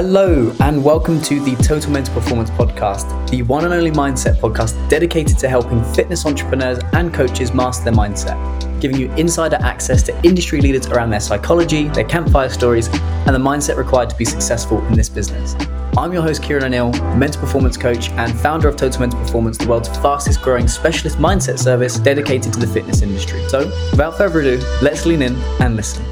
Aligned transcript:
Hello, 0.00 0.54
and 0.60 0.84
welcome 0.84 1.20
to 1.22 1.40
the 1.40 1.56
Total 1.56 1.90
Mental 1.90 2.14
Performance 2.14 2.50
Podcast, 2.50 3.28
the 3.30 3.42
one 3.42 3.64
and 3.64 3.74
only 3.74 3.90
mindset 3.90 4.36
podcast 4.36 4.88
dedicated 4.88 5.36
to 5.38 5.48
helping 5.48 5.82
fitness 5.92 6.24
entrepreneurs 6.24 6.78
and 6.92 7.12
coaches 7.12 7.52
master 7.52 7.86
their 7.86 7.94
mindset, 7.94 8.80
giving 8.80 8.96
you 8.96 9.10
insider 9.14 9.56
access 9.56 10.04
to 10.04 10.16
industry 10.24 10.60
leaders 10.60 10.86
around 10.86 11.10
their 11.10 11.18
psychology, 11.18 11.88
their 11.88 12.04
campfire 12.04 12.48
stories, 12.48 12.86
and 12.86 13.34
the 13.34 13.40
mindset 13.40 13.76
required 13.76 14.08
to 14.08 14.14
be 14.14 14.24
successful 14.24 14.86
in 14.86 14.92
this 14.94 15.08
business. 15.08 15.56
I'm 15.96 16.12
your 16.12 16.22
host, 16.22 16.44
Kieran 16.44 16.62
O'Neill, 16.62 16.92
mental 17.16 17.40
performance 17.40 17.76
coach 17.76 18.08
and 18.10 18.32
founder 18.38 18.68
of 18.68 18.76
Total 18.76 19.00
Mental 19.00 19.18
Performance, 19.18 19.58
the 19.58 19.66
world's 19.66 19.88
fastest 19.88 20.42
growing 20.42 20.68
specialist 20.68 21.18
mindset 21.18 21.58
service 21.58 21.98
dedicated 21.98 22.52
to 22.52 22.60
the 22.60 22.68
fitness 22.68 23.02
industry. 23.02 23.44
So, 23.48 23.66
without 23.90 24.16
further 24.16 24.42
ado, 24.42 24.64
let's 24.80 25.06
lean 25.06 25.22
in 25.22 25.34
and 25.58 25.74
listen. 25.74 26.04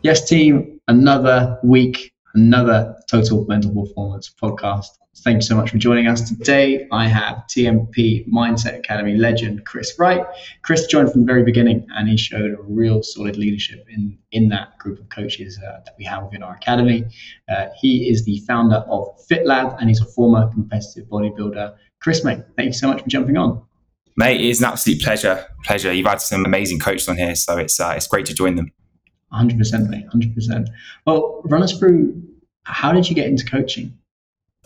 Yes, 0.00 0.26
team, 0.26 0.80
another 0.88 1.58
week 1.62 2.14
another 2.34 2.96
Total 3.08 3.44
Mental 3.46 3.72
Performance 3.74 4.32
podcast. 4.40 4.86
Thank 5.18 5.36
you 5.36 5.42
so 5.42 5.56
much 5.56 5.70
for 5.70 5.78
joining 5.78 6.06
us. 6.06 6.28
Today, 6.30 6.86
I 6.92 7.06
have 7.08 7.42
TMP 7.48 8.26
Mindset 8.28 8.78
Academy 8.78 9.16
legend 9.16 9.66
Chris 9.66 9.98
Wright. 9.98 10.24
Chris 10.62 10.86
joined 10.86 11.10
from 11.10 11.22
the 11.22 11.26
very 11.26 11.42
beginning 11.42 11.86
and 11.94 12.08
he 12.08 12.16
showed 12.16 12.52
a 12.52 12.62
real 12.62 13.02
solid 13.02 13.36
leadership 13.36 13.84
in, 13.90 14.16
in 14.32 14.48
that 14.50 14.78
group 14.78 15.00
of 15.00 15.08
coaches 15.08 15.58
uh, 15.58 15.80
that 15.84 15.94
we 15.98 16.04
have 16.04 16.24
within 16.24 16.42
our 16.42 16.54
academy. 16.54 17.04
Uh, 17.48 17.66
he 17.76 18.08
is 18.08 18.24
the 18.24 18.38
founder 18.46 18.76
of 18.88 19.08
FitLab 19.28 19.76
and 19.80 19.88
he's 19.88 20.00
a 20.00 20.06
former 20.06 20.48
competitive 20.52 21.06
bodybuilder. 21.08 21.74
Chris, 22.00 22.24
mate, 22.24 22.40
thank 22.56 22.68
you 22.68 22.72
so 22.72 22.86
much 22.88 23.02
for 23.02 23.08
jumping 23.08 23.36
on. 23.36 23.62
Mate, 24.16 24.40
it 24.40 24.48
is 24.48 24.60
an 24.60 24.68
absolute 24.68 25.02
pleasure. 25.02 25.44
Pleasure. 25.64 25.92
You've 25.92 26.06
had 26.06 26.20
some 26.20 26.44
amazing 26.44 26.78
coaches 26.78 27.08
on 27.08 27.16
here, 27.16 27.34
so 27.34 27.58
it's 27.58 27.80
uh, 27.80 27.94
it's 27.96 28.06
great 28.06 28.26
to 28.26 28.34
join 28.34 28.54
them. 28.54 28.70
100%, 29.32 29.88
mate, 29.88 30.06
100%. 30.12 30.68
Well, 31.06 31.42
run 31.44 31.62
us 31.62 31.78
through 31.78 32.22
how 32.64 32.92
did 32.92 33.08
you 33.08 33.14
get 33.14 33.26
into 33.26 33.44
coaching? 33.44 33.96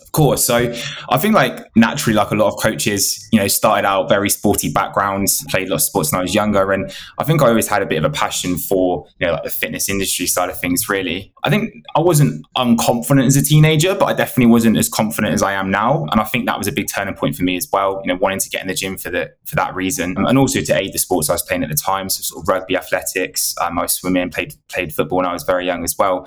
Of 0.01 0.11
course. 0.11 0.43
So 0.43 0.73
I 1.09 1.17
think 1.17 1.35
like 1.35 1.59
naturally, 1.75 2.15
like 2.15 2.31
a 2.31 2.35
lot 2.35 2.53
of 2.53 2.61
coaches, 2.61 3.27
you 3.31 3.39
know, 3.39 3.47
started 3.47 3.87
out 3.87 4.09
very 4.09 4.29
sporty 4.29 4.69
backgrounds, 4.69 5.43
played 5.49 5.67
a 5.67 5.71
lot 5.71 5.77
of 5.77 5.81
sports 5.83 6.11
when 6.11 6.19
I 6.19 6.21
was 6.21 6.35
younger. 6.35 6.73
And 6.73 6.91
I 7.17 7.23
think 7.23 7.41
I 7.41 7.47
always 7.47 7.67
had 7.67 7.81
a 7.81 7.85
bit 7.85 7.97
of 7.97 8.03
a 8.03 8.09
passion 8.09 8.57
for, 8.57 9.07
you 9.19 9.27
know, 9.27 9.33
like 9.33 9.43
the 9.43 9.49
fitness 9.49 9.87
industry 9.87 10.27
side 10.27 10.49
of 10.49 10.59
things, 10.59 10.89
really. 10.89 11.33
I 11.45 11.49
think 11.49 11.73
I 11.95 12.01
wasn't 12.01 12.45
unconfident 12.57 13.25
as 13.25 13.37
a 13.37 13.43
teenager, 13.43 13.95
but 13.95 14.05
I 14.05 14.13
definitely 14.13 14.51
wasn't 14.51 14.77
as 14.77 14.89
confident 14.89 15.33
as 15.33 15.41
I 15.41 15.53
am 15.53 15.71
now. 15.71 16.05
And 16.11 16.19
I 16.19 16.25
think 16.25 16.45
that 16.47 16.57
was 16.57 16.67
a 16.67 16.73
big 16.73 16.87
turning 16.93 17.15
point 17.15 17.35
for 17.35 17.43
me 17.43 17.55
as 17.55 17.67
well, 17.71 18.01
you 18.03 18.11
know, 18.11 18.19
wanting 18.19 18.39
to 18.39 18.49
get 18.49 18.61
in 18.61 18.67
the 18.67 18.73
gym 18.73 18.97
for 18.97 19.09
the 19.09 19.31
for 19.45 19.55
that 19.55 19.75
reason. 19.75 20.15
And 20.17 20.37
also 20.37 20.59
to 20.61 20.77
aid 20.77 20.93
the 20.93 20.99
sports 20.99 21.29
I 21.29 21.33
was 21.33 21.43
playing 21.43 21.63
at 21.63 21.69
the 21.69 21.75
time. 21.75 22.09
So 22.09 22.21
sort 22.21 22.43
of 22.43 22.47
rugby 22.49 22.75
athletics, 22.75 23.55
um, 23.61 23.79
I 23.79 23.83
was 23.83 23.93
swimming, 23.93 24.29
played 24.29 24.55
played 24.67 24.93
football 24.93 25.17
when 25.17 25.25
I 25.25 25.33
was 25.33 25.43
very 25.43 25.65
young 25.65 25.83
as 25.83 25.97
well. 25.97 26.25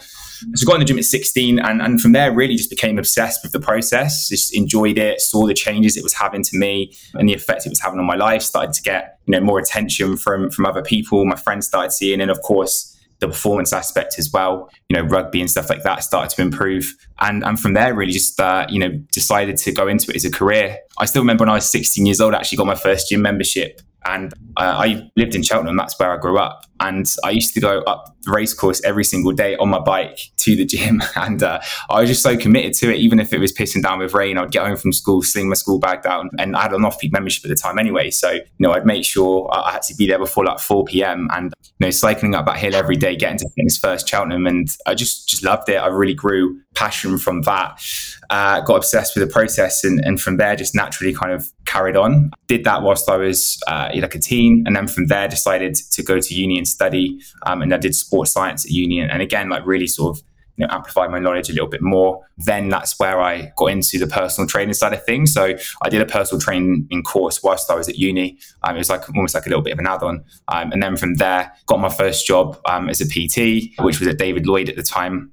So 0.55 0.64
I 0.64 0.66
got 0.66 0.74
in 0.74 0.80
the 0.80 0.86
gym 0.86 0.98
at 0.98 1.05
16 1.05 1.58
and, 1.58 1.83
and 1.83 2.00
from 2.00 2.12
there 2.12 2.33
really 2.33 2.55
just 2.55 2.70
became 2.70 2.98
obsessed 2.98 3.41
with 3.42 3.52
the 3.52 3.58
process, 3.61 4.28
just 4.28 4.55
enjoyed 4.56 4.98
it, 4.98 5.20
saw 5.20 5.47
the 5.47 5.55
changes 5.55 5.97
it 5.97 6.03
was 6.03 6.14
having 6.14 6.42
to 6.42 6.56
me 6.56 6.95
and 7.14 7.28
the 7.28 7.34
effect 7.34 7.67
it 7.67 7.70
was 7.70 7.81
having 7.81 7.98
on 7.98 8.06
my 8.06 8.17
life, 8.17 8.42
started 8.42 8.73
to 8.75 8.83
get, 8.83 9.19
you 9.27 9.33
know, 9.33 9.41
more 9.41 9.59
attention 9.59 10.17
from 10.17 10.51
from 10.51 10.67
other 10.67 10.83
people, 10.83 11.25
my 11.25 11.37
friends 11.37 11.67
started 11.67 11.92
seeing, 11.92 12.20
and 12.20 12.31
of 12.31 12.41
course 12.42 12.95
the 13.20 13.27
performance 13.27 13.73
aspect 13.73 14.14
as 14.19 14.31
well, 14.33 14.70
you 14.89 14.97
know, 14.97 15.03
rugby 15.03 15.41
and 15.41 15.51
stuff 15.51 15.69
like 15.69 15.83
that 15.83 16.05
started 16.05 16.34
to 16.36 16.42
improve. 16.42 16.95
And, 17.20 17.45
and 17.45 17.59
from 17.59 17.73
there, 17.73 17.95
really 17.95 18.12
just, 18.12 18.39
uh, 18.39 18.67
you 18.69 18.79
know, 18.79 18.91
decided 19.12 19.56
to 19.56 19.73
go 19.73 19.89
into 19.89 20.11
it 20.11 20.17
as 20.17 20.25
a 20.25 20.31
career. 20.31 20.79
I 20.98 21.05
still 21.05 21.23
remember 21.23 21.42
when 21.42 21.48
I 21.48 21.55
was 21.55 21.69
16 21.69 22.06
years 22.06 22.20
old, 22.20 22.34
I 22.34 22.39
actually 22.39 22.59
got 22.59 22.67
my 22.67 22.77
first 22.77 23.09
gym 23.09 23.23
membership 23.23 23.81
and 24.06 24.33
uh, 24.56 24.77
I 24.79 25.11
lived 25.17 25.34
in 25.34 25.42
Cheltenham. 25.42 25.77
That's 25.77 25.98
where 25.98 26.12
I 26.12 26.17
grew 26.17 26.39
up. 26.39 26.64
And 26.81 27.06
I 27.25 27.31
used 27.31 27.55
to 27.55 27.61
go 27.61 27.81
up 27.83 28.17
the 28.28 28.34
racecourse 28.34 28.80
every 28.84 29.04
single 29.04 29.32
day 29.32 29.56
on 29.56 29.68
my 29.68 29.78
bike 29.78 30.18
to 30.38 30.56
the 30.56 30.64
gym. 30.64 31.02
And 31.16 31.42
uh, 31.42 31.60
I 31.90 32.00
was 32.00 32.08
just 32.08 32.22
so 32.22 32.36
committed 32.36 32.74
to 32.74 32.94
it. 32.94 32.98
Even 32.98 33.18
if 33.18 33.32
it 33.32 33.38
was 33.38 33.52
pissing 33.52 33.82
down 33.82 33.98
with 33.98 34.14
rain, 34.14 34.38
I'd 34.38 34.52
get 34.52 34.64
home 34.64 34.76
from 34.76 34.92
school, 34.92 35.20
sling 35.22 35.48
my 35.48 35.54
school 35.54 35.78
bag 35.78 36.02
down. 36.02 36.30
And 36.38 36.54
I 36.54 36.62
had 36.62 36.72
an 36.72 36.84
off 36.84 36.98
peak 36.98 37.12
membership 37.12 37.44
at 37.44 37.48
the 37.48 37.56
time 37.56 37.78
anyway. 37.78 38.10
So, 38.10 38.30
you 38.30 38.42
know, 38.60 38.72
I'd 38.72 38.86
make 38.86 39.04
sure 39.04 39.48
I 39.52 39.72
had 39.72 39.82
to 39.82 39.94
be 39.94 40.06
there 40.06 40.18
before 40.18 40.44
like 40.44 40.61
4 40.61 40.84
p.m. 40.84 41.28
and, 41.33 41.52
you 41.61 41.86
know, 41.86 41.90
cycling 41.90 42.34
up 42.34 42.46
that 42.46 42.58
hill 42.58 42.74
every 42.74 42.94
day, 42.96 43.17
getting 43.17 43.38
to 43.38 43.48
fitness 43.56 43.78
first 43.78 44.08
Cheltenham. 44.08 44.46
And 44.46 44.68
I 44.86 44.94
just, 44.94 45.28
just 45.28 45.42
loved 45.42 45.68
it. 45.68 45.77
I 45.77 45.88
really 45.88 46.14
grew 46.14 46.61
passion 46.74 47.18
from 47.18 47.42
that. 47.42 47.83
Uh, 48.30 48.61
got 48.61 48.77
obsessed 48.77 49.17
with 49.17 49.27
the 49.27 49.33
process. 49.33 49.83
And, 49.83 50.00
and 50.05 50.20
from 50.20 50.36
there, 50.36 50.55
just 50.55 50.74
naturally 50.74 51.12
kind 51.12 51.33
of 51.33 51.50
carried 51.64 51.96
on. 51.96 52.30
Did 52.46 52.64
that 52.64 52.83
whilst 52.83 53.08
I 53.11 53.17
was 53.17 53.61
uh, 53.67 53.90
like 53.94 54.14
a 54.14 54.18
teen. 54.18 54.62
And 54.67 54.77
then 54.77 54.86
from 54.86 55.06
there, 55.06 55.27
decided 55.27 55.74
to 55.74 56.02
go 56.02 56.20
to 56.20 56.34
uni 56.34 56.58
and 56.58 56.68
study. 56.68 57.20
Um, 57.46 57.62
and 57.62 57.74
I 57.74 57.78
did 57.78 57.94
sports 58.18 58.33
science 58.33 58.64
at 58.64 58.70
uni. 58.70 59.01
And 59.01 59.23
again, 59.23 59.48
like 59.48 59.64
really 59.67 59.86
sort 59.86 60.17
of 60.17 60.24
you 60.56 60.67
know, 60.67 60.74
amplify 60.74 61.06
my 61.06 61.20
knowledge 61.20 61.48
a 61.48 61.52
little 61.52 61.68
bit 61.68 61.83
more. 61.83 62.27
Then 62.36 62.68
that's 62.68 62.98
where 62.98 63.20
I 63.20 63.52
got 63.56 63.67
into 63.67 63.96
the 63.96 64.08
personal 64.08 64.48
training 64.48 64.74
side 64.74 64.92
of 64.92 65.05
things. 65.05 65.33
So 65.33 65.56
I 65.83 65.89
did 65.89 66.01
a 66.01 66.06
personal 66.06 66.40
training 66.40 66.89
course 67.05 67.45
whilst 67.45 67.70
I 67.70 67.77
was 67.77 67.89
at 67.89 67.96
uni. 67.96 68.39
Um, 68.64 68.74
it 68.74 68.79
was 68.79 68.90
like 68.90 69.08
almost 69.14 69.36
like 69.36 69.46
a 69.46 69.48
little 69.48 69.62
bit 69.62 69.73
of 69.73 69.79
an 69.79 69.86
add-on. 69.86 70.24
Um, 70.48 70.73
and 70.73 70.83
then 70.83 70.96
from 70.96 71.14
there, 71.14 71.52
got 71.67 71.79
my 71.79 71.89
first 71.89 72.27
job 72.27 72.61
um, 72.64 72.90
as 72.90 73.01
a 73.01 73.06
PT, 73.06 73.70
which 73.84 74.01
was 74.01 74.08
at 74.08 74.18
David 74.18 74.46
Lloyd 74.48 74.68
at 74.68 74.74
the 74.74 74.83
time. 74.83 75.30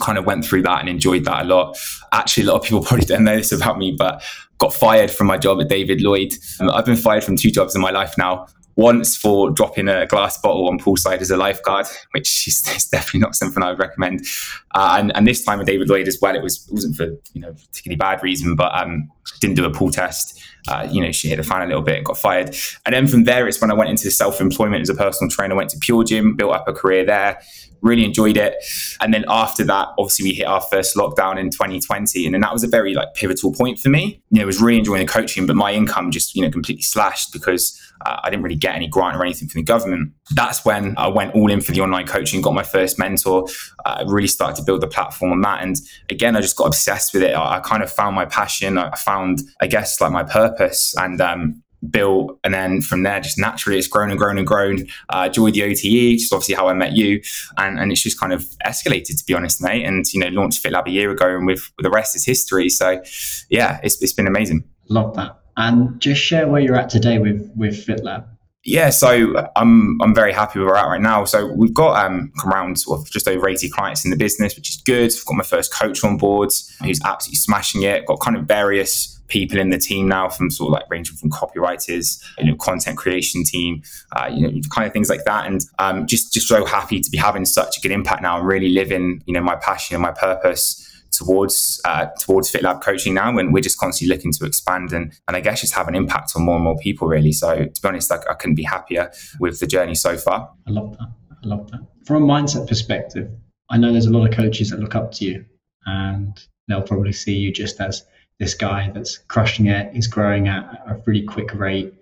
Kind 0.00 0.16
of 0.16 0.24
went 0.24 0.44
through 0.44 0.62
that 0.62 0.78
and 0.80 0.88
enjoyed 0.88 1.24
that 1.24 1.42
a 1.42 1.44
lot. 1.44 1.76
Actually, 2.12 2.44
a 2.44 2.52
lot 2.52 2.56
of 2.58 2.62
people 2.62 2.82
probably 2.84 3.06
don't 3.06 3.24
know 3.24 3.36
this 3.36 3.50
about 3.50 3.76
me, 3.76 3.92
but 3.98 4.22
got 4.58 4.72
fired 4.72 5.10
from 5.10 5.26
my 5.26 5.36
job 5.36 5.60
at 5.60 5.68
David 5.68 6.00
Lloyd. 6.00 6.32
Um, 6.60 6.70
I've 6.70 6.86
been 6.86 6.96
fired 6.96 7.24
from 7.24 7.34
two 7.34 7.50
jobs 7.50 7.74
in 7.74 7.82
my 7.82 7.90
life 7.90 8.16
now 8.16 8.46
once 8.76 9.16
for 9.16 9.50
dropping 9.50 9.88
a 9.88 10.06
glass 10.06 10.40
bottle 10.40 10.68
on 10.68 10.78
poolside 10.78 11.20
as 11.20 11.30
a 11.30 11.36
lifeguard, 11.36 11.86
which 12.12 12.46
is, 12.46 12.66
is 12.76 12.86
definitely 12.86 13.20
not 13.20 13.34
something 13.34 13.62
I 13.62 13.70
would 13.70 13.78
recommend. 13.78 14.26
Uh, 14.74 14.96
and, 14.98 15.14
and, 15.16 15.26
this 15.26 15.44
time 15.44 15.58
with 15.58 15.66
David 15.66 15.88
Lloyd 15.88 16.08
as 16.08 16.18
well, 16.20 16.34
it 16.34 16.42
was 16.42 16.66
it 16.68 16.74
wasn't 16.74 16.96
for 16.96 17.06
you 17.34 17.40
know 17.40 17.52
particularly 17.52 17.96
bad 17.96 18.22
reason, 18.22 18.56
but 18.56 18.72
um, 18.74 19.10
didn't 19.40 19.56
do 19.56 19.64
a 19.64 19.70
pool 19.70 19.90
test. 19.90 20.40
Uh, 20.68 20.86
you 20.90 21.02
know, 21.02 21.10
she 21.10 21.28
hit 21.28 21.36
the 21.36 21.42
fan 21.42 21.62
a 21.62 21.66
little 21.66 21.82
bit 21.82 21.96
and 21.96 22.06
got 22.06 22.18
fired. 22.18 22.54
And 22.84 22.94
then 22.94 23.06
from 23.06 23.24
there, 23.24 23.48
it's 23.48 23.60
when 23.60 23.70
I 23.70 23.74
went 23.74 23.90
into 23.90 24.10
self 24.10 24.40
employment 24.40 24.82
as 24.82 24.88
a 24.88 24.94
personal 24.94 25.30
trainer. 25.30 25.54
Went 25.54 25.70
to 25.70 25.78
Pure 25.78 26.04
Gym, 26.04 26.36
built 26.36 26.52
up 26.52 26.68
a 26.68 26.72
career 26.72 27.04
there 27.04 27.40
really 27.82 28.04
enjoyed 28.04 28.36
it. 28.36 28.56
And 29.00 29.12
then 29.12 29.24
after 29.28 29.64
that, 29.64 29.88
obviously 29.98 30.24
we 30.24 30.34
hit 30.34 30.46
our 30.46 30.60
first 30.60 30.96
lockdown 30.96 31.38
in 31.38 31.50
2020. 31.50 32.26
And 32.26 32.34
then 32.34 32.40
that 32.42 32.52
was 32.52 32.64
a 32.64 32.68
very 32.68 32.94
like 32.94 33.14
pivotal 33.14 33.52
point 33.52 33.78
for 33.78 33.88
me. 33.88 34.22
You 34.30 34.38
know, 34.38 34.42
I 34.42 34.46
was 34.46 34.60
really 34.60 34.78
enjoying 34.78 35.06
the 35.06 35.12
coaching, 35.12 35.46
but 35.46 35.56
my 35.56 35.72
income 35.72 36.10
just, 36.10 36.34
you 36.34 36.42
know, 36.42 36.50
completely 36.50 36.82
slashed 36.82 37.32
because 37.32 37.78
uh, 38.04 38.20
I 38.22 38.30
didn't 38.30 38.42
really 38.42 38.56
get 38.56 38.74
any 38.74 38.88
grant 38.88 39.16
or 39.16 39.24
anything 39.24 39.48
from 39.48 39.60
the 39.60 39.64
government. 39.64 40.12
That's 40.34 40.64
when 40.64 40.94
I 40.96 41.08
went 41.08 41.34
all 41.34 41.50
in 41.50 41.60
for 41.60 41.72
the 41.72 41.80
online 41.80 42.06
coaching, 42.06 42.40
got 42.40 42.54
my 42.54 42.62
first 42.62 42.98
mentor, 42.98 43.46
uh, 43.84 44.04
really 44.06 44.28
started 44.28 44.56
to 44.56 44.62
build 44.62 44.80
the 44.80 44.86
platform 44.86 45.32
on 45.32 45.40
that. 45.42 45.62
And 45.62 45.76
again, 46.08 46.36
I 46.36 46.40
just 46.40 46.56
got 46.56 46.66
obsessed 46.66 47.12
with 47.12 47.22
it. 47.22 47.32
I, 47.32 47.56
I 47.56 47.60
kind 47.60 47.82
of 47.82 47.92
found 47.92 48.16
my 48.16 48.26
passion. 48.26 48.78
I 48.78 48.96
found, 48.96 49.40
I 49.60 49.66
guess, 49.66 50.00
like 50.00 50.12
my 50.12 50.24
purpose. 50.24 50.94
And 50.96 51.20
um, 51.20 51.62
built 51.88 52.38
and 52.44 52.52
then 52.52 52.82
from 52.82 53.04
there 53.04 53.20
just 53.20 53.38
naturally 53.38 53.78
it's 53.78 53.88
grown 53.88 54.10
and 54.10 54.18
grown 54.18 54.36
and 54.36 54.46
grown 54.46 54.86
uh 55.08 55.28
joined 55.28 55.54
the 55.54 55.62
ote 55.62 55.68
which 55.68 55.84
is 55.84 56.30
obviously 56.30 56.54
how 56.54 56.68
i 56.68 56.74
met 56.74 56.92
you 56.92 57.20
and 57.56 57.78
and 57.78 57.90
it's 57.90 58.02
just 58.02 58.20
kind 58.20 58.34
of 58.34 58.44
escalated 58.66 59.16
to 59.16 59.24
be 59.24 59.32
honest 59.32 59.62
mate 59.62 59.84
and 59.84 60.04
you 60.12 60.20
know 60.20 60.28
launched 60.28 60.62
fitlab 60.62 60.86
a 60.86 60.90
year 60.90 61.10
ago 61.10 61.36
and 61.36 61.46
with, 61.46 61.70
with 61.78 61.84
the 61.84 61.90
rest 61.90 62.14
is 62.14 62.24
history 62.24 62.68
so 62.68 63.00
yeah 63.48 63.80
it's, 63.82 64.00
it's 64.02 64.12
been 64.12 64.26
amazing 64.26 64.62
love 64.90 65.14
that 65.16 65.39
and 65.56 66.00
just 66.00 66.20
share 66.20 66.48
where 66.48 66.60
you're 66.60 66.76
at 66.76 66.90
today 66.90 67.18
with 67.18 67.50
with 67.56 67.86
fitlab 67.86 68.26
yeah, 68.62 68.90
so 68.90 69.48
I'm 69.56 70.00
I'm 70.02 70.14
very 70.14 70.32
happy 70.32 70.58
where 70.58 70.68
we're 70.68 70.76
at 70.76 70.86
right 70.86 71.00
now. 71.00 71.24
So 71.24 71.46
we've 71.46 71.72
got 71.72 72.04
um 72.04 72.30
around 72.44 72.78
sort 72.78 73.00
of 73.00 73.10
just 73.10 73.26
over 73.26 73.48
80 73.48 73.70
clients 73.70 74.04
in 74.04 74.10
the 74.10 74.18
business, 74.18 74.54
which 74.54 74.68
is 74.68 74.76
good. 74.84 75.10
I've 75.10 75.24
got 75.24 75.34
my 75.34 75.44
first 75.44 75.72
coach 75.72 76.04
on 76.04 76.18
board 76.18 76.50
who's 76.84 77.00
absolutely 77.02 77.36
smashing 77.36 77.84
it. 77.84 78.04
Got 78.04 78.20
kind 78.20 78.36
of 78.36 78.44
various 78.44 79.18
people 79.28 79.58
in 79.58 79.70
the 79.70 79.78
team 79.78 80.08
now 80.08 80.28
from 80.28 80.50
sort 80.50 80.68
of 80.68 80.72
like 80.72 80.90
ranging 80.90 81.16
from 81.16 81.30
copywriters, 81.30 82.22
you 82.38 82.46
know, 82.46 82.56
content 82.56 82.98
creation 82.98 83.44
team, 83.44 83.80
uh, 84.12 84.28
you 84.30 84.42
know, 84.42 84.60
kind 84.70 84.86
of 84.86 84.92
things 84.92 85.08
like 85.08 85.24
that. 85.24 85.46
And 85.46 85.62
um, 85.78 86.06
just 86.06 86.34
just 86.34 86.46
so 86.46 86.66
happy 86.66 87.00
to 87.00 87.10
be 87.10 87.16
having 87.16 87.46
such 87.46 87.78
a 87.78 87.80
good 87.80 87.92
impact 87.92 88.20
now 88.20 88.38
and 88.38 88.46
really 88.46 88.68
living, 88.68 89.22
you 89.24 89.32
know, 89.32 89.40
my 89.40 89.56
passion 89.56 89.94
and 89.94 90.02
my 90.02 90.12
purpose 90.12 90.86
towards 91.20 91.80
uh, 91.84 92.06
towards 92.18 92.50
FitLab 92.50 92.82
coaching 92.82 93.14
now, 93.14 93.36
and 93.36 93.52
we're 93.52 93.62
just 93.62 93.78
constantly 93.78 94.14
looking 94.14 94.32
to 94.32 94.44
expand 94.46 94.92
and 94.92 95.12
and 95.28 95.36
I 95.36 95.40
guess 95.40 95.60
just 95.60 95.74
have 95.74 95.88
an 95.88 95.94
impact 95.94 96.32
on 96.34 96.42
more 96.42 96.56
and 96.56 96.64
more 96.64 96.78
people 96.78 97.08
really. 97.08 97.32
So 97.32 97.64
to 97.64 97.82
be 97.82 97.88
honest, 97.88 98.10
like 98.10 98.28
I 98.28 98.34
couldn't 98.34 98.56
be 98.56 98.62
happier 98.62 99.10
with 99.38 99.60
the 99.60 99.66
journey 99.66 99.94
so 99.94 100.16
far. 100.16 100.50
I 100.66 100.70
love 100.70 100.96
that. 100.98 101.08
I 101.44 101.46
love 101.46 101.70
that. 101.70 101.80
From 102.06 102.22
a 102.22 102.26
mindset 102.26 102.66
perspective, 102.68 103.30
I 103.68 103.76
know 103.76 103.92
there's 103.92 104.06
a 104.06 104.10
lot 104.10 104.28
of 104.28 104.34
coaches 104.34 104.70
that 104.70 104.80
look 104.80 104.94
up 104.94 105.12
to 105.12 105.24
you, 105.24 105.44
and 105.86 106.38
they'll 106.68 106.82
probably 106.82 107.12
see 107.12 107.34
you 107.34 107.52
just 107.52 107.80
as 107.80 108.04
this 108.38 108.54
guy 108.54 108.90
that's 108.94 109.18
crushing 109.18 109.66
it. 109.66 109.92
He's 109.92 110.06
growing 110.06 110.48
at 110.48 110.64
a 110.86 111.00
really 111.06 111.24
quick 111.24 111.54
rate. 111.54 111.92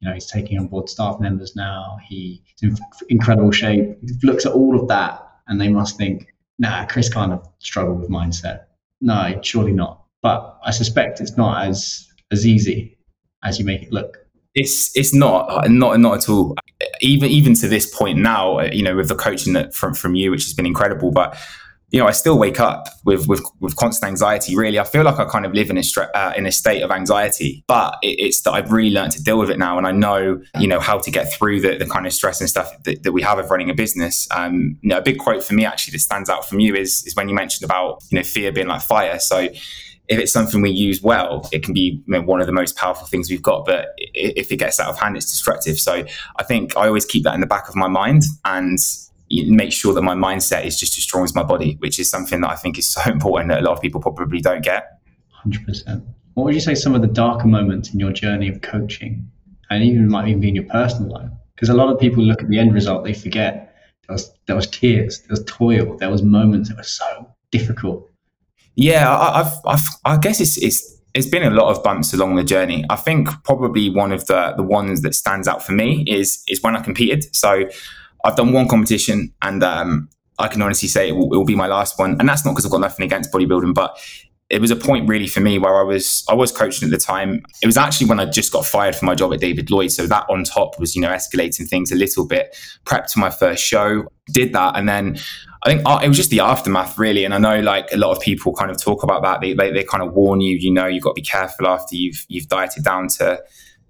You 0.00 0.08
know, 0.08 0.14
he's 0.14 0.26
taking 0.26 0.58
on 0.58 0.66
board 0.66 0.88
staff 0.88 1.20
members 1.20 1.54
now. 1.54 1.98
He's 2.06 2.40
in 2.60 2.76
incredible 3.08 3.52
shape. 3.52 3.96
He 4.02 4.26
looks 4.26 4.44
at 4.44 4.52
all 4.52 4.78
of 4.78 4.88
that, 4.88 5.26
and 5.46 5.60
they 5.60 5.68
must 5.68 5.96
think, 5.96 6.26
"Nah, 6.58 6.86
Chris 6.86 7.08
kind 7.08 7.32
of 7.32 7.48
struggled 7.60 8.00
with 8.00 8.10
mindset." 8.10 8.64
No, 9.04 9.38
surely 9.42 9.72
not. 9.72 10.02
But 10.22 10.58
I 10.64 10.70
suspect 10.70 11.20
it's 11.20 11.36
not 11.36 11.66
as 11.66 12.08
as 12.32 12.46
easy 12.46 12.96
as 13.44 13.58
you 13.58 13.64
make 13.66 13.82
it 13.82 13.92
look. 13.92 14.16
It's 14.54 14.90
it's 14.96 15.14
not 15.14 15.68
not 15.70 16.00
not 16.00 16.14
at 16.22 16.28
all. 16.30 16.56
Even 17.02 17.28
even 17.30 17.54
to 17.56 17.68
this 17.68 17.94
point 17.94 18.18
now, 18.18 18.62
you 18.62 18.82
know, 18.82 18.96
with 18.96 19.08
the 19.08 19.14
coaching 19.14 19.52
that 19.52 19.74
from 19.74 19.92
from 19.92 20.14
you, 20.14 20.30
which 20.30 20.44
has 20.44 20.54
been 20.54 20.64
incredible, 20.64 21.10
but 21.10 21.36
you 21.94 22.00
know, 22.00 22.08
I 22.08 22.10
still 22.10 22.36
wake 22.36 22.58
up 22.58 22.88
with 23.04 23.28
with, 23.28 23.40
with 23.60 23.76
constant 23.76 24.08
anxiety. 24.08 24.56
Really, 24.56 24.80
I 24.80 24.84
feel 24.84 25.04
like 25.04 25.20
I 25.20 25.26
kind 25.26 25.46
of 25.46 25.52
live 25.52 25.70
in 25.70 25.78
a 25.78 25.82
uh, 26.12 26.32
in 26.36 26.44
a 26.44 26.50
state 26.50 26.82
of 26.82 26.90
anxiety, 26.90 27.62
but 27.68 27.98
it, 28.02 28.16
it's 28.18 28.42
that 28.42 28.50
I've 28.50 28.72
really 28.72 28.90
learned 28.90 29.12
to 29.12 29.22
deal 29.22 29.38
with 29.38 29.48
it 29.48 29.60
now, 29.60 29.78
and 29.78 29.86
I 29.86 29.92
know 29.92 30.42
you 30.58 30.66
know 30.66 30.80
how 30.80 30.98
to 30.98 31.10
get 31.12 31.32
through 31.32 31.60
the, 31.60 31.76
the 31.76 31.86
kind 31.86 32.04
of 32.04 32.12
stress 32.12 32.40
and 32.40 32.50
stuff 32.50 32.68
that, 32.82 33.04
that 33.04 33.12
we 33.12 33.22
have 33.22 33.38
of 33.38 33.48
running 33.48 33.70
a 33.70 33.74
business. 33.74 34.26
Um, 34.32 34.76
you 34.82 34.88
know, 34.88 34.98
a 34.98 35.02
big 35.02 35.18
quote 35.18 35.44
for 35.44 35.54
me 35.54 35.64
actually 35.64 35.92
that 35.92 36.00
stands 36.00 36.28
out 36.28 36.48
from 36.48 36.58
you 36.58 36.74
is 36.74 37.04
is 37.04 37.14
when 37.14 37.28
you 37.28 37.34
mentioned 37.36 37.64
about 37.64 38.02
you 38.10 38.18
know 38.18 38.24
fear 38.24 38.50
being 38.50 38.66
like 38.66 38.82
fire. 38.82 39.20
So 39.20 39.46
if 40.08 40.18
it's 40.18 40.32
something 40.32 40.62
we 40.62 40.70
use 40.70 41.00
well, 41.00 41.48
it 41.52 41.62
can 41.62 41.74
be 41.74 42.02
you 42.04 42.12
know, 42.12 42.22
one 42.22 42.40
of 42.40 42.46
the 42.46 42.52
most 42.52 42.76
powerful 42.76 43.06
things 43.06 43.30
we've 43.30 43.40
got. 43.40 43.66
But 43.66 43.90
if 43.96 44.50
it 44.50 44.56
gets 44.56 44.80
out 44.80 44.88
of 44.88 44.98
hand, 44.98 45.16
it's 45.16 45.30
destructive. 45.30 45.78
So 45.78 46.04
I 46.36 46.42
think 46.42 46.76
I 46.76 46.88
always 46.88 47.04
keep 47.04 47.22
that 47.22 47.34
in 47.34 47.40
the 47.40 47.46
back 47.46 47.68
of 47.68 47.76
my 47.76 47.86
mind 47.86 48.24
and 48.44 48.80
make 49.30 49.72
sure 49.72 49.94
that 49.94 50.02
my 50.02 50.14
mindset 50.14 50.64
is 50.64 50.78
just 50.78 50.96
as 50.98 51.04
strong 51.04 51.24
as 51.24 51.34
my 51.34 51.42
body, 51.42 51.76
which 51.80 51.98
is 51.98 52.10
something 52.10 52.40
that 52.42 52.50
I 52.50 52.56
think 52.56 52.78
is 52.78 52.88
so 52.88 53.00
important 53.10 53.50
that 53.50 53.60
a 53.60 53.64
lot 53.64 53.72
of 53.72 53.80
people 53.80 54.00
probably 54.00 54.40
don't 54.40 54.62
get. 54.62 55.00
100%. 55.46 56.04
What 56.34 56.44
would 56.44 56.54
you 56.54 56.60
say 56.60 56.74
some 56.74 56.94
of 56.94 57.00
the 57.00 57.08
darker 57.08 57.46
moments 57.46 57.92
in 57.92 58.00
your 58.00 58.12
journey 58.12 58.48
of 58.48 58.60
coaching 58.60 59.30
and 59.70 59.82
even 59.84 60.08
might 60.08 60.28
even 60.28 60.40
be 60.40 60.48
in 60.48 60.54
your 60.54 60.64
personal 60.64 61.12
life? 61.12 61.30
Because 61.54 61.68
a 61.68 61.74
lot 61.74 61.92
of 61.92 62.00
people 62.00 62.24
look 62.24 62.42
at 62.42 62.48
the 62.48 62.58
end 62.58 62.74
result, 62.74 63.04
they 63.04 63.14
forget 63.14 63.76
there 64.08 64.14
was, 64.14 64.32
there 64.46 64.56
was 64.56 64.66
tears, 64.66 65.20
there 65.20 65.30
was 65.30 65.44
toil, 65.46 65.96
there 65.96 66.10
was 66.10 66.22
moments 66.22 66.68
that 66.68 66.76
were 66.76 66.82
so 66.82 67.28
difficult. 67.52 68.10
Yeah, 68.74 69.08
I, 69.08 69.40
I've, 69.40 69.52
I've, 69.64 69.80
I 70.04 70.16
guess 70.16 70.40
it's, 70.40 70.58
it's, 70.58 70.94
it's 71.14 71.28
been 71.28 71.44
a 71.44 71.50
lot 71.50 71.70
of 71.70 71.82
bumps 71.82 72.12
along 72.12 72.34
the 72.34 72.42
journey. 72.42 72.84
I 72.90 72.96
think 72.96 73.28
probably 73.44 73.88
one 73.88 74.12
of 74.12 74.26
the 74.26 74.52
the 74.56 74.64
ones 74.64 75.02
that 75.02 75.14
stands 75.14 75.46
out 75.46 75.62
for 75.62 75.72
me 75.72 76.04
is 76.08 76.42
is 76.48 76.60
when 76.60 76.76
I 76.76 76.82
competed. 76.82 77.34
So 77.34 77.68
I've 78.24 78.36
done 78.36 78.52
one 78.52 78.68
competition 78.68 79.32
and 79.42 79.62
um, 79.62 80.08
I 80.38 80.48
can 80.48 80.62
honestly 80.62 80.88
say 80.88 81.08
it 81.10 81.12
will, 81.12 81.32
it 81.32 81.36
will, 81.36 81.44
be 81.44 81.54
my 81.54 81.66
last 81.66 81.98
one. 81.98 82.16
And 82.18 82.28
that's 82.28 82.44
not 82.44 82.52
because 82.52 82.64
I've 82.64 82.72
got 82.72 82.80
nothing 82.80 83.04
against 83.04 83.30
bodybuilding, 83.32 83.74
but 83.74 83.96
it 84.50 84.60
was 84.60 84.70
a 84.70 84.76
point 84.76 85.08
really 85.08 85.26
for 85.26 85.40
me 85.40 85.58
where 85.58 85.78
I 85.78 85.82
was 85.82 86.24
I 86.28 86.34
was 86.34 86.52
coaching 86.52 86.86
at 86.86 86.90
the 86.90 86.98
time. 86.98 87.42
It 87.62 87.66
was 87.66 87.76
actually 87.76 88.08
when 88.08 88.20
I 88.20 88.26
just 88.26 88.52
got 88.52 88.66
fired 88.66 88.94
from 88.94 89.06
my 89.06 89.14
job 89.14 89.32
at 89.32 89.40
David 89.40 89.70
Lloyd, 89.70 89.90
so 89.90 90.06
that 90.06 90.26
on 90.28 90.44
top 90.44 90.78
was 90.78 90.94
you 90.94 91.00
know 91.00 91.08
escalating 91.08 91.68
things 91.68 91.90
a 91.90 91.94
little 91.96 92.26
bit. 92.26 92.54
Prepped 92.84 93.10
for 93.10 93.20
my 93.20 93.30
first 93.30 93.64
show, 93.64 94.04
did 94.32 94.52
that, 94.52 94.76
and 94.76 94.88
then 94.88 95.18
I 95.62 95.70
think 95.70 95.82
uh, 95.86 95.98
it 96.02 96.08
was 96.08 96.18
just 96.18 96.30
the 96.30 96.40
aftermath 96.40 96.98
really. 96.98 97.24
And 97.24 97.32
I 97.32 97.38
know 97.38 97.60
like 97.60 97.90
a 97.92 97.96
lot 97.96 98.14
of 98.14 98.22
people 98.22 98.52
kind 98.52 98.70
of 98.70 98.80
talk 98.80 99.02
about 99.02 99.22
that. 99.22 99.40
They 99.40 99.54
they, 99.54 99.72
they 99.72 99.82
kind 99.82 100.02
of 100.02 100.12
warn 100.12 100.40
you, 100.42 100.56
you 100.56 100.70
know, 100.70 100.86
you've 100.86 101.02
got 101.02 101.16
to 101.16 101.20
be 101.20 101.26
careful 101.26 101.66
after 101.66 101.96
you've 101.96 102.24
you've 102.28 102.48
dieted 102.48 102.84
down 102.84 103.08
to 103.18 103.42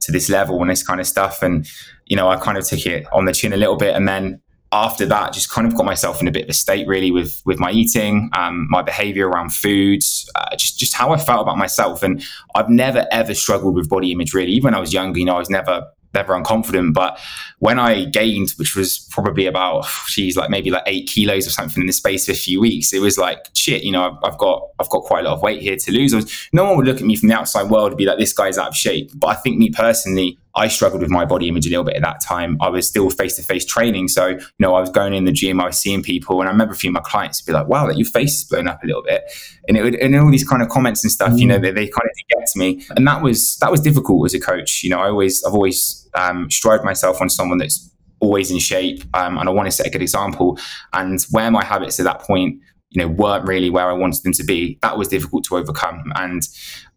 to 0.05 0.13
this 0.13 0.29
level 0.29 0.61
and 0.61 0.71
this 0.71 0.83
kind 0.83 1.01
of 1.01 1.07
stuff. 1.07 1.43
And 1.43 1.67
you 2.07 2.17
know, 2.17 2.29
I 2.29 2.37
kind 2.37 2.59
of 2.59 2.67
took 2.67 2.87
it 2.87 3.07
on 3.13 3.25
the 3.25 3.33
chin 3.33 3.53
a 3.53 3.57
little 3.57 3.77
bit, 3.77 3.95
and 3.95 4.09
then 4.09 4.41
after 4.75 5.07
that, 5.07 5.33
just 5.33 5.51
kind 5.51 5.69
of 5.69 5.77
got 5.77 5.87
myself 5.87 6.21
in 6.21 6.27
a 6.27 6.33
bit 6.33 6.45
of 6.45 6.51
a 6.51 6.53
state 6.53 6.87
really 6.89 7.11
with 7.11 7.41
with 7.45 7.59
my 7.61 7.71
eating, 7.71 8.29
um, 8.37 8.67
my 8.69 8.83
behavior 8.83 9.29
around 9.29 9.51
foods, 9.55 10.29
uh, 10.35 10.57
just 10.57 10.79
just 10.79 10.95
how 10.95 11.13
I 11.13 11.17
felt 11.17 11.43
about 11.43 11.57
myself. 11.57 12.03
And 12.03 12.25
I've 12.55 12.69
never 12.69 13.07
ever 13.11 13.35
struggled 13.35 13.77
with 13.77 13.89
body 13.89 14.13
image 14.13 14.35
really. 14.35 14.53
Even 14.53 14.65
when 14.65 14.75
I 14.75 14.81
was 14.81 14.93
younger, 14.93 15.19
you 15.19 15.25
know, 15.25 15.37
I 15.37 15.39
was 15.39 15.51
never 15.51 15.87
never 16.15 16.33
unconfident. 16.35 16.95
But 16.95 17.19
when 17.59 17.79
I 17.79 18.05
gained, 18.05 18.51
which 18.57 18.77
was 18.77 18.99
probably 19.11 19.47
about, 19.47 19.85
she's 20.07 20.37
like 20.37 20.51
maybe 20.51 20.71
like 20.71 20.85
eight 20.87 21.09
kilos 21.09 21.47
or 21.47 21.51
something 21.51 21.81
in 21.81 21.87
the 21.87 21.93
space 21.93 22.29
of 22.29 22.35
a 22.35 22.39
few 22.39 22.61
weeks, 22.61 22.93
it 22.93 23.01
was 23.01 23.19
like, 23.19 23.49
shit, 23.55 23.83
you 23.83 23.93
know, 23.93 24.11
I've, 24.11 24.33
I've 24.33 24.39
got, 24.39 24.69
I've 24.79 24.89
got 24.91 25.03
quite 25.03 25.25
a 25.25 25.29
lot 25.29 25.35
of 25.35 25.43
weight 25.43 25.63
here 25.63 25.77
to 25.77 25.93
lose. 25.93 26.15
Was, 26.15 26.49
no 26.53 26.65
one 26.65 26.77
would 26.77 26.87
look 26.87 26.99
at 26.99 27.03
me 27.03 27.17
from 27.17 27.29
the 27.29 27.37
outside 27.37 27.71
world 27.71 27.89
and 27.89 27.99
be 27.99 28.07
like, 28.07 28.19
this 28.19 28.33
guy's 28.33 28.59
out 28.59 28.69
of 28.69 28.77
shape. 28.77 29.11
But 29.15 29.29
I 29.29 29.35
think 29.35 29.59
me 29.59 29.71
personally, 29.71 30.39
I 30.57 30.69
struggled 30.69 31.03
with 31.03 31.11
my 31.11 31.25
body 31.25 31.49
image 31.49 31.67
a 31.67 31.71
little 31.71 31.85
bit 31.85 31.97
at 31.97 32.03
that 32.03 32.21
time. 32.21 32.57
I 32.61 32.69
was 32.69 32.87
still 32.87 33.11
face 33.11 33.37
to 33.37 33.43
face 33.43 33.65
training. 33.65 34.09
So, 34.09 34.29
you 34.29 34.41
know, 34.61 34.75
I 34.75 34.81
was 34.81 34.91
going 34.91 35.13
in 35.15 35.25
the 35.25 35.33
gym, 35.33 35.61
I 35.61 35.67
was 35.67 35.79
seeing 35.79 36.03
people, 36.03 36.41
and 36.41 36.49
I 36.49 36.53
remember 36.53 36.75
a 36.75 36.77
few 36.77 36.91
of 36.91 36.95
my 36.95 37.01
clients 37.01 37.43
would 37.43 37.51
be 37.51 37.55
like, 37.55 37.67
wow, 37.67 37.87
like 37.87 37.97
your 37.97 38.07
face 38.07 38.39
is 38.39 38.45
blown 38.45 38.69
up 38.69 38.83
a 38.83 38.87
little 38.87 39.03
bit. 39.03 39.25
And 39.69 39.77
it 39.77 39.83
would, 39.83 39.95
and 39.97 40.15
all 40.15 40.31
these 40.31 40.49
kind 40.49 40.63
of 40.63 40.69
comments 40.69 41.03
and 41.05 41.11
stuff, 41.11 41.33
mm. 41.33 41.41
you 41.41 41.47
know, 41.47 41.59
mm. 41.59 41.63
they, 41.63 41.71
they 41.73 41.89
kind 41.89 42.09
of 42.09 42.39
get 42.39 42.47
to 42.47 42.59
me. 42.59 42.85
And 42.97 43.07
that 43.07 43.23
was, 43.23 43.57
that 43.59 43.71
was 43.71 43.81
difficult 43.81 44.25
as 44.27 44.35
a 44.35 44.41
coach. 44.41 44.83
You 44.85 44.91
know, 44.91 45.01
I 45.01 45.09
always, 45.09 45.43
I've 45.45 45.55
always 45.55 46.09
um, 46.15 46.51
strived 46.51 46.85
myself 46.85 47.21
on 47.21 47.29
someone 47.29 47.59
that's 47.59 47.91
always 48.21 48.51
in 48.51 48.59
shape 48.59 49.05
um, 49.15 49.37
and 49.37 49.49
I 49.49 49.53
want 49.53 49.67
to 49.67 49.73
set 49.73 49.87
a 49.87 49.91
good 49.91 50.03
example. 50.03 50.59
And 50.93 51.21
where 51.31 51.51
my 51.51 51.65
habits 51.65 51.99
at 52.01 52.05
that 52.05 52.21
point 52.21 52.61
you 52.95 53.03
know 53.03 53.09
weren't 53.09 53.47
really 53.47 53.71
where 53.71 53.91
I 53.91 53.93
wanted 53.93 54.23
them 54.23 54.33
to 54.33 54.45
be. 54.45 54.79
That 54.81 54.97
was 54.97 55.09
difficult 55.09 55.45
to 55.45 55.57
overcome, 55.57 56.13
and 56.15 56.49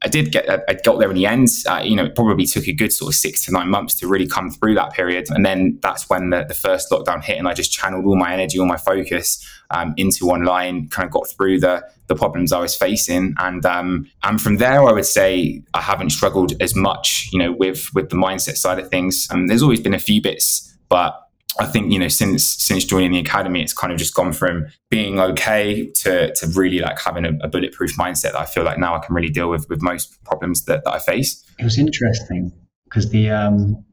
I 0.04 0.08
did 0.08 0.32
get 0.32 0.48
I 0.70 0.76
got 0.76 1.00
there 1.00 1.10
in 1.10 1.16
the 1.16 1.26
end. 1.26 1.50
Uh, 1.68 1.82
you 1.84 1.96
know, 1.96 2.06
it 2.06 2.16
probably 2.16 2.46
took 2.46 2.68
a 2.68 2.74
good 2.74 2.94
sort 2.94 3.10
of 3.10 3.16
six 3.16 3.44
to 3.46 3.52
nine 3.52 3.70
months 3.70 3.96
to 3.96 4.08
really 4.08 4.28
come 4.28 4.52
through 4.52 4.76
that 4.76 4.94
period, 4.94 5.26
and 5.32 5.44
then 5.44 5.80
that's 5.82 6.08
when 6.08 6.30
the, 6.30 6.44
the 6.44 6.54
first 6.54 6.92
lockdown 6.92 7.24
hit, 7.24 7.40
and 7.40 7.48
I 7.48 7.54
just 7.54 7.72
channeled 7.72 8.06
all 8.06 8.16
my 8.16 8.32
energy, 8.32 8.60
all 8.60 8.68
my 8.68 8.78
focus 8.78 9.44
um, 9.72 9.96
into 9.98 10.30
online. 10.30 10.88
Kind 10.90 11.08
of 11.08 11.12
got 11.12 11.28
through 11.28 11.60
the 11.60 11.84
the 12.06 12.16
problems 12.16 12.54
I 12.54 12.60
was 12.60 12.76
facing, 12.76 13.34
and 13.40 13.66
um, 13.66 14.08
and 14.22 14.40
from 14.40 14.58
there, 14.58 14.88
I 14.88 14.92
would 14.92 15.06
say 15.06 15.64
I 15.74 15.82
haven't 15.82 16.12
struggled 16.12 16.54
as 16.62 16.76
much, 16.76 17.30
you 17.34 17.40
know, 17.40 17.54
with 17.54 17.90
with 17.96 18.10
the 18.10 18.18
mindset 18.18 18.58
side 18.58 18.78
of 18.78 18.90
things. 18.90 19.28
Um, 19.32 19.48
there's 19.48 19.64
always 19.64 19.80
been 19.80 19.96
a 19.96 20.00
few 20.00 20.22
bits, 20.22 20.78
but 20.90 21.27
I 21.60 21.66
think 21.66 21.92
you 21.92 22.00
know 22.00 22.08
since 22.08 22.44
since 22.44 22.84
joining 22.84 23.12
the 23.12 23.20
academy, 23.20 23.62
it's 23.62 23.74
kind 23.74 23.92
of 23.92 24.00
just 24.00 24.14
gone 24.14 24.34
from 24.34 24.68
being 24.90 25.20
okay 25.20 25.88
to 25.88 26.34
to 26.34 26.48
really 26.56 26.80
like 26.80 27.00
having 27.00 27.26
a, 27.26 27.32
a, 27.42 27.48
bulletproof 27.48 27.96
mindset 27.98 28.34
that 28.34 28.40
I 28.40 28.46
feel 28.46 28.64
like 28.64 28.78
now 28.78 28.96
I 28.96 29.00
can 29.00 29.16
really 29.16 29.30
deal 29.30 29.50
with 29.50 29.68
with 29.70 29.82
most 29.82 30.24
problems 30.24 30.66
that, 30.66 30.84
that 30.84 30.92
I 30.92 31.00
face. 31.00 31.44
It 31.60 31.64
was 31.64 31.78
interesting 31.78 32.52
because 32.86 33.10
the 33.10 33.30
um 33.32 33.84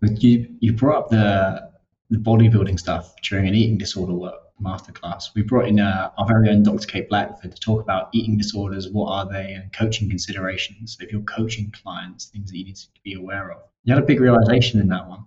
you 0.00 0.48
you 0.60 0.72
brought 0.72 1.04
up 1.04 1.10
the 1.10 1.70
the 2.10 2.18
bodybuilding 2.18 2.78
stuff 2.78 3.14
during 3.22 3.48
an 3.48 3.54
eating 3.54 3.78
disorder 3.78 4.14
work 4.14 4.46
masterclass. 4.62 5.34
We 5.34 5.42
brought 5.42 5.68
in 5.68 5.80
uh, 5.80 6.10
our 6.16 6.26
very 6.26 6.48
own 6.48 6.62
Dr. 6.62 6.86
Kate 6.86 7.08
Blackford 7.08 7.52
to 7.52 7.60
talk 7.60 7.82
about 7.82 8.08
eating 8.12 8.38
disorders, 8.38 8.88
what 8.88 9.10
are 9.10 9.30
they, 9.30 9.52
and 9.52 9.72
coaching 9.72 10.08
considerations. 10.08 10.96
So 10.96 11.04
if 11.04 11.12
you're 11.12 11.22
coaching 11.22 11.72
clients, 11.82 12.26
things 12.26 12.50
that 12.50 12.56
you 12.56 12.64
need 12.64 12.76
to 12.76 12.86
be 13.04 13.14
aware 13.14 13.50
of. 13.50 13.58
You 13.84 13.94
had 13.94 14.02
a 14.02 14.06
big 14.06 14.20
realization 14.20 14.80
in 14.80 14.88
that 14.88 15.08
one. 15.08 15.24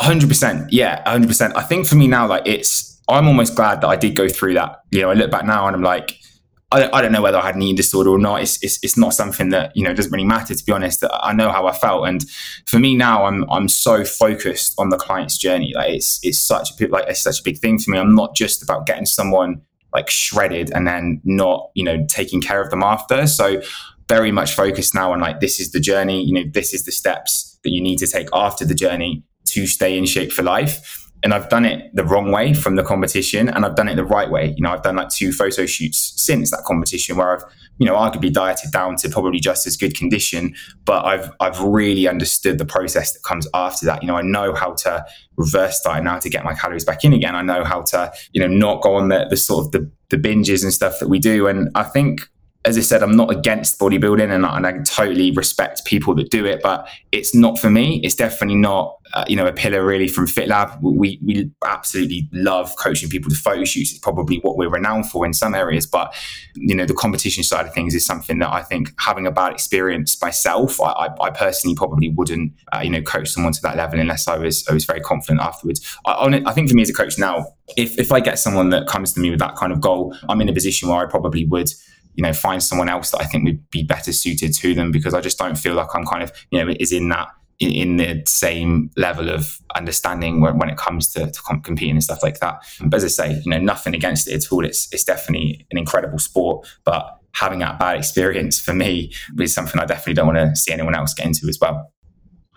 Hundred 0.00 0.28
percent, 0.28 0.72
yeah, 0.72 1.08
hundred 1.08 1.26
percent. 1.26 1.56
I 1.56 1.62
think 1.62 1.86
for 1.86 1.96
me 1.96 2.06
now, 2.06 2.28
like 2.28 2.46
it's, 2.46 3.00
I'm 3.08 3.26
almost 3.26 3.56
glad 3.56 3.80
that 3.80 3.88
I 3.88 3.96
did 3.96 4.14
go 4.14 4.28
through 4.28 4.54
that. 4.54 4.82
You 4.92 5.02
know, 5.02 5.10
I 5.10 5.14
look 5.14 5.30
back 5.30 5.44
now 5.44 5.66
and 5.66 5.74
I'm 5.74 5.82
like, 5.82 6.18
I, 6.70 6.88
I 6.92 7.00
don't 7.02 7.12
know 7.12 7.22
whether 7.22 7.38
I 7.38 7.46
had 7.46 7.56
an 7.56 7.62
eating 7.62 7.76
disorder 7.76 8.10
or 8.10 8.18
not. 8.18 8.42
It's, 8.42 8.62
it's, 8.62 8.78
it's 8.82 8.96
not 8.96 9.14
something 9.14 9.48
that 9.50 9.74
you 9.74 9.82
know 9.82 9.94
doesn't 9.94 10.12
really 10.12 10.26
matter. 10.26 10.54
To 10.54 10.64
be 10.64 10.72
honest, 10.72 11.02
I 11.10 11.32
know 11.32 11.50
how 11.50 11.66
I 11.66 11.72
felt, 11.72 12.06
and 12.06 12.28
for 12.66 12.78
me 12.78 12.94
now, 12.94 13.24
I'm 13.24 13.44
I'm 13.50 13.68
so 13.68 14.04
focused 14.04 14.74
on 14.78 14.90
the 14.90 14.98
client's 14.98 15.38
journey. 15.38 15.72
Like 15.74 15.94
it's 15.94 16.20
it's 16.22 16.38
such 16.38 16.80
a 16.80 16.86
like 16.88 17.06
it's 17.08 17.22
such 17.22 17.40
a 17.40 17.42
big 17.42 17.58
thing 17.58 17.78
for 17.78 17.90
me. 17.90 17.98
I'm 17.98 18.14
not 18.14 18.36
just 18.36 18.62
about 18.62 18.86
getting 18.86 19.06
someone 19.06 19.62
like 19.94 20.10
shredded 20.10 20.70
and 20.70 20.86
then 20.86 21.20
not 21.24 21.70
you 21.74 21.82
know 21.82 22.04
taking 22.08 22.40
care 22.40 22.62
of 22.62 22.70
them 22.70 22.82
after. 22.82 23.26
So 23.26 23.62
very 24.08 24.30
much 24.30 24.54
focused 24.54 24.94
now 24.94 25.12
on 25.12 25.20
like 25.20 25.40
this 25.40 25.58
is 25.58 25.72
the 25.72 25.80
journey. 25.80 26.22
You 26.22 26.34
know, 26.34 26.50
this 26.52 26.74
is 26.74 26.84
the 26.84 26.92
steps 26.92 27.58
that 27.64 27.70
you 27.70 27.80
need 27.80 27.98
to 27.98 28.06
take 28.06 28.28
after 28.32 28.64
the 28.64 28.74
journey 28.74 29.24
to 29.52 29.66
stay 29.66 29.96
in 29.96 30.06
shape 30.06 30.32
for 30.32 30.42
life. 30.42 31.04
And 31.24 31.34
I've 31.34 31.48
done 31.48 31.64
it 31.64 31.90
the 31.94 32.04
wrong 32.04 32.30
way 32.30 32.54
from 32.54 32.76
the 32.76 32.84
competition, 32.84 33.48
and 33.48 33.64
I've 33.64 33.74
done 33.74 33.88
it 33.88 33.96
the 33.96 34.04
right 34.04 34.30
way. 34.30 34.54
You 34.56 34.62
know, 34.62 34.70
I've 34.70 34.82
done 34.82 34.96
like 34.96 35.08
two 35.08 35.32
photo 35.32 35.66
shoots 35.66 36.12
since 36.16 36.52
that 36.52 36.62
competition 36.64 37.16
where 37.16 37.32
I've, 37.34 37.42
you 37.78 37.86
know, 37.86 37.96
arguably 37.96 38.32
dieted 38.32 38.70
down 38.70 38.94
to 38.98 39.08
probably 39.08 39.40
just 39.40 39.66
as 39.66 39.76
good 39.76 39.96
condition, 39.96 40.54
but 40.84 41.04
I've 41.04 41.32
I've 41.40 41.60
really 41.60 42.06
understood 42.06 42.58
the 42.58 42.64
process 42.64 43.12
that 43.14 43.24
comes 43.24 43.48
after 43.52 43.84
that. 43.86 44.02
You 44.02 44.06
know, 44.06 44.16
I 44.16 44.22
know 44.22 44.54
how 44.54 44.74
to 44.74 45.04
reverse 45.36 45.80
diet 45.80 46.04
now 46.04 46.20
to 46.20 46.30
get 46.30 46.44
my 46.44 46.54
calories 46.54 46.84
back 46.84 47.02
in 47.02 47.12
again. 47.12 47.34
I 47.34 47.42
know 47.42 47.64
how 47.64 47.82
to, 47.82 48.12
you 48.32 48.40
know, 48.40 48.46
not 48.46 48.82
go 48.82 48.94
on 48.94 49.08
the, 49.08 49.26
the 49.28 49.36
sort 49.36 49.66
of 49.66 49.72
the, 49.72 49.90
the 50.10 50.16
binges 50.16 50.62
and 50.62 50.72
stuff 50.72 51.00
that 51.00 51.08
we 51.08 51.18
do. 51.18 51.48
And 51.48 51.68
I 51.74 51.82
think 51.82 52.28
as 52.64 52.76
I 52.76 52.82
said, 52.82 53.02
I'm 53.02 53.16
not 53.16 53.30
against 53.30 53.78
bodybuilding 53.78 54.30
and, 54.30 54.44
and, 54.44 54.66
I 54.66 54.72
totally 54.82 55.30
respect 55.30 55.84
people 55.84 56.14
that 56.16 56.30
do 56.30 56.44
it, 56.44 56.60
but 56.62 56.88
it's 57.12 57.34
not 57.34 57.58
for 57.58 57.70
me. 57.70 58.00
It's 58.02 58.14
definitely 58.14 58.56
not, 58.56 58.97
uh, 59.14 59.24
you 59.28 59.36
know, 59.36 59.46
a 59.46 59.52
pillar 59.52 59.84
really 59.84 60.08
from 60.08 60.26
FitLab. 60.26 60.78
We, 60.82 61.18
we 61.24 61.50
absolutely 61.64 62.28
love 62.32 62.74
coaching 62.76 63.08
people 63.08 63.30
to 63.30 63.36
photo 63.36 63.64
shoots. 63.64 63.90
It's 63.90 63.98
probably 63.98 64.38
what 64.38 64.56
we're 64.56 64.70
renowned 64.70 65.10
for 65.10 65.24
in 65.24 65.32
some 65.32 65.54
areas, 65.54 65.86
but, 65.86 66.14
you 66.54 66.74
know, 66.74 66.86
the 66.86 66.94
competition 66.94 67.44
side 67.44 67.66
of 67.66 67.74
things 67.74 67.94
is 67.94 68.04
something 68.04 68.38
that 68.38 68.52
I 68.52 68.62
think 68.62 68.92
having 68.98 69.26
a 69.26 69.30
bad 69.30 69.52
experience 69.52 70.20
myself, 70.20 70.80
I, 70.80 70.86
I, 70.86 71.08
I 71.20 71.30
personally 71.30 71.74
probably 71.74 72.10
wouldn't, 72.10 72.52
uh, 72.72 72.80
you 72.82 72.90
know, 72.90 73.02
coach 73.02 73.28
someone 73.28 73.52
to 73.52 73.62
that 73.62 73.76
level 73.76 74.00
unless 74.00 74.28
I 74.28 74.36
was, 74.36 74.66
I 74.68 74.74
was 74.74 74.84
very 74.84 75.00
confident 75.00 75.40
afterwards. 75.40 75.80
I, 76.04 76.42
I 76.46 76.52
think 76.52 76.68
for 76.68 76.74
me 76.74 76.82
as 76.82 76.90
a 76.90 76.94
coach 76.94 77.18
now, 77.18 77.46
if, 77.76 77.98
if 77.98 78.12
I 78.12 78.20
get 78.20 78.38
someone 78.38 78.70
that 78.70 78.86
comes 78.86 79.12
to 79.12 79.20
me 79.20 79.30
with 79.30 79.40
that 79.40 79.56
kind 79.56 79.72
of 79.72 79.80
goal, 79.80 80.16
I'm 80.28 80.40
in 80.40 80.48
a 80.48 80.52
position 80.52 80.88
where 80.88 81.06
I 81.06 81.10
probably 81.10 81.44
would, 81.46 81.70
you 82.14 82.22
know, 82.22 82.32
find 82.32 82.60
someone 82.60 82.88
else 82.88 83.12
that 83.12 83.20
I 83.20 83.24
think 83.24 83.44
would 83.44 83.70
be 83.70 83.84
better 83.84 84.12
suited 84.12 84.52
to 84.54 84.74
them 84.74 84.90
because 84.90 85.14
I 85.14 85.20
just 85.20 85.38
don't 85.38 85.56
feel 85.56 85.74
like 85.74 85.94
I'm 85.94 86.04
kind 86.04 86.22
of, 86.22 86.32
you 86.50 86.64
know, 86.64 86.74
is 86.80 86.90
in 86.90 87.08
that 87.10 87.28
in, 87.60 87.70
in 87.70 87.96
the 87.96 88.22
same 88.26 88.90
level 88.96 89.30
of 89.30 89.58
understanding 89.74 90.40
when, 90.40 90.58
when 90.58 90.70
it 90.70 90.76
comes 90.76 91.12
to, 91.12 91.30
to 91.30 91.40
competing 91.62 91.96
and 91.96 92.04
stuff 92.04 92.22
like 92.22 92.40
that. 92.40 92.62
But 92.80 92.98
as 92.98 93.04
I 93.04 93.08
say, 93.08 93.40
you 93.44 93.50
know, 93.50 93.58
nothing 93.58 93.94
against 93.94 94.28
it 94.28 94.34
at 94.34 94.52
all. 94.52 94.64
It's 94.64 94.88
it's 94.92 95.04
definitely 95.04 95.66
an 95.70 95.78
incredible 95.78 96.18
sport, 96.18 96.66
but 96.84 97.18
having 97.34 97.58
that 97.60 97.78
bad 97.78 97.96
experience 97.96 98.60
for 98.60 98.74
me 98.74 99.12
is 99.38 99.54
something 99.54 99.80
I 99.80 99.86
definitely 99.86 100.14
don't 100.14 100.26
want 100.26 100.38
to 100.38 100.56
see 100.56 100.72
anyone 100.72 100.94
else 100.94 101.14
get 101.14 101.26
into 101.26 101.46
as 101.48 101.58
well. 101.60 101.92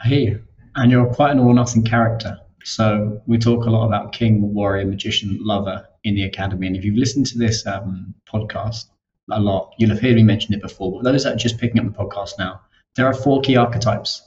I 0.04 0.08
hear 0.08 0.20
you. 0.20 0.44
And 0.76 0.92
you're 0.92 1.14
quite 1.14 1.32
an 1.32 1.40
all 1.40 1.54
nothing 1.54 1.84
character. 1.84 2.38
So 2.64 3.22
we 3.26 3.38
talk 3.38 3.66
a 3.66 3.70
lot 3.70 3.86
about 3.86 4.14
king, 4.14 4.54
warrior, 4.54 4.86
magician, 4.86 5.38
lover 5.42 5.86
in 6.04 6.16
the 6.16 6.24
academy. 6.24 6.68
And 6.68 6.76
if 6.76 6.86
you've 6.86 6.98
listened 6.98 7.26
to 7.28 7.38
this 7.38 7.66
um, 7.68 8.14
podcast 8.32 8.86
a 9.32 9.40
lot, 9.40 9.74
you'll 9.78 9.90
have 9.90 10.02
heard 10.02 10.16
me 10.16 10.24
mention 10.24 10.54
it 10.54 10.62
before. 10.62 10.92
But 10.92 11.04
those 11.04 11.24
that 11.24 11.34
are 11.34 11.38
just 11.38 11.58
picking 11.58 11.80
up 11.80 11.86
the 11.86 11.92
podcast 11.92 12.38
now, 12.40 12.62
there 12.96 13.06
are 13.06 13.14
four 13.14 13.42
key 13.42 13.56
archetypes 13.56 14.22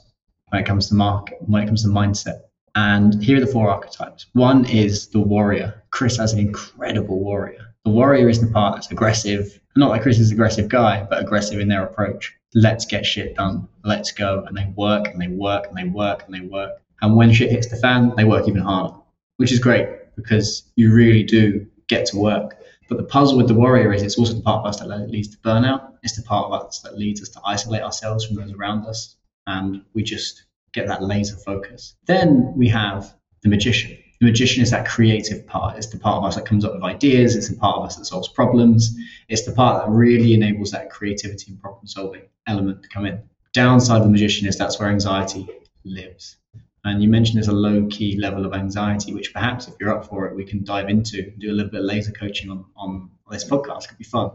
when 0.55 0.63
it 0.63 0.67
comes 0.67 0.87
to 0.89 0.95
market, 0.95 1.37
when 1.41 1.65
it 1.65 1.67
comes 1.67 1.83
to 1.83 1.89
mindset. 1.89 2.43
And 2.77 3.21
here 3.21 3.39
are 3.39 3.41
the 3.41 3.49
four 3.49 3.69
archetypes. 3.69 4.27
One 4.35 4.65
is 4.67 5.09
the 5.09 5.19
warrior. 5.19 5.83
Chris 5.91 6.17
has 6.19 6.33
an 6.33 6.39
incredible 6.39 7.19
warrior. 7.19 7.75
The 7.85 7.91
warrior 7.91 8.29
is 8.29 8.41
the 8.41 8.47
part 8.47 8.77
that's 8.77 8.89
aggressive. 8.89 9.59
Not 9.75 9.91
like 9.91 10.03
Chris 10.03 10.21
is 10.21 10.31
an 10.31 10.37
aggressive 10.37 10.69
guy, 10.69 11.05
but 11.11 11.21
aggressive 11.21 11.59
in 11.59 11.67
their 11.67 11.83
approach. 11.83 12.33
Let's 12.55 12.85
get 12.85 13.05
shit 13.05 13.35
done. 13.35 13.67
Let's 13.83 14.13
go. 14.13 14.45
And 14.47 14.57
they 14.57 14.73
work 14.77 15.09
and 15.09 15.21
they 15.21 15.27
work 15.27 15.67
and 15.67 15.77
they 15.77 15.89
work 15.89 16.23
and 16.25 16.33
they 16.33 16.47
work. 16.47 16.81
And 17.03 17.17
when 17.17 17.33
shit 17.33 17.51
hits 17.51 17.67
the 17.67 17.77
fan, 17.77 18.13
they 18.17 18.23
work 18.23 18.47
even 18.47 18.63
harder, 18.63 18.95
which 19.39 19.51
is 19.51 19.59
great 19.59 19.89
because 20.15 20.63
you 20.77 20.95
really 20.95 21.25
do 21.25 21.67
get 21.89 22.07
to 22.07 22.17
work. 22.17 22.59
But 22.89 22.99
the 22.99 23.05
puzzle 23.05 23.37
with 23.37 23.49
the 23.49 23.55
warrior 23.55 23.93
is 23.93 24.05
it's 24.05 24.19
also 24.19 24.35
the 24.35 24.43
part 24.43 24.61
of 24.61 24.67
us 24.67 24.79
that 24.79 25.11
leads 25.11 25.27
to 25.29 25.39
burnout. 25.39 25.95
It's 26.05 26.15
the 26.15 26.23
part 26.23 26.47
of 26.47 26.53
us 26.53 26.79
that 26.83 26.97
leads 26.97 27.21
us 27.21 27.31
to 27.31 27.41
isolate 27.45 27.83
ourselves 27.83 28.25
from 28.25 28.37
those 28.37 28.53
around 28.53 28.87
us. 28.87 29.17
And 29.47 29.83
we 29.95 30.03
just 30.03 30.45
get 30.73 30.87
that 30.89 31.03
laser 31.03 31.37
focus. 31.37 31.97
Then 32.07 32.53
we 32.57 32.69
have 32.69 33.15
the 33.43 33.49
magician. 33.49 33.97
The 34.21 34.27
magician 34.27 34.63
is 34.63 34.71
that 34.71 34.87
creative 34.87 35.47
part. 35.47 35.77
It's 35.77 35.89
the 35.89 35.99
part 35.99 36.19
of 36.19 36.25
us 36.25 36.37
that 36.37 36.47
comes 36.47 36.65
up 36.65 36.73
with 36.73 36.83
ideas. 36.83 37.37
It's 37.37 37.49
the 37.49 37.57
part 37.57 37.79
of 37.79 37.85
us 37.85 37.97
that 37.97 38.07
solves 38.07 38.29
problems. 38.29 38.97
It's 39.29 39.45
the 39.45 39.53
part 39.53 39.85
that 39.85 39.91
really 39.91 40.35
enables 40.35 40.71
that 40.71 40.91
creativity 40.91 41.53
and 41.53 41.61
problem 41.61 41.87
solving 41.87 42.23
element 42.47 42.83
to 42.83 42.89
come 42.89 43.07
in. 43.07 43.23
Downside 43.53 43.99
of 43.99 44.05
the 44.05 44.11
magician 44.11 44.49
is 44.49 44.57
that's 44.57 44.79
where 44.79 44.89
anxiety 44.89 45.49
lives. 45.85 46.37
And 46.85 47.03
you 47.03 47.09
mentioned 47.09 47.37
there's 47.37 47.49
a 47.49 47.53
low 47.53 47.87
key 47.87 48.19
level 48.19 48.45
of 48.45 48.53
anxiety, 48.53 49.15
which 49.15 49.33
perhaps 49.33 49.69
if 49.69 49.75
you're 49.81 49.97
up 49.97 50.07
for 50.07 50.27
it, 50.27 50.37
we 50.37 50.45
can 50.45 50.65
dive 50.65 50.89
into, 50.89 51.31
do 51.39 51.51
a 51.51 51.55
little 51.55 51.71
bit 51.71 51.81
of 51.81 51.87
laser 51.87 52.13
coaching 52.13 52.51
on, 52.51 52.65
on 52.77 53.11
this 53.31 53.49
podcast. 53.49 53.85
It 53.85 53.89
could 53.89 53.99
be 53.99 54.05
fun. 54.05 54.33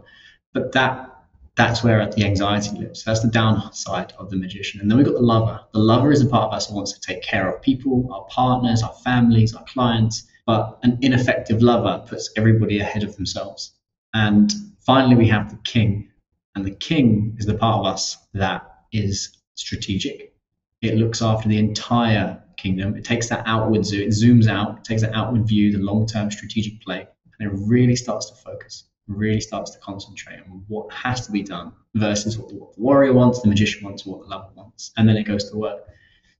But 0.52 0.72
that 0.72 1.19
that's 1.60 1.84
where 1.84 2.10
the 2.10 2.24
anxiety 2.24 2.74
lives. 2.78 3.04
That's 3.04 3.20
the 3.20 3.28
downside 3.28 4.14
of 4.18 4.30
the 4.30 4.36
magician. 4.36 4.80
And 4.80 4.90
then 4.90 4.96
we've 4.96 5.06
got 5.06 5.12
the 5.12 5.20
lover. 5.20 5.60
The 5.74 5.78
lover 5.78 6.10
is 6.10 6.22
a 6.22 6.26
part 6.26 6.44
of 6.44 6.54
us 6.54 6.68
that 6.68 6.74
wants 6.74 6.92
to 6.94 7.00
take 7.00 7.22
care 7.22 7.50
of 7.50 7.60
people, 7.60 8.08
our 8.10 8.24
partners, 8.30 8.82
our 8.82 8.94
families, 9.04 9.54
our 9.54 9.64
clients. 9.64 10.26
But 10.46 10.78
an 10.84 10.98
ineffective 11.02 11.60
lover 11.60 12.02
puts 12.08 12.30
everybody 12.34 12.80
ahead 12.80 13.02
of 13.02 13.14
themselves. 13.14 13.74
And 14.14 14.50
finally, 14.80 15.16
we 15.16 15.28
have 15.28 15.50
the 15.50 15.58
king. 15.58 16.08
And 16.54 16.64
the 16.64 16.70
king 16.70 17.36
is 17.38 17.44
the 17.44 17.58
part 17.58 17.80
of 17.80 17.92
us 17.92 18.16
that 18.32 18.62
is 18.90 19.36
strategic. 19.54 20.32
It 20.80 20.96
looks 20.96 21.20
after 21.20 21.46
the 21.46 21.58
entire 21.58 22.42
kingdom. 22.56 22.96
It 22.96 23.04
takes 23.04 23.28
that 23.28 23.42
outward 23.44 23.84
zoom, 23.84 24.00
it 24.00 24.08
zooms 24.08 24.48
out, 24.48 24.78
it 24.78 24.84
takes 24.84 25.02
that 25.02 25.14
outward 25.14 25.46
view, 25.46 25.72
the 25.72 25.84
long 25.84 26.06
term 26.06 26.30
strategic 26.30 26.80
play, 26.80 27.06
and 27.38 27.52
it 27.52 27.54
really 27.66 27.96
starts 27.96 28.30
to 28.30 28.36
focus 28.36 28.84
really 29.08 29.40
starts 29.40 29.70
to 29.72 29.78
concentrate 29.78 30.40
on 30.40 30.64
what 30.68 30.92
has 30.92 31.26
to 31.26 31.32
be 31.32 31.42
done 31.42 31.72
versus 31.94 32.38
what 32.38 32.48
the, 32.48 32.54
what 32.54 32.74
the 32.74 32.80
warrior 32.80 33.12
wants, 33.12 33.40
the 33.42 33.48
magician 33.48 33.84
wants, 33.84 34.06
what 34.06 34.20
the 34.22 34.28
lover 34.28 34.48
wants, 34.54 34.92
and 34.96 35.08
then 35.08 35.16
it 35.16 35.24
goes 35.24 35.50
to 35.50 35.56
work. 35.56 35.80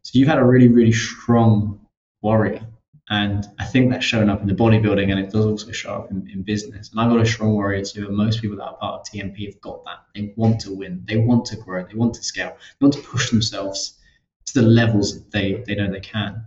So 0.02 0.18
you've 0.18 0.28
had 0.28 0.38
a 0.38 0.44
really, 0.44 0.68
really 0.68 0.92
strong 0.92 1.80
warrior. 2.22 2.66
And 3.10 3.44
I 3.58 3.64
think 3.64 3.90
that's 3.90 4.04
shown 4.04 4.30
up 4.30 4.40
in 4.40 4.46
the 4.46 4.54
bodybuilding 4.54 5.10
and 5.10 5.18
it 5.18 5.30
does 5.30 5.44
also 5.44 5.72
show 5.72 5.94
up 5.94 6.12
in, 6.12 6.30
in 6.30 6.42
business. 6.42 6.90
And 6.90 7.00
I've 7.00 7.10
got 7.10 7.20
a 7.20 7.26
strong 7.26 7.54
warrior 7.54 7.84
too. 7.84 8.06
And 8.06 8.16
most 8.16 8.40
people 8.40 8.56
that 8.58 8.64
are 8.64 8.76
part 8.76 9.00
of 9.00 9.06
TMP 9.06 9.46
have 9.46 9.60
got 9.60 9.84
that. 9.84 9.98
They 10.14 10.32
want 10.36 10.60
to 10.60 10.72
win, 10.72 11.04
they 11.08 11.16
want 11.16 11.44
to 11.46 11.56
grow, 11.56 11.84
they 11.84 11.94
want 11.94 12.14
to 12.14 12.22
scale, 12.22 12.56
they 12.78 12.84
want 12.84 12.94
to 12.94 13.00
push 13.00 13.30
themselves 13.30 13.98
to 14.46 14.60
the 14.60 14.66
levels 14.66 15.14
that 15.14 15.30
they, 15.32 15.62
they 15.66 15.74
know 15.74 15.90
they 15.90 16.00
can. 16.00 16.44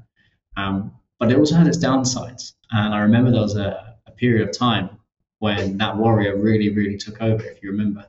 Um, 0.56 0.94
but 1.20 1.32
it 1.32 1.38
also 1.38 1.56
has 1.56 1.68
its 1.68 1.86
downsides. 1.86 2.54
And 2.72 2.94
I 2.94 3.00
remember 3.02 3.32
there 3.32 3.42
was 3.42 3.58
a, 3.58 3.98
a 4.08 4.12
period 4.12 4.48
of 4.48 4.58
time 4.58 4.90
when 5.44 5.78
that 5.78 5.98
warrior 5.98 6.38
really, 6.38 6.70
really 6.70 6.96
took 6.96 7.22
over, 7.22 7.44
if 7.44 7.62
you 7.62 7.70
remember. 7.70 8.06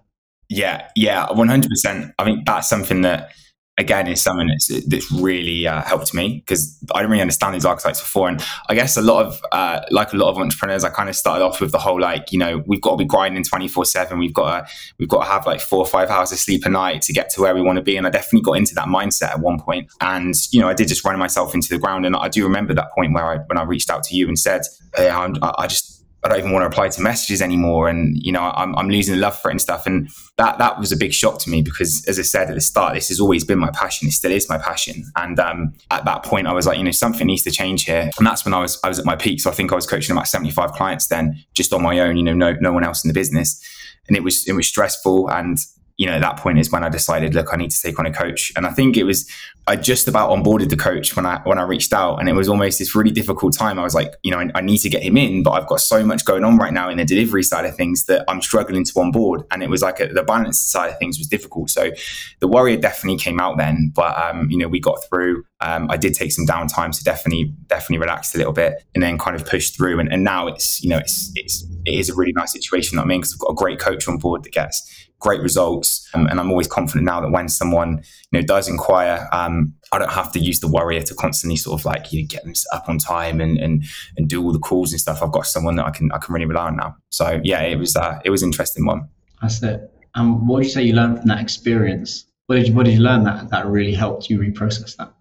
Yeah, 0.48 0.88
yeah, 0.94 1.26
100%. 1.26 2.14
I 2.16 2.24
think 2.24 2.46
that's 2.46 2.68
something 2.68 3.00
that, 3.00 3.32
again, 3.76 4.06
is 4.06 4.22
something 4.22 4.46
that's, 4.46 4.68
that's 4.86 5.10
really 5.10 5.66
uh, 5.66 5.82
helped 5.82 6.14
me 6.14 6.44
because 6.46 6.78
I 6.94 7.00
didn't 7.00 7.10
really 7.10 7.22
understand 7.22 7.56
these 7.56 7.64
archetypes 7.64 8.00
before. 8.00 8.28
And 8.28 8.40
I 8.68 8.76
guess 8.76 8.96
a 8.96 9.02
lot 9.02 9.26
of, 9.26 9.42
uh, 9.50 9.80
like 9.90 10.12
a 10.12 10.16
lot 10.16 10.30
of 10.30 10.38
entrepreneurs, 10.38 10.84
I 10.84 10.90
kind 10.90 11.08
of 11.08 11.16
started 11.16 11.44
off 11.44 11.60
with 11.60 11.72
the 11.72 11.78
whole, 11.80 12.00
like, 12.00 12.30
you 12.30 12.38
know, 12.38 12.62
we've 12.68 12.80
got 12.80 12.92
to 12.92 12.96
be 12.98 13.04
grinding 13.04 13.42
24 13.42 13.84
seven. 13.84 14.20
We've 14.20 14.32
got 14.32 14.68
to, 14.68 14.72
we've 15.00 15.08
got 15.08 15.24
to 15.24 15.28
have 15.28 15.44
like 15.44 15.60
four 15.60 15.80
or 15.80 15.86
five 15.86 16.10
hours 16.10 16.30
of 16.30 16.38
sleep 16.38 16.64
a 16.64 16.68
night 16.68 17.02
to 17.02 17.12
get 17.12 17.30
to 17.30 17.40
where 17.40 17.52
we 17.52 17.62
want 17.62 17.78
to 17.78 17.82
be. 17.82 17.96
And 17.96 18.06
I 18.06 18.10
definitely 18.10 18.42
got 18.42 18.58
into 18.58 18.76
that 18.76 18.86
mindset 18.86 19.30
at 19.30 19.40
one 19.40 19.58
point. 19.58 19.90
And, 20.00 20.34
you 20.52 20.60
know, 20.60 20.68
I 20.68 20.74
did 20.74 20.86
just 20.86 21.04
run 21.04 21.18
myself 21.18 21.52
into 21.52 21.68
the 21.68 21.80
ground. 21.80 22.06
And 22.06 22.14
I 22.14 22.28
do 22.28 22.44
remember 22.44 22.74
that 22.74 22.92
point 22.92 23.12
where 23.12 23.24
I, 23.24 23.38
when 23.38 23.58
I 23.58 23.64
reached 23.64 23.90
out 23.90 24.04
to 24.04 24.14
you 24.14 24.28
and 24.28 24.38
said, 24.38 24.60
hey, 24.94 25.10
I, 25.10 25.28
I 25.58 25.66
just, 25.66 25.93
I 26.24 26.28
don't 26.28 26.38
even 26.38 26.52
want 26.52 26.62
to 26.62 26.68
reply 26.68 26.88
to 26.88 27.02
messages 27.02 27.42
anymore. 27.42 27.88
And, 27.88 28.16
you 28.16 28.32
know, 28.32 28.40
I'm, 28.40 28.74
I'm 28.76 28.88
losing 28.88 29.14
the 29.14 29.20
love 29.20 29.38
for 29.38 29.50
it 29.50 29.52
and 29.52 29.60
stuff. 29.60 29.86
And 29.86 30.08
that, 30.38 30.56
that 30.56 30.78
was 30.78 30.90
a 30.90 30.96
big 30.96 31.12
shock 31.12 31.38
to 31.40 31.50
me 31.50 31.60
because 31.60 32.02
as 32.08 32.18
I 32.18 32.22
said 32.22 32.48
at 32.48 32.54
the 32.54 32.62
start, 32.62 32.94
this 32.94 33.08
has 33.08 33.20
always 33.20 33.44
been 33.44 33.58
my 33.58 33.70
passion. 33.72 34.08
It 34.08 34.12
still 34.12 34.32
is 34.32 34.48
my 34.48 34.56
passion. 34.56 35.04
And, 35.16 35.38
um, 35.38 35.74
at 35.90 36.06
that 36.06 36.22
point 36.22 36.46
I 36.46 36.54
was 36.54 36.66
like, 36.66 36.78
you 36.78 36.84
know, 36.84 36.92
something 36.92 37.26
needs 37.26 37.42
to 37.42 37.50
change 37.50 37.84
here. 37.84 38.10
And 38.16 38.26
that's 38.26 38.44
when 38.44 38.54
I 38.54 38.60
was, 38.60 38.80
I 38.82 38.88
was 38.88 38.98
at 38.98 39.04
my 39.04 39.16
peak. 39.16 39.40
So 39.40 39.50
I 39.50 39.52
think 39.52 39.70
I 39.70 39.74
was 39.74 39.86
coaching 39.86 40.16
about 40.16 40.26
75 40.26 40.72
clients 40.72 41.08
then 41.08 41.44
just 41.52 41.74
on 41.74 41.82
my 41.82 41.98
own, 42.00 42.16
you 42.16 42.22
know, 42.22 42.32
no, 42.32 42.54
no 42.58 42.72
one 42.72 42.84
else 42.84 43.04
in 43.04 43.08
the 43.08 43.14
business. 43.14 43.62
And 44.08 44.16
it 44.16 44.22
was, 44.22 44.48
it 44.48 44.52
was 44.52 44.66
stressful. 44.66 45.30
And 45.30 45.58
you 45.96 46.06
know, 46.06 46.12
at 46.12 46.22
that 46.22 46.38
point 46.38 46.58
is 46.58 46.70
when 46.70 46.82
I 46.82 46.88
decided, 46.88 47.34
look, 47.34 47.48
I 47.52 47.56
need 47.56 47.70
to 47.70 47.80
take 47.80 47.98
on 47.98 48.06
a 48.06 48.12
coach. 48.12 48.52
And 48.56 48.66
I 48.66 48.70
think 48.70 48.96
it 48.96 49.04
was 49.04 49.30
I 49.66 49.76
just 49.76 50.08
about 50.08 50.28
onboarded 50.28 50.68
the 50.68 50.76
coach 50.76 51.16
when 51.16 51.24
I 51.24 51.40
when 51.44 51.58
I 51.58 51.62
reached 51.62 51.94
out, 51.94 52.16
and 52.16 52.28
it 52.28 52.34
was 52.34 52.50
almost 52.50 52.78
this 52.78 52.94
really 52.94 53.10
difficult 53.10 53.56
time. 53.56 53.78
I 53.78 53.82
was 53.82 53.94
like, 53.94 54.14
you 54.22 54.30
know, 54.30 54.38
I, 54.38 54.50
I, 54.56 54.60
need 54.60 54.78
to 54.78 54.90
get 54.90 55.02
him 55.02 55.16
in, 55.16 55.42
but 55.42 55.52
I've 55.52 55.66
got 55.66 55.80
so 55.80 56.04
much 56.04 56.24
going 56.26 56.44
on 56.44 56.58
right 56.58 56.72
now 56.72 56.90
in 56.90 56.98
the 56.98 57.04
delivery 57.04 57.42
side 57.42 57.64
of 57.64 57.74
things 57.74 58.04
that 58.04 58.26
I'm 58.28 58.42
struggling 58.42 58.84
to 58.84 59.00
onboard. 59.00 59.42
And 59.50 59.62
it 59.62 59.70
was 59.70 59.80
like 59.80 60.00
a, 60.00 60.08
the 60.08 60.22
balance 60.22 60.58
side 60.58 60.90
of 60.90 60.98
things 60.98 61.16
was 61.16 61.28
difficult. 61.28 61.70
So 61.70 61.92
the 62.40 62.48
warrior 62.48 62.76
definitely 62.76 63.18
came 63.18 63.40
out 63.40 63.56
then, 63.56 63.90
but 63.94 64.14
um, 64.18 64.50
you 64.50 64.58
know, 64.58 64.68
we 64.68 64.80
got 64.80 64.98
through. 65.08 65.44
Um, 65.60 65.90
I 65.90 65.96
did 65.96 66.12
take 66.12 66.32
some 66.32 66.46
downtime 66.46 66.94
so 66.94 67.02
definitely 67.02 67.54
definitely 67.68 67.98
relax 67.98 68.34
a 68.34 68.38
little 68.38 68.52
bit, 68.52 68.84
and 68.94 69.02
then 69.02 69.16
kind 69.16 69.34
of 69.34 69.46
push 69.46 69.70
through. 69.70 69.98
And, 69.98 70.12
and 70.12 70.24
now 70.24 70.46
it's 70.46 70.82
you 70.82 70.90
know 70.90 70.98
it's 70.98 71.32
it's 71.36 71.64
it 71.86 71.94
is 71.94 72.10
a 72.10 72.14
really 72.14 72.32
nice 72.32 72.52
situation. 72.52 72.96
that 72.96 73.04
I 73.04 73.06
mean, 73.06 73.20
because 73.20 73.32
I've 73.32 73.38
got 73.38 73.52
a 73.52 73.54
great 73.54 73.78
coach 73.78 74.06
on 74.08 74.18
board 74.18 74.44
that 74.44 74.52
gets 74.52 75.08
great 75.24 75.40
results. 75.40 76.06
Um, 76.12 76.26
and 76.26 76.38
I'm 76.38 76.50
always 76.50 76.68
confident 76.68 77.06
now 77.06 77.20
that 77.22 77.30
when 77.30 77.48
someone 77.48 78.02
you 78.30 78.40
know 78.40 78.42
does 78.42 78.68
inquire, 78.68 79.26
um, 79.32 79.72
I 79.90 79.98
don't 79.98 80.12
have 80.12 80.30
to 80.32 80.38
use 80.38 80.60
the 80.60 80.68
warrior 80.68 81.02
to 81.02 81.14
constantly 81.14 81.56
sort 81.56 81.80
of 81.80 81.86
like 81.86 82.12
you 82.12 82.22
know, 82.22 82.26
get 82.28 82.44
them 82.44 82.52
up 82.72 82.88
on 82.88 82.98
time 82.98 83.40
and, 83.40 83.58
and 83.58 83.84
and 84.16 84.28
do 84.28 84.42
all 84.44 84.52
the 84.52 84.58
calls 84.58 84.92
and 84.92 85.00
stuff. 85.00 85.22
I've 85.22 85.32
got 85.32 85.46
someone 85.46 85.76
that 85.76 85.86
I 85.86 85.90
can 85.90 86.12
I 86.12 86.18
can 86.18 86.34
really 86.34 86.46
rely 86.46 86.66
on 86.66 86.76
now. 86.76 86.96
So 87.10 87.40
yeah, 87.42 87.62
it 87.62 87.76
was 87.76 87.96
uh, 87.96 88.20
it 88.24 88.30
was 88.30 88.42
an 88.42 88.48
interesting 88.48 88.84
one. 88.84 89.08
That's 89.40 89.62
it. 89.62 89.90
And 90.14 90.34
um, 90.34 90.46
what 90.46 90.58
did 90.58 90.66
you 90.66 90.72
say 90.72 90.82
you 90.82 90.92
learned 90.92 91.18
from 91.18 91.28
that 91.28 91.40
experience? 91.40 92.26
What 92.46 92.56
did 92.56 92.68
you 92.68 92.74
what 92.74 92.84
did 92.84 92.94
you 92.94 93.00
learn 93.00 93.24
that 93.24 93.50
that 93.50 93.66
really 93.66 93.94
helped 93.94 94.28
you 94.28 94.38
reprocess 94.38 94.96
that? 94.96 95.12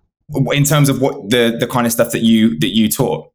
In 0.53 0.65
terms 0.65 0.89
of 0.89 1.01
what 1.01 1.29
the 1.29 1.55
the 1.60 1.67
kind 1.67 1.88
of 1.88 1.93
stuff 1.93 2.12
that 2.12 2.24
you 2.24 2.60
that 2.60 2.75
you 2.75 2.89
taught, 2.89 3.31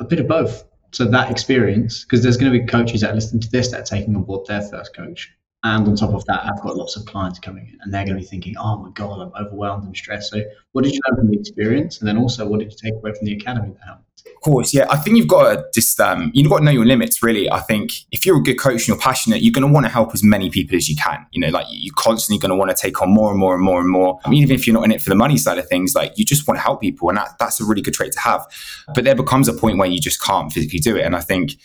a 0.00 0.04
bit 0.04 0.18
of 0.18 0.26
both. 0.26 0.64
So 0.92 1.04
that 1.04 1.30
experience, 1.30 2.04
because 2.04 2.22
there's 2.22 2.38
going 2.38 2.50
to 2.50 2.58
be 2.58 2.64
coaches 2.64 3.02
that 3.02 3.14
listen 3.14 3.38
to 3.40 3.50
this 3.50 3.70
that 3.70 3.80
are 3.80 3.84
taking 3.84 4.16
on 4.16 4.22
board 4.22 4.46
their 4.46 4.62
first 4.62 4.96
coach, 4.96 5.30
and 5.66 5.88
on 5.88 5.96
top 5.96 6.14
of 6.14 6.24
that, 6.26 6.46
I've 6.46 6.62
got 6.62 6.76
lots 6.76 6.94
of 6.94 7.06
clients 7.06 7.40
coming 7.40 7.66
in 7.66 7.78
and 7.82 7.92
they're 7.92 8.04
going 8.04 8.16
to 8.16 8.22
be 8.22 8.26
thinking, 8.26 8.54
oh 8.56 8.76
my 8.78 8.90
God, 8.90 9.20
I'm 9.20 9.46
overwhelmed 9.46 9.84
and 9.84 9.96
stressed. 9.96 10.30
So, 10.30 10.40
what 10.72 10.84
did 10.84 10.94
you 10.94 11.00
learn 11.08 11.16
from 11.18 11.30
the 11.30 11.36
experience? 11.36 11.98
And 11.98 12.06
then 12.06 12.18
also, 12.18 12.46
what 12.46 12.60
did 12.60 12.70
you 12.70 12.78
take 12.80 12.94
away 12.94 13.12
from 13.12 13.26
the 13.26 13.32
academy 13.32 13.72
that 13.72 13.84
helped? 13.84 14.02
Of 14.26 14.40
course, 14.42 14.72
yeah. 14.72 14.86
I 14.88 14.96
think 14.96 15.16
you've 15.16 15.26
got 15.26 15.54
to 15.54 15.64
just, 15.74 15.98
um, 15.98 16.30
you've 16.34 16.48
got 16.48 16.58
to 16.58 16.64
know 16.64 16.70
your 16.70 16.84
limits, 16.84 17.20
really. 17.20 17.50
I 17.50 17.58
think 17.58 17.92
if 18.12 18.24
you're 18.24 18.36
a 18.36 18.42
good 18.42 18.60
coach 18.60 18.82
and 18.82 18.88
you're 18.88 18.98
passionate, 18.98 19.42
you're 19.42 19.52
going 19.52 19.66
to 19.66 19.72
want 19.72 19.86
to 19.86 19.90
help 19.90 20.14
as 20.14 20.22
many 20.22 20.50
people 20.50 20.76
as 20.76 20.88
you 20.88 20.94
can. 20.94 21.26
You 21.32 21.40
know, 21.40 21.48
like 21.48 21.66
you're 21.68 21.94
constantly 21.96 22.38
going 22.40 22.50
to 22.50 22.56
want 22.56 22.70
to 22.70 22.80
take 22.80 23.02
on 23.02 23.10
more 23.10 23.30
and 23.30 23.38
more 23.40 23.54
and 23.54 23.62
more 23.62 23.80
and 23.80 23.88
more. 23.88 24.20
I 24.24 24.30
mean, 24.30 24.42
even 24.44 24.54
if 24.54 24.66
you're 24.66 24.74
not 24.74 24.84
in 24.84 24.92
it 24.92 25.02
for 25.02 25.10
the 25.10 25.16
money 25.16 25.36
side 25.36 25.58
of 25.58 25.68
things, 25.68 25.96
like 25.96 26.12
you 26.16 26.24
just 26.24 26.46
want 26.46 26.58
to 26.58 26.62
help 26.62 26.80
people. 26.80 27.08
And 27.08 27.18
that, 27.18 27.38
that's 27.40 27.60
a 27.60 27.64
really 27.64 27.82
good 27.82 27.94
trait 27.94 28.12
to 28.12 28.20
have. 28.20 28.46
But 28.94 29.02
there 29.02 29.16
becomes 29.16 29.48
a 29.48 29.52
point 29.52 29.78
where 29.78 29.88
you 29.88 30.00
just 30.00 30.22
can't 30.22 30.52
physically 30.52 30.78
do 30.78 30.96
it. 30.96 31.02
And 31.02 31.16
I 31.16 31.20
think, 31.20 31.56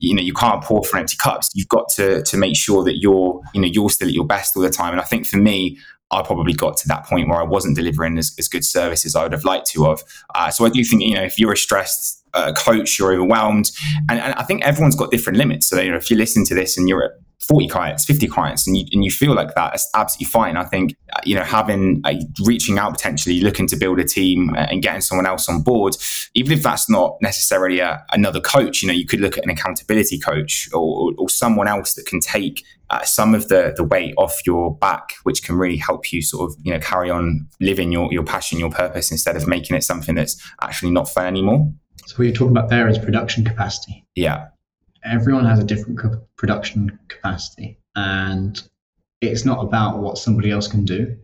you 0.00 0.14
know 0.14 0.22
you 0.22 0.32
can't 0.32 0.62
pour 0.62 0.82
from 0.82 1.00
empty 1.00 1.16
cups 1.22 1.50
you've 1.54 1.68
got 1.68 1.88
to 1.88 2.22
to 2.22 2.36
make 2.36 2.56
sure 2.56 2.82
that 2.84 2.98
you're 2.98 3.40
you 3.54 3.60
know 3.60 3.68
you're 3.68 3.90
still 3.90 4.08
at 4.08 4.14
your 4.14 4.26
best 4.26 4.56
all 4.56 4.62
the 4.62 4.70
time 4.70 4.92
and 4.92 5.00
i 5.00 5.04
think 5.04 5.26
for 5.26 5.36
me 5.36 5.78
I 6.12 6.22
probably 6.22 6.54
got 6.54 6.76
to 6.78 6.88
that 6.88 7.04
point 7.04 7.28
where 7.28 7.38
I 7.38 7.44
wasn't 7.44 7.76
delivering 7.76 8.18
as, 8.18 8.34
as 8.38 8.48
good 8.48 8.64
service 8.64 9.06
as 9.06 9.14
I 9.14 9.22
would 9.22 9.32
have 9.32 9.44
liked 9.44 9.68
to 9.68 9.84
have. 9.84 10.02
Uh, 10.34 10.50
so 10.50 10.64
I 10.64 10.68
do 10.68 10.82
think, 10.82 11.02
you 11.02 11.14
know, 11.14 11.22
if 11.22 11.38
you're 11.38 11.52
a 11.52 11.56
stressed 11.56 12.24
uh, 12.34 12.52
coach, 12.52 12.98
you're 12.98 13.12
overwhelmed. 13.12 13.70
And, 14.08 14.18
and, 14.18 14.34
I 14.34 14.42
think 14.42 14.62
everyone's 14.64 14.96
got 14.96 15.10
different 15.10 15.38
limits. 15.38 15.68
So, 15.68 15.80
you 15.80 15.90
know, 15.90 15.96
if 15.96 16.10
you 16.10 16.16
listen 16.16 16.44
to 16.46 16.54
this 16.54 16.76
and 16.76 16.88
you're 16.88 17.14
40 17.40 17.68
clients, 17.68 18.04
50 18.04 18.26
clients, 18.28 18.66
and 18.66 18.76
you, 18.76 18.84
and 18.92 19.02
you 19.02 19.10
feel 19.10 19.34
like 19.34 19.54
that, 19.54 19.74
it's 19.74 19.88
absolutely 19.94 20.26
fine. 20.30 20.56
I 20.56 20.64
think, 20.64 20.94
you 21.24 21.34
know, 21.34 21.42
having, 21.42 22.02
uh, 22.04 22.14
reaching 22.44 22.78
out 22.78 22.92
potentially, 22.92 23.40
looking 23.40 23.66
to 23.68 23.76
build 23.76 23.98
a 23.98 24.04
team 24.04 24.54
and 24.54 24.82
getting 24.82 25.00
someone 25.00 25.26
else 25.26 25.48
on 25.48 25.62
board, 25.62 25.96
even 26.34 26.52
if 26.52 26.62
that's 26.62 26.90
not 26.90 27.16
necessarily 27.22 27.80
a, 27.80 28.04
another 28.12 28.40
coach, 28.40 28.82
you 28.82 28.88
know, 28.88 28.94
you 28.94 29.06
could 29.06 29.20
look 29.20 29.38
at 29.38 29.44
an 29.44 29.50
accountability 29.50 30.18
coach 30.18 30.68
or, 30.74 31.12
or 31.16 31.28
someone 31.30 31.66
else 31.66 31.94
that 31.94 32.04
can 32.04 32.20
take 32.20 32.62
uh, 32.90 33.02
some 33.04 33.34
of 33.34 33.48
the, 33.48 33.72
the 33.76 33.84
weight 33.84 34.12
off 34.18 34.46
your 34.46 34.76
back, 34.76 35.14
which 35.22 35.42
can 35.42 35.56
really 35.56 35.78
help 35.78 36.12
you 36.12 36.20
sort 36.20 36.50
of, 36.50 36.56
you 36.62 36.72
know, 36.72 36.80
carry 36.80 37.08
on 37.08 37.48
living 37.58 37.90
your, 37.90 38.12
your 38.12 38.24
passion, 38.24 38.58
your 38.58 38.70
purpose, 38.70 39.10
instead 39.10 39.36
of 39.36 39.46
making 39.46 39.76
it 39.76 39.82
something 39.82 40.14
that's 40.14 40.36
actually 40.60 40.90
not 40.90 41.08
fun 41.08 41.26
anymore. 41.26 41.72
So 42.04 42.16
what 42.16 42.24
you're 42.24 42.34
talking 42.34 42.56
about 42.56 42.68
there 42.68 42.86
is 42.88 42.98
production 42.98 43.44
capacity. 43.44 44.06
Yeah 44.14 44.48
everyone 45.04 45.46
has 45.46 45.58
a 45.58 45.64
different 45.64 45.98
co- 45.98 46.26
production 46.36 46.98
capacity 47.08 47.78
and 47.96 48.62
it's 49.20 49.44
not 49.44 49.62
about 49.62 49.98
what 49.98 50.18
somebody 50.18 50.50
else 50.50 50.68
can 50.68 50.84
do. 50.84 51.16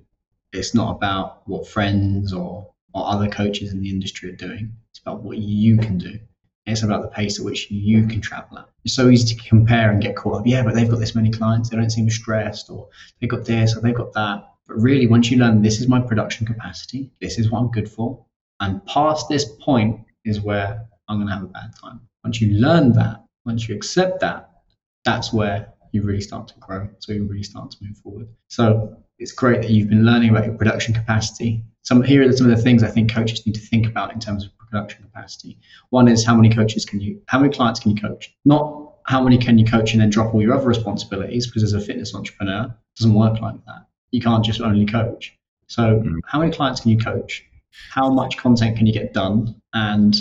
It's 0.53 0.75
not 0.75 0.97
about 0.97 1.47
what 1.49 1.67
friends 1.69 2.33
or, 2.33 2.71
or 2.95 3.07
other 3.07 3.29
coaches 3.29 3.73
in 3.73 3.81
the 3.81 3.91
industry 3.91 4.31
are 4.31 4.37
doing. 4.37 4.73
It's 4.91 5.01
about 5.01 5.23
what 5.23 5.39
you 5.39 5.77
can 5.79 5.99
do. 5.99 6.19
It's 6.67 6.83
about 6.83 7.03
the 7.03 7.09
pace 7.09 7.39
at 7.39 7.45
which 7.45 7.71
you 7.71 8.07
can 8.07 8.21
travel 8.21 8.59
at. 8.59 8.69
It's 8.85 8.95
so 8.95 9.09
easy 9.09 9.35
to 9.35 9.49
compare 9.49 9.91
and 9.91 10.03
get 10.03 10.17
caught 10.17 10.41
up. 10.41 10.47
Yeah 10.47 10.63
but 10.63 10.75
they've 10.75 10.91
got 10.91 10.99
this 10.99 11.15
many 11.15 11.31
clients. 11.31 11.71
They 11.71 11.77
don't 11.77 11.91
seem 11.91 12.11
stressed 12.11 12.71
or 12.71 12.89
they've 13.21 13.31
got 13.31 13.45
this 13.45 13.77
or 13.77 13.81
they've 13.81 13.95
got 13.95 14.13
that. 14.15 14.49
But 14.67 14.79
really 14.79 15.07
once 15.07 15.31
you 15.31 15.39
learn 15.39 15.63
this 15.63 15.81
is 15.81 15.87
my 15.89 16.01
production 16.01 16.45
capacity 16.45 17.13
this 17.21 17.39
is 17.39 17.51
what 17.51 17.61
i'm 17.61 17.71
good 17.71 17.89
for 17.89 18.25
and 18.59 18.85
past 18.87 19.29
this 19.29 19.45
point 19.61 20.01
is 20.25 20.41
where 20.41 20.89
i'm 21.09 21.19
going 21.19 21.29
to 21.29 21.35
have 21.35 21.45
a 21.45 21.47
bad 21.47 21.71
time. 21.81 22.01
Once 22.25 22.41
you 22.41 22.59
learn 22.59 22.93
that 22.93 23.26
once 23.47 23.69
you 23.69 23.75
accept 23.75 24.21
that, 24.21 24.51
that's 25.05 25.33
where 25.33 25.73
you 25.93 26.03
really 26.03 26.21
start 26.21 26.49
to 26.49 26.55
grow. 26.59 26.89
So 26.99 27.13
you 27.13 27.25
really 27.25 27.43
start 27.43 27.71
to 27.71 27.77
move 27.81 27.97
forward. 27.99 28.29
So 28.49 28.97
it's 29.19 29.33
great 29.33 29.63
that 29.63 29.71
you've 29.71 29.89
been 29.89 30.05
learning 30.05 30.31
about 30.31 30.45
your 30.45 30.55
production 30.55 30.93
capacity. 30.93 31.65
Some 31.83 32.03
here 32.03 32.29
are 32.29 32.33
some 32.33 32.51
of 32.51 32.57
the 32.57 32.63
things 32.63 32.83
I 32.83 32.89
think 32.89 33.13
coaches 33.13 33.47
need 33.47 33.55
to 33.55 33.61
think 33.61 33.87
about 33.87 34.13
in 34.13 34.21
terms 34.21 34.45
of 34.45 34.51
production 34.59 35.05
capacity. 35.05 35.59
One 35.91 36.09
is 36.09 36.27
how 36.27 36.35
many 36.35 36.53
coaches 36.53 36.85
can 36.85 37.01
you, 37.01 37.23
how 37.29 37.39
many 37.39 37.53
clients 37.55 37.81
can 37.81 37.93
you 37.93 38.01
coach? 38.01 38.35
Not 38.45 38.95
how 39.05 39.23
many 39.23 39.39
can 39.39 39.57
you 39.57 39.65
coach 39.65 39.93
and 39.93 40.03
then 40.03 40.11
drop 40.11 40.35
all 40.35 40.43
your 40.43 40.55
other 40.55 40.67
responsibilities 40.67 41.47
because 41.47 41.63
as 41.63 41.73
a 41.73 41.81
fitness 41.81 42.15
entrepreneur, 42.15 42.65
it 42.65 42.99
doesn't 42.99 43.15
work 43.15 43.41
like 43.41 43.65
that. 43.67 43.87
You 44.11 44.21
can't 44.21 44.45
just 44.45 44.61
only 44.61 44.85
coach. 44.85 45.39
So 45.69 45.83
mm. 45.83 46.19
how 46.27 46.41
many 46.41 46.53
clients 46.53 46.81
can 46.81 46.91
you 46.91 46.99
coach? 46.99 47.45
How 47.91 48.11
much 48.11 48.37
content 48.37 48.77
can 48.77 48.87
you 48.87 48.93
get 48.93 49.13
done? 49.13 49.61
And 49.73 50.17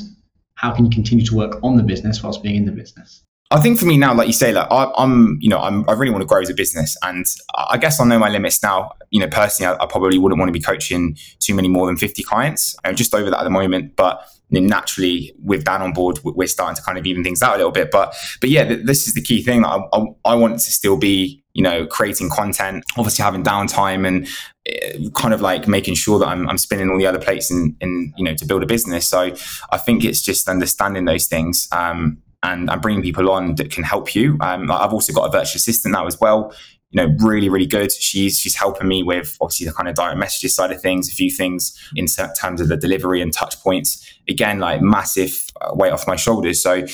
how 0.55 0.74
can 0.74 0.85
you 0.85 0.91
continue 0.91 1.25
to 1.25 1.35
work 1.35 1.59
on 1.63 1.75
the 1.75 1.83
business 1.83 2.24
whilst 2.24 2.41
being 2.43 2.55
in 2.55 2.65
the 2.65 2.71
business? 2.71 3.24
I 3.51 3.59
think 3.59 3.77
for 3.77 3.85
me 3.85 3.95
now, 3.95 4.13
like 4.13 4.27
you 4.27 4.33
say, 4.33 4.51
like 4.51 4.67
I, 4.71 4.91
am 4.97 5.38
you 5.39 5.50
know, 5.50 5.59
I'm, 5.59 5.88
i 5.88 5.93
really 5.93 6.12
want 6.12 6.24
to 6.24 6.27
grow 6.27 6.41
as 6.41 6.50
a 6.50 6.53
business, 6.53 6.97
and 7.03 7.25
I 7.55 7.77
guess 7.77 8.00
I 8.00 8.05
know 8.05 8.17
my 8.17 8.29
limits 8.29 8.62
now. 8.63 8.93
You 9.12 9.19
know, 9.19 9.27
personally, 9.27 9.71
I, 9.71 9.83
I 9.83 9.85
probably 9.85 10.17
wouldn't 10.17 10.39
want 10.39 10.50
to 10.50 10.53
be 10.53 10.59
coaching 10.59 11.15
too 11.39 11.53
many 11.53 11.67
more 11.67 11.85
than 11.85 11.95
50 11.95 12.24
clients. 12.24 12.75
I'm 12.83 12.95
just 12.95 13.13
over 13.13 13.29
that 13.29 13.39
at 13.39 13.43
the 13.43 13.51
moment, 13.51 13.95
but 13.95 14.27
you 14.50 14.62
know, 14.62 14.67
naturally, 14.67 15.35
with 15.43 15.63
Dan 15.63 15.81
on 15.81 15.93
board, 15.93 16.19
we're 16.24 16.47
starting 16.47 16.75
to 16.75 16.81
kind 16.81 16.97
of 16.97 17.05
even 17.05 17.24
things 17.24 17.41
out 17.41 17.53
a 17.53 17.57
little 17.57 17.71
bit. 17.71 17.91
But, 17.91 18.15
but 18.41 18.50
yeah, 18.50 18.63
this 18.63 19.07
is 19.07 19.13
the 19.13 19.21
key 19.21 19.41
thing. 19.41 19.63
I, 19.63 19.79
I, 19.93 20.05
I 20.25 20.35
want 20.35 20.55
to 20.55 20.71
still 20.71 20.97
be, 20.97 21.43
you 21.55 21.63
know, 21.63 21.88
creating 21.88 22.29
content, 22.29 22.83
obviously 22.97 23.24
having 23.24 23.43
downtime 23.43 24.05
and 24.05 24.27
eh, 24.67 25.09
kind 25.15 25.33
of 25.33 25.41
like 25.41 25.67
making 25.67 25.95
sure 25.95 26.19
that 26.19 26.27
I'm, 26.27 26.47
I'm 26.50 26.57
spinning 26.57 26.89
all 26.89 26.97
the 26.97 27.07
other 27.07 27.17
plates 27.17 27.50
in, 27.50 27.75
in, 27.79 28.13
you 28.17 28.25
know, 28.25 28.35
to 28.35 28.45
build 28.45 28.62
a 28.62 28.65
business. 28.65 29.07
So 29.07 29.33
I 29.71 29.77
think 29.77 30.03
it's 30.03 30.21
just 30.21 30.50
understanding 30.50 31.05
those 31.05 31.27
things. 31.27 31.67
Um, 31.71 32.21
and, 32.43 32.69
and 32.69 32.81
bringing 32.81 33.01
people 33.01 33.31
on 33.31 33.55
that 33.55 33.71
can 33.71 33.83
help 33.83 34.13
you. 34.13 34.38
Um, 34.41 34.69
I've 34.69 34.93
also 34.93 35.12
got 35.13 35.24
a 35.24 35.31
virtual 35.31 35.55
assistant 35.55 35.93
now 35.93 36.05
as 36.05 36.19
well. 36.19 36.53
You 36.91 37.07
know, 37.07 37.15
really, 37.19 37.50
really 37.50 37.65
good. 37.65 37.91
She's 37.91 38.38
she's 38.38 38.55
helping 38.55 38.88
me 38.88 39.01
with 39.01 39.35
obviously 39.41 39.65
the 39.65 39.74
kind 39.74 39.89
of 39.89 39.95
direct 39.95 40.17
messages 40.17 40.53
side 40.53 40.71
of 40.71 40.79
things, 40.79 41.09
a 41.09 41.12
few 41.12 41.31
things 41.31 41.75
in 41.95 42.05
terms 42.05 42.62
of 42.62 42.67
the 42.67 42.77
delivery 42.77 43.19
and 43.21 43.33
touch 43.33 43.59
points. 43.62 44.05
Again, 44.29 44.59
like 44.59 44.81
massive 44.81 45.47
uh, 45.59 45.74
weight 45.74 45.91
off 45.91 46.07
my 46.07 46.15
shoulders. 46.15 46.62
So 46.62 46.85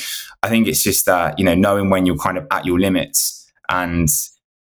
I 0.42 0.48
think 0.48 0.66
it's 0.68 0.82
just 0.82 1.06
uh, 1.06 1.34
you 1.36 1.44
know 1.44 1.54
knowing 1.54 1.90
when 1.90 2.06
you're 2.06 2.16
kind 2.16 2.38
of 2.38 2.46
at 2.50 2.64
your 2.64 2.80
limits 2.80 3.52
and 3.68 4.08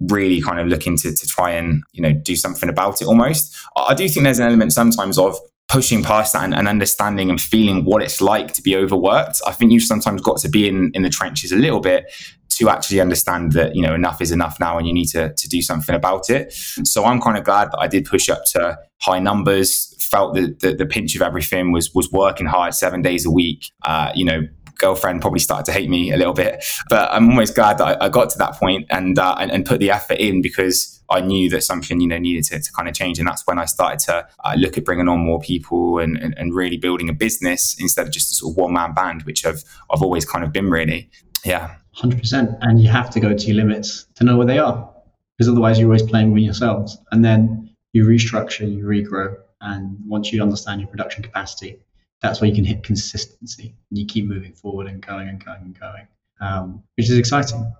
really 0.08 0.40
kind 0.40 0.58
of 0.58 0.66
looking 0.66 0.96
to, 0.96 1.14
to 1.14 1.26
try 1.26 1.50
and 1.50 1.82
you 1.92 2.02
know 2.02 2.12
do 2.12 2.34
something 2.34 2.68
about 2.68 3.02
it 3.02 3.06
almost 3.06 3.54
i 3.76 3.94
do 3.94 4.08
think 4.08 4.24
there's 4.24 4.38
an 4.38 4.46
element 4.46 4.72
sometimes 4.72 5.18
of 5.18 5.38
pushing 5.70 6.02
past 6.02 6.32
that 6.32 6.42
and, 6.42 6.54
and, 6.54 6.66
understanding 6.66 7.30
and 7.30 7.40
feeling 7.40 7.84
what 7.84 8.02
it's 8.02 8.20
like 8.20 8.52
to 8.52 8.60
be 8.60 8.74
overworked. 8.74 9.40
I 9.46 9.52
think 9.52 9.70
you've 9.70 9.84
sometimes 9.84 10.20
got 10.20 10.38
to 10.38 10.48
be 10.48 10.68
in, 10.68 10.90
in 10.94 11.02
the 11.02 11.08
trenches 11.08 11.52
a 11.52 11.56
little 11.56 11.78
bit 11.78 12.12
to 12.50 12.68
actually 12.68 13.00
understand 13.00 13.52
that, 13.52 13.76
you 13.76 13.82
know, 13.82 13.94
enough 13.94 14.20
is 14.20 14.32
enough 14.32 14.58
now 14.58 14.78
and 14.78 14.86
you 14.86 14.92
need 14.92 15.06
to, 15.06 15.32
to 15.32 15.48
do 15.48 15.62
something 15.62 15.94
about 15.94 16.28
it. 16.28 16.52
So 16.52 17.04
I'm 17.04 17.20
kind 17.20 17.38
of 17.38 17.44
glad 17.44 17.70
that 17.70 17.78
I 17.78 17.86
did 17.86 18.04
push 18.04 18.28
up 18.28 18.42
to 18.52 18.78
high 19.00 19.20
numbers, 19.20 19.94
felt 20.10 20.34
that 20.34 20.58
the, 20.58 20.74
the 20.74 20.86
pinch 20.86 21.14
of 21.14 21.22
everything 21.22 21.70
was, 21.70 21.94
was 21.94 22.10
working 22.10 22.46
hard 22.46 22.74
seven 22.74 23.00
days 23.00 23.24
a 23.24 23.30
week, 23.30 23.70
uh, 23.84 24.10
you 24.14 24.24
know, 24.24 24.42
girlfriend 24.80 25.20
probably 25.20 25.40
started 25.40 25.66
to 25.66 25.72
hate 25.72 25.88
me 25.88 26.12
a 26.12 26.16
little 26.16 26.32
bit. 26.32 26.64
But 26.88 27.10
I'm 27.12 27.28
almost 27.28 27.54
glad 27.54 27.78
that 27.78 28.02
I, 28.02 28.06
I 28.06 28.08
got 28.08 28.30
to 28.30 28.38
that 28.38 28.54
point 28.54 28.86
and, 28.90 29.18
uh, 29.18 29.36
and, 29.38 29.50
and 29.50 29.64
put 29.64 29.78
the 29.78 29.90
effort 29.90 30.18
in 30.18 30.42
because 30.42 31.00
I 31.10 31.20
knew 31.20 31.50
that 31.50 31.62
something 31.64 32.00
you 32.00 32.06
know 32.06 32.18
needed 32.18 32.44
to, 32.44 32.60
to 32.60 32.72
kind 32.72 32.88
of 32.88 32.94
change, 32.94 33.18
and 33.18 33.26
that's 33.26 33.46
when 33.46 33.58
I 33.58 33.64
started 33.64 33.98
to 34.06 34.28
uh, 34.44 34.54
look 34.56 34.78
at 34.78 34.84
bringing 34.84 35.08
on 35.08 35.18
more 35.18 35.40
people 35.40 35.98
and, 35.98 36.16
and, 36.16 36.34
and 36.38 36.54
really 36.54 36.76
building 36.76 37.08
a 37.08 37.12
business 37.12 37.76
instead 37.80 38.06
of 38.06 38.12
just 38.12 38.32
a 38.32 38.34
sort 38.36 38.52
of 38.52 38.56
one 38.56 38.72
man 38.72 38.94
band, 38.94 39.24
which 39.24 39.44
I've 39.44 39.64
I've 39.92 40.02
always 40.02 40.24
kind 40.24 40.44
of 40.44 40.52
been 40.52 40.70
really. 40.70 41.10
Yeah, 41.44 41.74
hundred 41.92 42.20
percent. 42.20 42.50
And 42.60 42.80
you 42.80 42.88
have 42.88 43.10
to 43.10 43.20
go 43.20 43.34
to 43.34 43.46
your 43.46 43.56
limits 43.56 44.06
to 44.16 44.24
know 44.24 44.36
where 44.36 44.46
they 44.46 44.58
are, 44.58 44.88
because 45.36 45.48
otherwise 45.48 45.78
you're 45.80 45.88
always 45.88 46.02
playing 46.02 46.32
with 46.32 46.44
yourselves. 46.44 46.96
And 47.10 47.24
then 47.24 47.74
you 47.92 48.04
restructure, 48.04 48.72
you 48.72 48.84
regrow, 48.84 49.36
and 49.60 49.96
once 50.06 50.32
you 50.32 50.40
understand 50.42 50.80
your 50.80 50.88
production 50.88 51.24
capacity, 51.24 51.80
that's 52.20 52.40
where 52.40 52.48
you 52.48 52.54
can 52.54 52.64
hit 52.64 52.82
consistency 52.82 53.74
and 53.90 53.98
you 53.98 54.06
keep 54.06 54.26
moving 54.26 54.52
forward 54.52 54.86
and 54.86 55.04
going 55.04 55.28
and 55.28 55.44
going 55.44 55.62
and 55.62 55.78
going, 55.78 56.06
um, 56.40 56.82
which 56.96 57.08
is 57.08 57.18
exciting. 57.18 57.72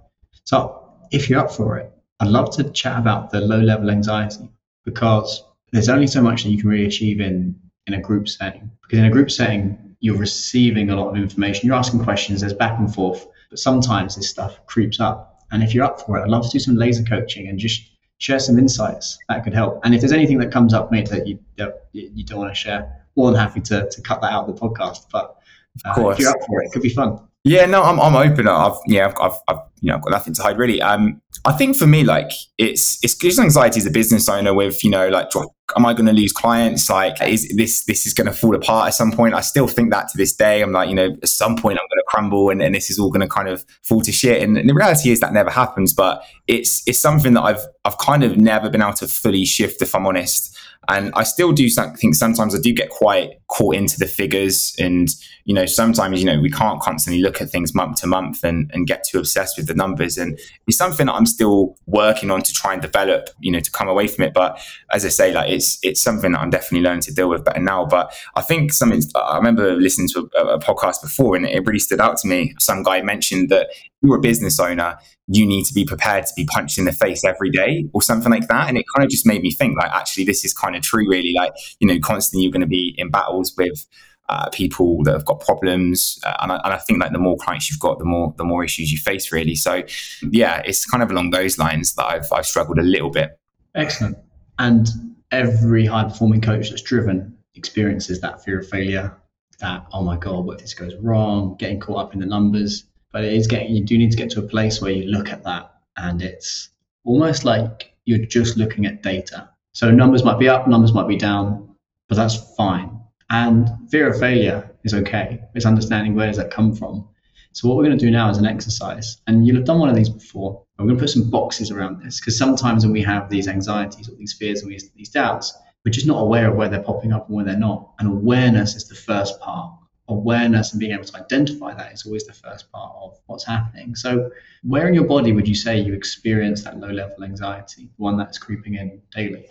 So 0.45 0.93
if 1.11 1.29
you're 1.29 1.41
up 1.41 1.53
for 1.53 1.77
it, 1.79 1.93
I'd 2.21 2.29
love 2.29 2.55
to 2.57 2.65
chat 2.71 2.99
about 2.99 3.31
the 3.31 3.41
low 3.41 3.61
level 3.61 3.91
anxiety 3.91 4.49
because 4.85 5.45
there's 5.73 5.89
only 5.89 6.07
so 6.07 6.23
much 6.23 6.43
that 6.43 6.51
you 6.51 6.59
can 6.59 6.69
really 6.69 6.87
achieve 6.87 7.21
in, 7.21 7.59
in 7.87 7.95
a 7.95 8.01
group 8.01 8.29
setting. 8.29 8.71
Because 8.83 8.99
in 8.99 9.05
a 9.05 9.11
group 9.11 9.31
setting, 9.31 9.97
you're 10.01 10.17
receiving 10.17 10.91
a 10.91 10.97
lot 10.97 11.11
of 11.11 11.17
information, 11.17 11.67
you're 11.67 11.77
asking 11.77 12.03
questions, 12.03 12.41
there's 12.41 12.55
back 12.55 12.79
and 12.79 12.93
forth, 12.93 13.27
but 13.51 13.59
sometimes 13.59 14.17
this 14.17 14.29
stuff 14.29 14.65
creeps 14.67 15.01
up. 15.01 15.45
And 15.53 15.63
if 15.63 15.75
you're 15.75 15.85
up 15.85 16.01
for 16.01 16.19
it, 16.19 16.23
I'd 16.23 16.29
love 16.29 16.45
to 16.45 16.51
do 16.51 16.59
some 16.59 16.77
laser 16.77 17.03
coaching 17.03 17.49
and 17.49 17.59
just 17.59 17.90
share 18.21 18.39
some 18.39 18.59
insights 18.59 19.19
that 19.29 19.43
could 19.43 19.55
help. 19.55 19.81
And 19.83 19.95
if 19.95 20.01
there's 20.01 20.13
anything 20.13 20.39
that 20.39 20.53
comes 20.53 20.73
up, 20.73 20.93
mate, 20.93 21.09
that 21.09 21.27
you, 21.27 21.39
that 21.57 21.89
you 21.93 22.25
don't 22.25 22.39
want 22.39 22.51
to 22.53 22.55
share, 22.55 23.05
more 23.17 23.31
than 23.31 23.41
happy 23.41 23.61
to, 23.63 23.89
to 23.91 24.03
cut 24.03 24.21
that 24.21 24.31
out 24.31 24.49
of 24.49 24.55
the 24.55 24.61
podcast. 24.61 25.07
But 25.11 25.37
uh, 25.85 26.09
if 26.11 26.19
you're 26.19 26.31
up 26.31 26.37
for 26.47 26.63
it, 26.63 26.67
it 26.67 26.73
could 26.73 26.83
be 26.83 26.91
fun. 26.91 27.19
Yeah, 27.43 27.65
no, 27.65 27.83
I'm, 27.83 27.99
I'm 27.99 28.17
open. 28.17 28.47
I've 28.49 28.77
yeah, 28.87 29.07
I've, 29.07 29.15
I've, 29.19 29.39
I've, 29.49 29.59
you 29.81 29.89
know 29.89 29.97
I've 29.97 30.03
got 30.03 30.11
nothing 30.11 30.35
to 30.35 30.43
hide 30.43 30.59
really. 30.59 30.83
Um, 30.83 31.23
I 31.47 31.53
think 31.53 31.75
for 31.75 31.87
me, 31.87 32.05
like 32.05 32.31
it's 32.59 33.03
it's 33.03 33.15
just 33.15 33.39
anxiety 33.39 33.79
as 33.79 33.87
a 33.87 33.91
business 33.91 34.29
owner 34.29 34.53
with 34.53 34.85
you 34.85 34.91
know 34.91 35.09
like 35.09 35.31
am 35.75 35.87
I 35.87 35.95
going 35.95 36.05
to 36.05 36.13
lose 36.13 36.33
clients? 36.33 36.91
Like 36.91 37.17
is 37.23 37.49
this 37.57 37.87
this 37.87 38.07
is 38.07 38.13
going 38.13 38.27
to 38.27 38.33
fall 38.35 38.55
apart 38.55 38.89
at 38.89 38.95
some 38.95 39.11
point? 39.11 39.33
I 39.33 39.41
still 39.41 39.67
think 39.67 39.91
that 39.91 40.09
to 40.11 40.19
this 40.19 40.37
day. 40.37 40.61
I'm 40.61 40.73
like 40.73 40.91
you 40.91 40.95
know 40.95 41.17
at 41.23 41.29
some 41.29 41.57
point 41.57 41.79
I'm 41.79 41.89
going 41.89 41.99
to 41.99 42.05
crumble 42.09 42.51
and, 42.51 42.61
and 42.61 42.75
this 42.75 42.91
is 42.91 42.99
all 42.99 43.11
going 43.11 43.27
to 43.27 43.29
kind 43.29 43.49
of 43.49 43.65
fall 43.83 44.03
to 44.03 44.13
shit. 44.13 44.43
And, 44.43 44.59
and 44.59 44.69
the 44.69 44.75
reality 44.75 45.11
is 45.11 45.21
that 45.21 45.33
never 45.33 45.51
happens. 45.51 45.95
But 45.95 46.23
it's 46.47 46.83
it's 46.87 47.01
something 47.01 47.33
that 47.33 47.43
I've 47.43 47.65
I've 47.87 47.97
kind 47.97 48.23
of 48.23 48.37
never 48.37 48.69
been 48.69 48.83
able 48.83 48.93
to 48.95 49.09
fully 49.09 49.47
shift 49.47 49.81
if 49.81 49.95
I'm 49.95 50.07
honest. 50.07 50.55
And 50.89 51.11
I 51.15 51.23
still 51.23 51.53
do 51.53 51.71
think 51.71 52.15
sometimes 52.15 52.55
I 52.55 52.59
do 52.59 52.75
get 52.75 52.91
quite 52.91 53.40
caught 53.51 53.75
into 53.75 53.99
the 53.99 54.07
figures. 54.07 54.75
And, 54.79 55.09
you 55.45 55.53
know, 55.53 55.67
sometimes, 55.67 56.21
you 56.21 56.25
know, 56.25 56.41
we 56.41 56.51
can't 56.51 56.81
constantly 56.81 57.21
look 57.21 57.43
at 57.43 57.51
things 57.51 57.75
month 57.75 58.01
to 58.01 58.07
month 58.07 58.45
and, 58.45 58.71
and 58.73 58.87
get 58.87 59.05
too 59.05 59.19
obsessed 59.19 59.57
with 59.57 59.67
the 59.67 59.75
numbers. 59.75 60.17
And 60.17 60.39
it's 60.69 60.77
something 60.77 61.07
that 61.07 61.15
I'm 61.15 61.27
still 61.27 61.77
working 61.87 62.31
on 62.31 62.43
to 62.43 62.53
try 62.53 62.73
and 62.73 62.81
develop, 62.81 63.29
you 63.41 63.51
know, 63.51 63.59
to 63.59 63.71
come 63.71 63.89
away 63.89 64.07
from 64.07 64.25
it. 64.25 64.33
But 64.33 64.61
as 64.93 65.05
I 65.05 65.09
say, 65.09 65.33
like 65.33 65.51
it's, 65.51 65.79
it's 65.83 66.01
something 66.01 66.33
that 66.33 66.41
I'm 66.41 66.51
definitely 66.51 66.83
learning 66.83 67.03
to 67.03 67.15
deal 67.15 67.29
with 67.29 67.45
better 67.45 67.61
now. 67.61 67.87
But 67.87 68.15
I 68.37 68.43
think 68.43 68.73
something, 68.73 69.03
I 69.17 69.37
remember 69.37 69.75
listening 69.75 70.09
to 70.15 70.31
a, 70.39 70.55
a 70.55 70.59
podcast 70.61 71.03
before 71.03 71.35
and 71.35 71.45
it 71.45 71.67
really 71.67 71.81
stood 71.81 72.01
out 72.01 72.19
to 72.19 72.29
me. 72.29 72.55
Some 72.61 72.85
guy 72.85 73.03
mentioned 73.03 73.49
that 73.49 73.71
you're 74.03 74.17
a 74.17 74.21
business 74.21 74.59
owner, 74.59 74.99
you 75.27 75.47
need 75.47 75.65
to 75.65 75.75
be 75.75 75.85
prepared 75.85 76.27
to 76.27 76.33
be 76.35 76.45
punched 76.45 76.79
in 76.79 76.87
the 76.87 76.93
face 76.93 77.25
every 77.25 77.51
day 77.51 77.87
or 77.93 78.03
something 78.03 78.33
like 78.33 78.49
that. 78.49 78.69
And 78.69 78.77
it 78.79 78.85
kind 78.95 79.05
of 79.05 79.11
just 79.11 79.27
made 79.27 79.43
me 79.43 79.51
think 79.51 79.77
like, 79.79 79.91
actually, 79.93 80.25
this 80.25 80.45
is 80.45 80.53
kind 80.53 80.75
of 80.75 80.83
true, 80.83 81.09
really. 81.09 81.33
Like, 81.37 81.53
you 81.79 81.87
know, 81.87 81.99
constantly 82.03 82.43
you're 82.43 82.53
going 82.53 82.63
to 82.63 82.67
be 82.67 82.95
in 82.99 83.11
with 83.57 83.87
uh, 84.29 84.49
people 84.51 85.03
that 85.05 85.13
have 85.13 85.25
got 85.25 85.41
problems. 85.41 86.19
Uh, 86.25 86.35
and, 86.41 86.53
I, 86.53 86.61
and, 86.65 86.73
I, 86.75 86.79
think 86.79 87.01
like 87.01 87.13
the 87.13 87.19
more 87.19 87.37
clients 87.37 87.69
you've 87.71 87.81
got, 87.81 87.99
the 87.99 88.05
more, 88.05 88.33
the 88.37 88.45
more 88.45 88.63
issues 88.63 88.93
you 88.93 88.99
face 88.99 89.33
really. 89.33 89.57
So 89.57 89.83
yeah, 90.31 90.63
it's 90.65 90.87
kind 90.87 91.03
of 91.03 91.11
along 91.11 91.31
those 91.31 91.59
lines 91.59 91.95
that 91.95 92.07
I've, 92.07 92.33
I've 92.33 92.47
struggled 92.47 92.79
a 92.79 92.83
little 92.83 93.11
bit. 93.11 93.39
Excellent. 93.75 94.17
And 94.59 94.89
every 95.33 95.87
high 95.87 96.05
performing 96.05 96.41
coach 96.41 96.71
that's 96.71 96.83
driven 96.83 97.37
experiences 97.55 98.21
that 98.21 98.45
fear 98.45 98.61
of 98.61 98.69
failure, 98.69 99.17
that, 99.59 99.85
oh 99.93 100.03
my 100.03 100.17
God, 100.17 100.45
what 100.45 100.57
if 100.57 100.61
this 100.63 100.75
goes 100.75 100.95
wrong, 100.97 101.57
getting 101.59 101.81
caught 101.81 102.07
up 102.07 102.15
in 102.15 102.21
the 102.21 102.27
numbers 102.27 102.85
but 103.13 103.25
it 103.25 103.33
is 103.33 103.47
getting 103.47 103.75
you 103.75 103.85
do 103.85 103.99
need 103.99 104.11
to 104.11 104.17
get 104.17 104.31
to 104.31 104.41
a 104.41 104.43
place 104.43 104.81
where 104.81 104.93
you 104.93 105.11
look 105.11 105.31
at 105.31 105.43
that 105.45 105.75
and 105.97 106.23
it's 106.23 106.71
almost 107.05 107.45
like 107.45 107.95
you're 108.05 108.25
just 108.25 108.57
looking 108.57 108.87
at 108.87 109.03
data. 109.03 109.49
So 109.73 109.91
numbers 109.91 110.25
might 110.25 110.39
be 110.39 110.49
up, 110.49 110.67
numbers 110.67 110.93
might 110.93 111.09
be 111.09 111.17
down, 111.17 111.77
but 112.09 112.17
that's 112.17 112.37
fine. 112.57 113.00
And 113.31 113.71
fear 113.91 114.09
of 114.09 114.19
failure 114.19 114.69
is 114.85 114.93
okay. 114.93 115.41
It's 115.55 115.65
understanding 115.65 116.15
where 116.15 116.27
does 116.27 116.37
that 116.37 116.51
come 116.51 116.75
from. 116.75 117.09
So 117.53 117.69
what 117.69 117.77
we're 117.77 117.85
going 117.85 117.99
to 117.99 118.05
do 118.05 118.11
now 118.11 118.31
is 118.31 118.39
an 118.39 118.47
exercise, 118.47 119.19
and 119.27 119.47
you'll 119.47 119.57
have 119.57 119.65
done 119.65 119.81
one 119.81 119.89
of 119.89 119.97
these 119.97 120.09
before. 120.09 120.65
We're 120.79 120.87
going 120.87 120.97
to 120.97 121.03
put 121.03 121.11
some 121.11 121.31
boxes 121.31 121.71
around 121.71 122.03
this 122.03 122.21
because 122.21 122.39
sometimes 122.39 122.85
when 122.85 122.93
we 122.93 123.03
have 123.03 123.29
these 123.29 123.49
anxieties 123.49 124.09
or 124.09 124.15
these 124.17 124.33
fears 124.33 124.63
or 124.63 124.69
these, 124.69 124.91
these 124.93 125.11
doubts, 125.11 125.57
we're 125.85 125.91
just 125.91 126.07
not 126.07 126.21
aware 126.21 126.51
of 126.51 126.57
where 126.57 126.69
they're 126.69 126.83
popping 126.83 127.13
up 127.13 127.27
and 127.27 127.37
where 127.37 127.45
they're 127.45 127.57
not. 127.57 127.91
And 127.99 128.09
awareness 128.09 128.77
is 128.77 128.89
the 128.89 128.95
first 128.95 129.41
part. 129.41 129.75
Awareness 130.09 130.73
and 130.73 130.81
being 130.81 130.93
able 130.93 131.05
to 131.05 131.17
identify 131.17 131.75
that 131.75 131.93
is 131.93 132.05
always 132.05 132.27
the 132.27 132.33
first 132.33 132.71
part 132.73 132.95
of 133.01 133.19
what's 133.27 133.45
happening. 133.45 133.95
So, 133.95 134.31
where 134.63 134.89
in 134.89 134.95
your 134.95 135.05
body 135.05 135.33
would 135.33 135.47
you 135.47 135.55
say 135.55 135.79
you 135.79 135.95
experience 135.95 136.65
that 136.65 136.79
low 136.79 136.91
level 136.91 137.23
anxiety, 137.23 137.91
one 137.97 138.17
that's 138.17 138.39
creeping 138.39 138.75
in 138.75 139.01
daily? 139.15 139.47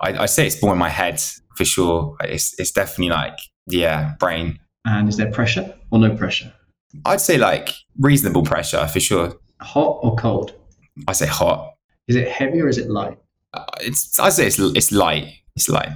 I, 0.00 0.22
I 0.22 0.26
say 0.26 0.46
it's 0.46 0.62
more 0.62 0.72
in 0.72 0.78
my 0.78 0.88
head 0.88 1.20
for 1.56 1.64
sure. 1.64 2.16
It's, 2.20 2.58
it's 2.58 2.70
definitely 2.70 3.10
like, 3.10 3.38
yeah, 3.66 4.14
brain. 4.18 4.58
And 4.84 5.08
is 5.08 5.16
there 5.16 5.30
pressure 5.30 5.74
or 5.90 5.98
no 5.98 6.16
pressure? 6.16 6.52
I'd 7.04 7.20
say 7.20 7.38
like 7.38 7.70
reasonable 7.98 8.42
pressure 8.42 8.86
for 8.88 9.00
sure. 9.00 9.34
Hot 9.60 9.98
or 10.02 10.16
cold? 10.16 10.54
I 11.06 11.12
say 11.12 11.26
hot. 11.26 11.74
Is 12.08 12.16
it 12.16 12.28
heavy 12.28 12.60
or 12.60 12.68
is 12.68 12.78
it 12.78 12.90
light? 12.90 13.18
Uh, 13.52 13.64
it's 13.80 14.18
I 14.18 14.30
say 14.30 14.46
it's 14.46 14.58
it's 14.58 14.90
light. 14.90 15.28
It's 15.54 15.68
light. 15.68 15.90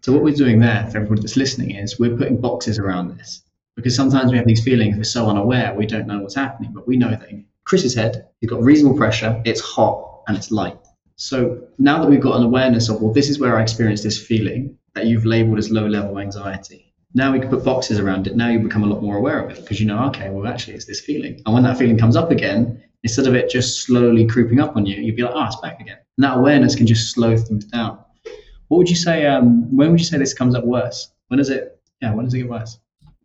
So 0.00 0.12
what 0.12 0.22
we're 0.22 0.34
doing 0.34 0.58
there 0.58 0.88
for 0.90 0.98
everybody 0.98 1.20
that's 1.20 1.36
listening 1.36 1.72
is 1.72 1.98
we're 1.98 2.16
putting 2.16 2.40
boxes 2.40 2.78
around 2.78 3.16
this 3.16 3.42
because 3.76 3.94
sometimes 3.94 4.32
we 4.32 4.36
have 4.36 4.46
these 4.46 4.64
feelings 4.64 4.96
we're 4.96 5.04
so 5.04 5.28
unaware 5.28 5.74
we 5.74 5.86
don't 5.86 6.06
know 6.06 6.20
what's 6.20 6.34
happening, 6.34 6.72
but 6.72 6.88
we 6.88 6.96
know 6.96 7.10
that 7.10 7.28
in 7.30 7.44
Chris's 7.64 7.94
head 7.94 8.28
you've 8.40 8.50
got 8.50 8.62
reasonable 8.62 8.96
pressure, 8.96 9.40
it's 9.44 9.60
hot 9.60 10.22
and 10.26 10.36
it's 10.36 10.50
light. 10.50 10.78
So 11.22 11.62
now 11.78 12.00
that 12.00 12.10
we've 12.10 12.20
got 12.20 12.36
an 12.36 12.42
awareness 12.42 12.88
of 12.88 13.00
well, 13.00 13.12
this 13.12 13.28
is 13.30 13.38
where 13.38 13.56
I 13.58 13.62
experience 13.62 14.02
this 14.02 14.20
feeling 14.20 14.76
that 14.94 15.06
you've 15.06 15.24
labeled 15.24 15.58
as 15.58 15.70
low 15.70 15.86
level 15.86 16.18
anxiety 16.18 16.92
now 17.14 17.32
we 17.32 17.40
can 17.40 17.50
put 17.50 17.64
boxes 17.64 17.98
around 17.98 18.26
it. 18.26 18.36
Now 18.36 18.48
you 18.48 18.58
become 18.58 18.84
a 18.84 18.86
lot 18.86 19.02
more 19.02 19.16
aware 19.16 19.38
of 19.38 19.50
it 19.50 19.60
because 19.60 19.80
you 19.80 19.86
know, 19.86 20.04
okay, 20.06 20.30
well, 20.30 20.50
actually, 20.50 20.74
it's 20.74 20.86
this 20.86 21.00
feeling. 21.00 21.40
And 21.44 21.54
when 21.54 21.62
that 21.64 21.78
feeling 21.78 21.98
comes 21.98 22.16
up 22.16 22.30
again, 22.30 22.82
instead 23.02 23.26
of 23.26 23.34
it 23.34 23.50
just 23.50 23.82
slowly 23.84 24.26
creeping 24.26 24.60
up 24.60 24.76
on 24.76 24.86
you, 24.86 24.96
you'd 24.96 25.16
be 25.16 25.22
like, 25.22 25.34
oh, 25.34 25.44
it's 25.44 25.56
back 25.56 25.80
again. 25.80 25.98
And 26.16 26.24
that 26.24 26.38
awareness 26.38 26.74
can 26.74 26.86
just 26.86 27.12
slow 27.12 27.36
things 27.36 27.64
down. 27.66 27.98
What 28.68 28.78
would 28.78 28.88
you 28.88 28.96
say? 28.96 29.26
Um, 29.26 29.74
when 29.74 29.90
would 29.90 30.00
you 30.00 30.06
say 30.06 30.18
this 30.18 30.32
comes 30.32 30.54
up 30.54 30.64
worse? 30.64 31.12
When 31.28 31.38
is 31.38 31.50
it? 31.50 31.78
Yeah, 32.00 32.14
when 32.14 32.24
does 32.24 32.34
it 32.34 32.38
get 32.38 32.48
worse? 32.48 32.78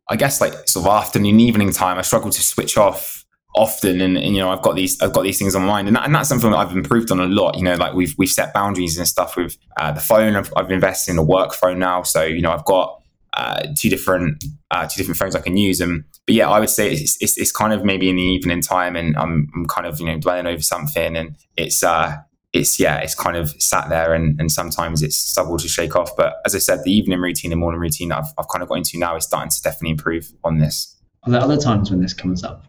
I 0.10 0.16
guess 0.16 0.42
like 0.42 0.54
sort 0.68 0.86
of 0.86 0.92
afternoon, 0.92 1.40
evening 1.40 1.72
time. 1.72 1.98
I 1.98 2.02
struggle 2.02 2.32
to 2.32 2.42
switch 2.42 2.78
off 2.78 3.26
often, 3.58 4.00
and, 4.00 4.18
and, 4.18 4.36
you 4.36 4.42
know 4.42 4.50
I've 4.50 4.62
got 4.62 4.76
these 4.76 5.02
I've 5.02 5.14
got 5.14 5.24
these 5.24 5.40
things 5.40 5.56
on 5.56 5.64
my 5.64 5.68
mind, 5.68 5.88
and, 5.88 5.98
that, 5.98 6.06
and 6.06 6.16
that's 6.16 6.30
something 6.30 6.52
that 6.52 6.58
I've 6.58 6.72
improved 6.72 7.12
on 7.12 7.20
a 7.20 7.26
lot. 7.26 7.58
You 7.58 7.64
know, 7.64 7.76
like 7.76 7.94
we've 7.94 8.14
we've 8.18 8.30
set 8.30 8.54
boundaries 8.54 8.98
and 8.98 9.08
stuff 9.08 9.36
with 9.36 9.58
uh, 9.78 9.92
the 9.92 10.00
phone. 10.00 10.36
I've, 10.36 10.54
I've 10.56 10.72
invested 10.72 11.12
in 11.12 11.18
a 11.18 11.24
work 11.24 11.54
phone 11.54 11.80
now, 11.80 12.04
so 12.04 12.24
you 12.24 12.42
know 12.42 12.52
I've 12.52 12.66
got 12.66 13.02
uh, 13.34 13.68
two 13.76 13.90
different 13.90 14.44
uh, 14.72 14.88
two 14.88 14.98
different 14.98 15.18
phones 15.18 15.36
I 15.36 15.42
can 15.42 15.58
use. 15.58 15.82
And 15.82 16.04
but 16.26 16.36
yeah, 16.36 16.50
I 16.50 16.60
would 16.60 16.70
say 16.70 16.92
it's, 16.92 17.22
it's, 17.22 17.38
it's 17.38 17.52
kind 17.52 17.74
of 17.74 17.84
maybe 17.84 18.10
in 18.10 18.16
the 18.16 18.22
evening 18.22 18.62
time, 18.62 18.96
and 18.96 19.18
I'm 19.18 19.48
I'm 19.56 19.66
kind 19.66 19.88
of 19.88 20.00
you 20.00 20.06
know 20.06 20.18
dwelling 20.18 20.48
over 20.48 20.62
something, 20.62 21.16
and 21.16 21.36
it's 21.56 21.84
uh 21.84 22.18
it's 22.54 22.80
yeah 22.80 22.98
it's 22.98 23.16
kind 23.16 23.38
of 23.38 23.50
sat 23.62 23.90
there, 23.90 24.14
and 24.14 24.40
and 24.40 24.52
sometimes 24.52 25.04
it's 25.04 25.18
subtle 25.18 25.58
to 25.58 25.68
shake 25.68 25.96
off. 25.96 26.16
But 26.16 26.38
as 26.46 26.56
I 26.56 26.60
said, 26.60 26.84
the 26.84 26.92
evening 26.92 27.20
routine, 27.20 27.50
the 27.50 27.58
morning 27.58 27.82
routine 27.82 28.10
that 28.10 28.20
I've, 28.20 28.34
I've 28.38 28.48
kind 28.48 28.64
of 28.64 28.70
got 28.70 28.76
into 28.76 28.98
now 29.00 29.16
is 29.16 29.26
starting 29.26 29.50
to 29.50 29.62
definitely 29.62 29.92
improve 29.92 30.32
on 30.44 30.60
this. 30.60 30.96
Are 31.24 31.32
there 31.32 31.42
other 31.42 31.58
times 31.58 31.92
when 31.92 32.02
this 32.02 32.14
comes 32.14 32.44
up, 32.44 32.67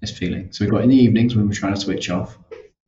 this 0.00 0.16
feeling? 0.16 0.52
So 0.52 0.64
we've 0.64 0.70
got 0.72 0.82
in 0.82 0.90
the 0.90 0.96
evenings 0.96 1.36
when 1.36 1.46
we're 1.46 1.54
trying 1.54 1.74
to 1.74 1.80
switch 1.80 2.10
off. 2.10 2.36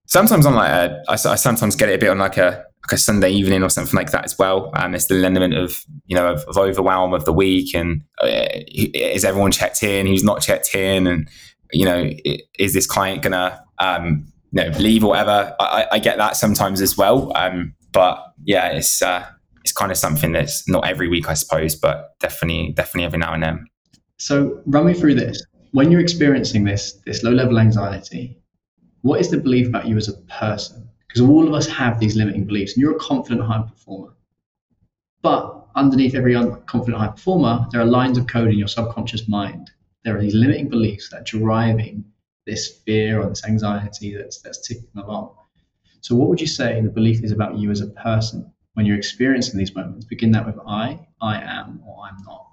Sometimes 0.07 0.47
on 0.47 0.55
like 0.55 0.71
a, 0.71 1.03
I, 1.09 1.13
I 1.13 1.35
sometimes 1.37 1.77
get 1.77 1.89
it 1.89 1.95
a 1.95 1.99
bit 1.99 2.11
on 2.11 2.19
like 2.19 2.37
a 2.37 2.65
like 2.85 2.93
a 2.93 2.99
Sunday 2.99 3.31
evening 3.31 3.63
or 3.63 3.71
something 3.71 3.97
like 3.97 4.11
that 4.11 4.25
as 4.25 4.37
well. 4.39 4.71
And 4.75 4.93
there's 4.93 5.05
still 5.05 5.19
an 5.19 5.37
element 5.37 5.55
of 5.55 5.85
you 6.07 6.17
know 6.17 6.33
of, 6.33 6.45
of 6.45 6.59
overwhelm 6.59 7.15
of 7.15 7.25
the 7.25 7.33
week, 7.33 7.75
and 7.75 8.03
uh, 8.21 8.49
is 8.75 9.25
everyone 9.25 9.53
checked 9.53 9.83
in? 9.83 10.07
Who's 10.07 10.25
not 10.25 10.43
checked 10.43 10.75
in? 10.75 11.07
And 11.07 11.29
you 11.73 11.85
know, 11.85 12.11
is 12.59 12.75
this 12.75 12.87
client 12.87 13.23
gonna 13.23 13.63
um, 13.79 14.27
you 14.51 14.65
know 14.65 14.71
leave 14.79 15.05
or 15.05 15.11
whatever? 15.11 15.55
I, 15.61 15.87
I 15.93 15.99
get 15.99 16.19
that 16.19 16.37
sometimes 16.37 16.81
as 16.81 16.97
well. 16.97 17.33
Um, 17.37 17.75
but 17.93 18.19
yeah, 18.45 18.69
it's 18.69 19.01
uh, 19.01 19.25
it's 19.63 19.73
kind 19.73 19.93
of 19.93 19.99
something 19.99 20.33
that's 20.33 20.69
not 20.69 20.87
every 20.87 21.09
week, 21.09 21.29
I 21.29 21.35
suppose, 21.35 21.77
but 21.77 22.19
definitely 22.19 22.73
definitely 22.73 23.05
every 23.05 23.19
now 23.19 23.33
and 23.33 23.43
then. 23.43 23.67
So 24.19 24.61
run 24.67 24.87
me 24.87 24.95
through 24.95 25.15
this. 25.15 25.43
When 25.73 25.91
you're 25.91 26.01
experiencing 26.01 26.65
this 26.65 26.93
this 27.05 27.23
low 27.23 27.33
level 27.33 27.59
anxiety, 27.59 28.39
what 29.03 29.21
is 29.21 29.31
the 29.31 29.39
belief 29.39 29.67
about 29.69 29.87
you 29.87 29.97
as 29.97 30.09
a 30.09 30.15
person? 30.41 30.89
because 31.13 31.29
all 31.29 31.47
of 31.47 31.53
us 31.53 31.67
have 31.67 32.01
these 32.01 32.17
limiting 32.17 32.47
beliefs, 32.47 32.73
and 32.73 32.81
you're 32.81 32.97
a 32.97 33.01
confident 33.01 33.43
high 33.43 33.63
performer. 33.63 34.15
But 35.21 35.67
underneath 35.75 36.15
every 36.15 36.35
confident 36.67 36.97
high 36.97 37.09
performer, 37.09 37.67
there 37.71 37.83
are 37.83 37.87
lines 37.87 38.17
of 38.17 38.27
code 38.27 38.49
in 38.49 38.59
your 38.59 38.69
subconscious 38.69 39.29
mind. 39.29 39.71
There 40.05 40.17
are 40.17 40.21
these 40.21 40.35
limiting 40.35 40.71
beliefs 40.71 41.11
that 41.11 41.21
are 41.21 41.39
driving 41.39 42.05
this 42.47 42.81
fear 42.87 43.21
or 43.21 43.29
this 43.29 43.45
anxiety 43.45 44.17
that's 44.17 44.41
that's 44.41 44.67
ticking 44.67 44.89
along. 44.97 45.35
So, 46.01 46.15
what 46.15 46.31
would 46.31 46.41
you 46.41 46.47
say 46.47 46.81
the 46.81 46.89
belief 46.89 47.23
is 47.23 47.31
about 47.31 47.59
you 47.59 47.71
as 47.71 47.83
a 47.83 47.89
person 47.89 48.51
when 48.73 48.87
you're 48.87 48.97
experiencing 48.97 49.59
these 49.59 49.75
moments? 49.75 50.07
Begin 50.07 50.33
that 50.33 50.47
with 50.47 50.59
I, 50.67 50.99
I 51.21 51.43
am, 51.43 51.83
or 51.87 52.07
I'm 52.07 52.17
not. 52.25 52.47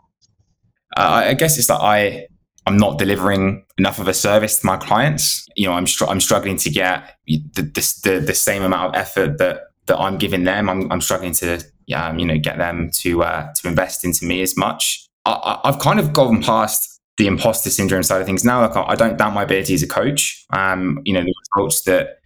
Uh, 0.98 1.24
I 1.28 1.34
guess 1.34 1.58
it's 1.58 1.68
that 1.68 1.82
I 1.82 2.28
I'm 2.70 2.78
not 2.78 3.00
delivering 3.00 3.66
enough 3.80 3.98
of 3.98 4.08
a 4.08 4.14
service 4.14 4.60
to 4.60 4.66
my 4.68 4.78
clients. 4.78 5.44
You 5.56 5.66
know, 5.66 5.74
I'm 5.74 5.88
str- 5.88 6.06
I'm 6.06 6.22
struggling 6.22 6.56
to 6.58 6.70
get 6.70 7.18
the, 7.26 7.64
the, 8.04 8.24
the 8.24 8.36
same 8.36 8.62
amount 8.62 8.96
of 8.96 9.02
effort 9.02 9.40
that 9.40 9.62
that 9.88 9.98
I'm 9.98 10.20
giving 10.20 10.44
them. 10.44 10.70
I'm, 10.70 10.92
I'm 10.92 11.02
struggling 11.02 11.34
to 11.34 11.66
um, 11.96 12.20
you 12.20 12.28
know 12.28 12.38
get 12.38 12.60
them 12.60 12.92
to 13.02 13.24
uh, 13.24 13.48
to 13.56 13.68
invest 13.68 14.06
into 14.06 14.24
me 14.24 14.44
as 14.44 14.56
much. 14.56 15.08
I, 15.26 15.60
have 15.64 15.80
kind 15.80 16.00
of 16.00 16.14
gone 16.14 16.44
past 16.44 17.02
the 17.18 17.26
imposter 17.26 17.72
syndrome 17.72 18.04
side 18.04 18.22
of 18.22 18.28
things 18.28 18.46
now. 18.46 18.62
Like 18.62 18.78
I 18.78 18.94
don't 18.94 19.18
doubt 19.18 19.34
my 19.34 19.44
ability 19.44 19.74
as 19.74 19.82
a 19.82 19.88
coach. 19.88 20.46
Um, 20.54 21.00
you 21.06 21.14
know, 21.14 21.22
the 21.22 21.34
results 21.56 21.82
that 21.86 22.20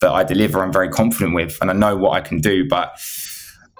that 0.00 0.12
I 0.12 0.22
deliver, 0.22 0.62
I'm 0.62 0.72
very 0.72 0.90
confident 0.90 1.34
with, 1.34 1.58
and 1.60 1.72
I 1.72 1.74
know 1.74 1.96
what 1.96 2.12
I 2.12 2.20
can 2.20 2.40
do, 2.40 2.68
but 2.68 2.92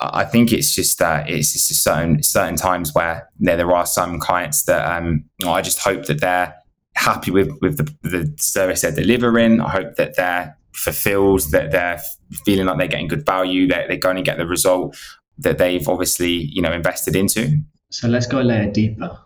I 0.01 0.25
think 0.25 0.53
it's 0.53 0.75
just 0.75 0.99
that 0.99 1.29
it's 1.29 1.53
just 1.53 1.83
certain 1.83 2.23
certain 2.23 2.57
times 2.57 2.95
where 2.95 3.29
there, 3.39 3.57
there 3.57 3.73
are 3.73 3.87
some 3.87 4.19
clients 4.19 4.65
that 4.65 4.85
um, 4.91 5.25
I 5.47 5.61
just 5.61 5.81
hope 5.81 6.07
that 6.07 6.21
they're 6.21 6.55
happy 6.95 7.31
with 7.31 7.51
with 7.61 7.79
the, 7.79 8.09
the 8.09 8.35
service 8.39 8.83
they're 8.83 8.93
delivering. 8.93 9.61
I 9.61 9.71
hope 9.71 9.97
that 9.97 10.17
they're 10.17 10.57
fulfilled, 10.73 11.43
that 11.51 11.73
they're 11.73 12.01
feeling 12.45 12.67
like 12.67 12.79
they're 12.79 12.89
getting 12.89 13.09
good 13.09 13.27
value, 13.27 13.67
that 13.69 13.89
they're 13.89 13.97
going 13.97 14.17
to 14.17 14.23
get 14.23 14.39
the 14.39 14.47
result 14.47 14.97
that 15.39 15.59
they've 15.59 15.87
obviously 15.89 16.31
you 16.31 16.63
know 16.63 16.73
invested 16.73 17.17
into. 17.17 17.59
So 17.91 18.09
let's 18.09 18.27
go 18.27 18.41
a 18.41 18.43
layer 18.43 18.71
deeper 18.71 19.19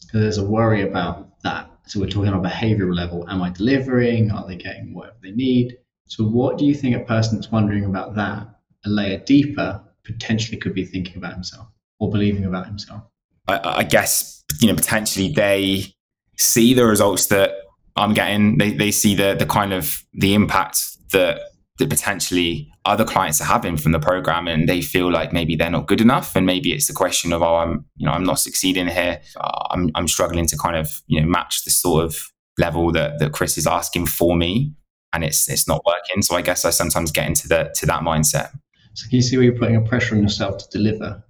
because 0.00 0.20
there's 0.20 0.38
a 0.38 0.44
worry 0.44 0.82
about 0.82 1.28
that. 1.42 1.70
So 1.86 2.00
we're 2.00 2.08
talking 2.08 2.32
on 2.32 2.44
a 2.44 2.48
behavioral 2.48 2.96
level. 2.96 3.28
Am 3.28 3.42
I 3.42 3.50
delivering? 3.50 4.32
Are 4.32 4.46
they 4.46 4.56
getting 4.56 4.92
whatever 4.92 5.16
they 5.22 5.30
need? 5.30 5.76
So 6.08 6.24
what 6.24 6.58
do 6.58 6.64
you 6.64 6.74
think 6.74 6.96
a 6.96 7.00
person 7.00 7.36
that's 7.36 7.52
wondering 7.52 7.84
about 7.84 8.14
that 8.16 8.48
a 8.86 8.88
layer 8.88 9.18
deeper 9.18 9.82
potentially 10.06 10.56
could 10.58 10.74
be 10.74 10.84
thinking 10.84 11.16
about 11.16 11.34
himself 11.34 11.68
or 11.98 12.10
believing 12.10 12.44
about 12.44 12.66
himself? 12.66 13.02
I, 13.48 13.60
I 13.78 13.84
guess 13.84 14.44
you 14.60 14.68
know 14.68 14.74
potentially 14.74 15.32
they 15.32 15.94
see 16.38 16.74
the 16.74 16.86
results 16.86 17.26
that 17.26 17.52
I'm 17.96 18.14
getting. 18.14 18.58
They 18.58 18.72
they 18.72 18.90
see 18.90 19.14
the 19.14 19.34
the 19.34 19.46
kind 19.46 19.72
of 19.72 20.02
the 20.12 20.34
impact 20.34 20.80
that 21.12 21.40
that 21.78 21.90
potentially 21.90 22.70
other 22.84 23.04
clients 23.04 23.40
are 23.40 23.44
having 23.44 23.76
from 23.76 23.92
the 23.92 23.98
program 23.98 24.48
and 24.48 24.68
they 24.68 24.80
feel 24.80 25.10
like 25.10 25.32
maybe 25.32 25.56
they're 25.56 25.70
not 25.70 25.86
good 25.86 26.00
enough 26.00 26.34
and 26.36 26.46
maybe 26.46 26.72
it's 26.72 26.86
the 26.86 26.92
question 26.92 27.32
of 27.32 27.42
oh 27.42 27.56
i'm 27.56 27.84
you 27.96 28.06
know 28.06 28.12
i'm 28.12 28.24
not 28.24 28.38
succeeding 28.38 28.86
here 28.86 29.20
uh, 29.38 29.66
i'm 29.70 29.90
i'm 29.94 30.08
struggling 30.08 30.46
to 30.46 30.56
kind 30.56 30.76
of 30.76 31.02
you 31.06 31.20
know 31.20 31.26
match 31.26 31.64
the 31.64 31.70
sort 31.70 32.04
of 32.04 32.16
level 32.58 32.92
that 32.92 33.18
that 33.18 33.32
chris 33.32 33.58
is 33.58 33.66
asking 33.66 34.06
for 34.06 34.36
me 34.36 34.72
and 35.12 35.24
it's 35.24 35.48
it's 35.48 35.68
not 35.68 35.82
working 35.84 36.22
so 36.22 36.36
i 36.36 36.40
guess 36.40 36.64
i 36.64 36.70
sometimes 36.70 37.10
get 37.10 37.26
into 37.26 37.48
the 37.48 37.70
to 37.74 37.84
that 37.84 38.02
mindset 38.02 38.50
so 38.96 39.10
can 39.10 39.16
you 39.16 39.22
see 39.22 39.36
where 39.36 39.44
you're 39.44 39.58
putting 39.58 39.76
a 39.76 39.82
pressure 39.82 40.14
on 40.14 40.22
yourself 40.22 40.56
to 40.56 40.68
deliver, 40.70 41.22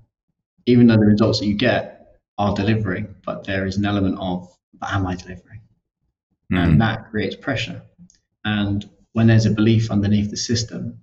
even 0.66 0.86
though 0.86 0.94
the 0.94 1.04
results 1.04 1.40
that 1.40 1.46
you 1.46 1.54
get 1.54 2.20
are 2.38 2.54
delivering, 2.54 3.12
but 3.24 3.42
there 3.42 3.66
is 3.66 3.76
an 3.76 3.84
element 3.84 4.16
of, 4.20 4.48
am 4.82 5.04
I 5.04 5.16
delivering? 5.16 5.62
Mm. 6.52 6.58
And 6.58 6.80
that 6.80 7.10
creates 7.10 7.34
pressure. 7.34 7.82
And 8.44 8.88
when 9.14 9.26
there's 9.26 9.46
a 9.46 9.50
belief 9.50 9.90
underneath 9.90 10.30
the 10.30 10.36
system 10.36 11.02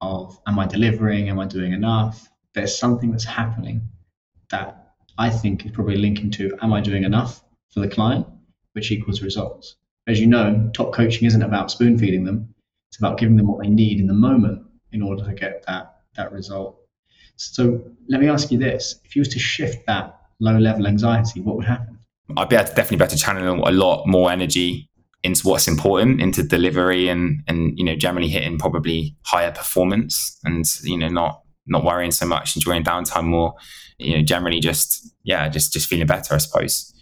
of, 0.00 0.36
am 0.48 0.58
I 0.58 0.66
delivering? 0.66 1.28
Am 1.28 1.38
I 1.38 1.46
doing 1.46 1.72
enough? 1.72 2.28
There's 2.54 2.76
something 2.76 3.12
that's 3.12 3.24
happening 3.24 3.82
that 4.50 4.94
I 5.16 5.30
think 5.30 5.64
is 5.64 5.70
probably 5.70 5.96
linking 5.96 6.32
to, 6.32 6.58
am 6.60 6.72
I 6.72 6.80
doing 6.80 7.04
enough 7.04 7.44
for 7.72 7.78
the 7.78 7.88
client, 7.88 8.26
which 8.72 8.90
equals 8.90 9.22
results. 9.22 9.76
As 10.08 10.18
you 10.18 10.26
know, 10.26 10.72
top 10.74 10.92
coaching 10.92 11.24
isn't 11.24 11.42
about 11.42 11.70
spoon 11.70 11.96
feeding 11.96 12.24
them. 12.24 12.52
It's 12.90 12.98
about 12.98 13.18
giving 13.18 13.36
them 13.36 13.46
what 13.46 13.62
they 13.62 13.68
need 13.68 14.00
in 14.00 14.08
the 14.08 14.12
moment 14.12 14.63
in 14.94 15.02
order 15.02 15.24
to 15.24 15.34
get 15.34 15.64
that 15.66 15.96
that 16.16 16.32
result. 16.32 16.78
So 17.36 17.82
let 18.08 18.20
me 18.20 18.28
ask 18.28 18.50
you 18.50 18.58
this: 18.58 19.00
if 19.04 19.14
you 19.14 19.20
was 19.20 19.28
to 19.28 19.38
shift 19.38 19.86
that 19.86 20.18
low 20.40 20.56
level 20.56 20.86
anxiety, 20.86 21.40
what 21.40 21.56
would 21.56 21.66
happen? 21.66 21.98
I'd 22.36 22.48
be 22.48 22.56
able 22.56 22.68
to 22.68 22.74
definitely 22.74 22.98
better 22.98 23.16
channel 23.16 23.68
a 23.68 23.72
lot 23.72 24.06
more 24.06 24.30
energy 24.30 24.88
into 25.22 25.48
what's 25.48 25.68
important, 25.68 26.20
into 26.20 26.42
delivery, 26.42 27.08
and 27.08 27.42
and 27.48 27.78
you 27.78 27.84
know 27.84 27.96
generally 27.96 28.28
hitting 28.28 28.58
probably 28.58 29.16
higher 29.24 29.50
performance, 29.50 30.38
and 30.44 30.64
you 30.82 30.96
know 30.96 31.08
not 31.08 31.42
not 31.66 31.84
worrying 31.84 32.12
so 32.12 32.26
much, 32.26 32.56
enjoying 32.56 32.84
downtime 32.84 33.24
more. 33.24 33.54
You 33.98 34.18
know, 34.18 34.22
generally 34.22 34.60
just 34.60 35.14
yeah, 35.24 35.48
just 35.48 35.72
just 35.72 35.88
feeling 35.88 36.06
better, 36.06 36.34
I 36.34 36.38
suppose. 36.38 36.92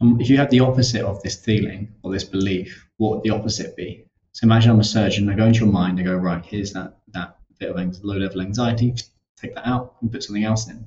Um, 0.00 0.20
if 0.20 0.28
you 0.30 0.36
had 0.36 0.50
the 0.50 0.60
opposite 0.60 1.02
of 1.02 1.22
this 1.22 1.36
feeling 1.36 1.92
or 2.02 2.12
this 2.12 2.24
belief, 2.24 2.88
what 2.98 3.10
would 3.10 3.22
the 3.24 3.30
opposite 3.30 3.76
be? 3.76 4.07
So 4.38 4.44
imagine 4.44 4.70
I'm 4.70 4.78
a 4.78 4.84
surgeon. 4.84 5.28
I 5.28 5.34
go 5.34 5.46
into 5.46 5.64
your 5.64 5.72
mind. 5.72 5.98
I 5.98 6.04
go 6.04 6.14
right. 6.14 6.44
Here's 6.46 6.72
that 6.72 6.98
that 7.08 7.38
bit 7.58 7.70
of 7.70 8.04
low 8.04 8.14
level 8.14 8.40
anxiety. 8.40 8.94
Take 9.36 9.56
that 9.56 9.66
out 9.66 9.96
and 10.00 10.12
put 10.12 10.22
something 10.22 10.44
else 10.44 10.68
in. 10.68 10.86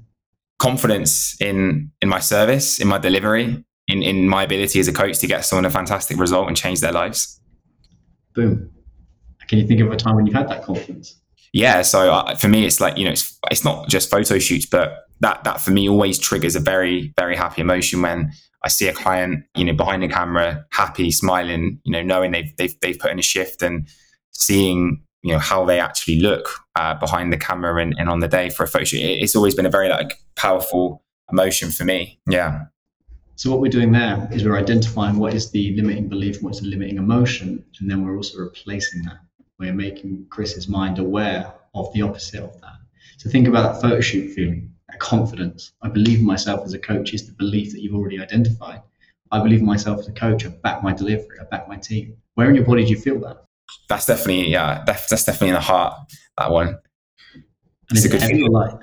Confidence 0.57 1.35
in 1.41 1.91
in 2.01 2.07
my 2.07 2.19
service, 2.19 2.79
in 2.79 2.87
my 2.87 2.97
delivery, 2.97 3.61
in 3.89 4.03
in 4.03 4.29
my 4.29 4.43
ability 4.43 4.79
as 4.79 4.87
a 4.87 4.93
coach 4.93 5.19
to 5.19 5.27
get 5.27 5.43
someone 5.43 5.65
a 5.65 5.69
fantastic 5.69 6.17
result 6.17 6.47
and 6.47 6.55
change 6.55 6.79
their 6.79 6.93
lives. 6.93 7.41
Boom. 8.35 8.71
Can 9.49 9.59
you 9.59 9.67
think 9.67 9.81
of 9.81 9.91
a 9.91 9.97
time 9.97 10.15
when 10.15 10.25
you've 10.25 10.35
had 10.35 10.47
that 10.47 10.63
confidence? 10.63 11.19
Yeah. 11.51 11.81
So 11.81 12.09
uh, 12.09 12.35
for 12.35 12.47
me, 12.47 12.65
it's 12.65 12.79
like 12.79 12.97
you 12.97 13.03
know, 13.03 13.11
it's 13.11 13.37
it's 13.51 13.65
not 13.65 13.89
just 13.89 14.09
photo 14.09 14.39
shoots, 14.39 14.65
but 14.65 15.07
that 15.19 15.43
that 15.43 15.59
for 15.59 15.71
me 15.71 15.89
always 15.89 16.17
triggers 16.17 16.55
a 16.55 16.61
very 16.61 17.13
very 17.17 17.35
happy 17.35 17.59
emotion 17.59 18.01
when 18.01 18.31
I 18.63 18.69
see 18.69 18.87
a 18.87 18.93
client, 18.93 19.43
you 19.55 19.65
know, 19.65 19.73
behind 19.73 20.03
the 20.03 20.07
camera, 20.07 20.65
happy, 20.71 21.11
smiling, 21.11 21.79
you 21.83 21.91
know, 21.91 22.03
knowing 22.03 22.31
they've 22.31 22.55
they've 22.57 22.79
they've 22.81 22.99
put 22.99 23.11
in 23.11 23.19
a 23.19 23.23
shift 23.23 23.61
and 23.61 23.87
seeing 24.31 25.01
you 25.23 25.33
know 25.33 25.39
how 25.39 25.65
they 25.65 25.79
actually 25.79 26.19
look 26.19 26.49
uh, 26.75 26.95
behind 26.95 27.31
the 27.31 27.37
camera 27.37 27.81
and, 27.81 27.95
and 27.97 28.09
on 28.09 28.19
the 28.19 28.27
day 28.27 28.49
for 28.49 28.63
a 28.63 28.67
photo 28.67 28.85
shoot. 28.85 28.99
It's 28.99 29.35
always 29.35 29.55
been 29.55 29.65
a 29.65 29.69
very 29.69 29.89
like 29.89 30.17
powerful 30.35 31.03
emotion 31.31 31.69
for 31.69 31.85
me. 31.85 32.19
Yeah. 32.27 32.65
So 33.35 33.49
what 33.49 33.59
we're 33.59 33.71
doing 33.71 33.91
there 33.91 34.27
is 34.31 34.45
we're 34.45 34.57
identifying 34.57 35.17
what 35.17 35.33
is 35.33 35.51
the 35.51 35.75
limiting 35.75 36.09
belief, 36.09 36.43
what's 36.43 36.59
the 36.59 36.67
limiting 36.67 36.97
emotion, 36.97 37.63
and 37.79 37.89
then 37.89 38.05
we're 38.05 38.15
also 38.15 38.39
replacing 38.39 39.03
that. 39.03 39.17
We're 39.57 39.73
making 39.73 40.27
Chris's 40.29 40.67
mind 40.67 40.99
aware 40.99 41.51
of 41.73 41.91
the 41.93 42.01
opposite 42.01 42.43
of 42.43 42.59
that. 42.61 42.75
So 43.17 43.29
think 43.29 43.47
about 43.47 43.73
that 43.73 43.81
photo 43.81 44.01
shoot 44.01 44.33
feeling 44.33 44.73
confidence. 44.99 45.73
I 45.81 45.89
believe 45.89 46.19
in 46.19 46.25
myself 46.25 46.65
as 46.65 46.73
a 46.73 46.79
coach 46.79 47.13
is 47.13 47.25
the 47.27 47.33
belief 47.33 47.71
that 47.71 47.81
you've 47.81 47.95
already 47.95 48.19
identified. 48.19 48.81
I 49.31 49.41
believe 49.41 49.59
in 49.59 49.65
myself 49.65 49.99
as 49.99 50.07
a 50.07 50.11
coach. 50.11 50.45
I 50.45 50.49
back 50.49 50.83
my 50.83 50.93
delivery. 50.93 51.39
I 51.39 51.45
back 51.45 51.67
my 51.67 51.77
team. 51.77 52.17
Where 52.35 52.49
in 52.49 52.55
your 52.55 52.65
body 52.65 52.83
do 52.83 52.91
you 52.91 52.99
feel 52.99 53.19
that? 53.21 53.45
That's 53.87 54.05
definitely 54.05 54.49
yeah. 54.49 54.83
That's, 54.85 55.09
that's 55.09 55.23
definitely 55.23 55.49
in 55.49 55.55
the 55.55 55.61
heart. 55.61 55.97
That 56.37 56.51
one. 56.51 56.67
And 56.67 57.97
it's 57.97 58.05
a 58.05 58.09
good 58.09 58.21
heavy 58.21 58.47
light. 58.47 58.75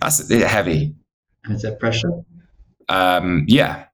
That's 0.00 0.28
heavy. 0.30 0.94
And 1.44 1.54
is 1.54 1.62
there 1.62 1.76
pressure? 1.76 2.10
Um. 2.88 3.44
Yeah. 3.48 3.86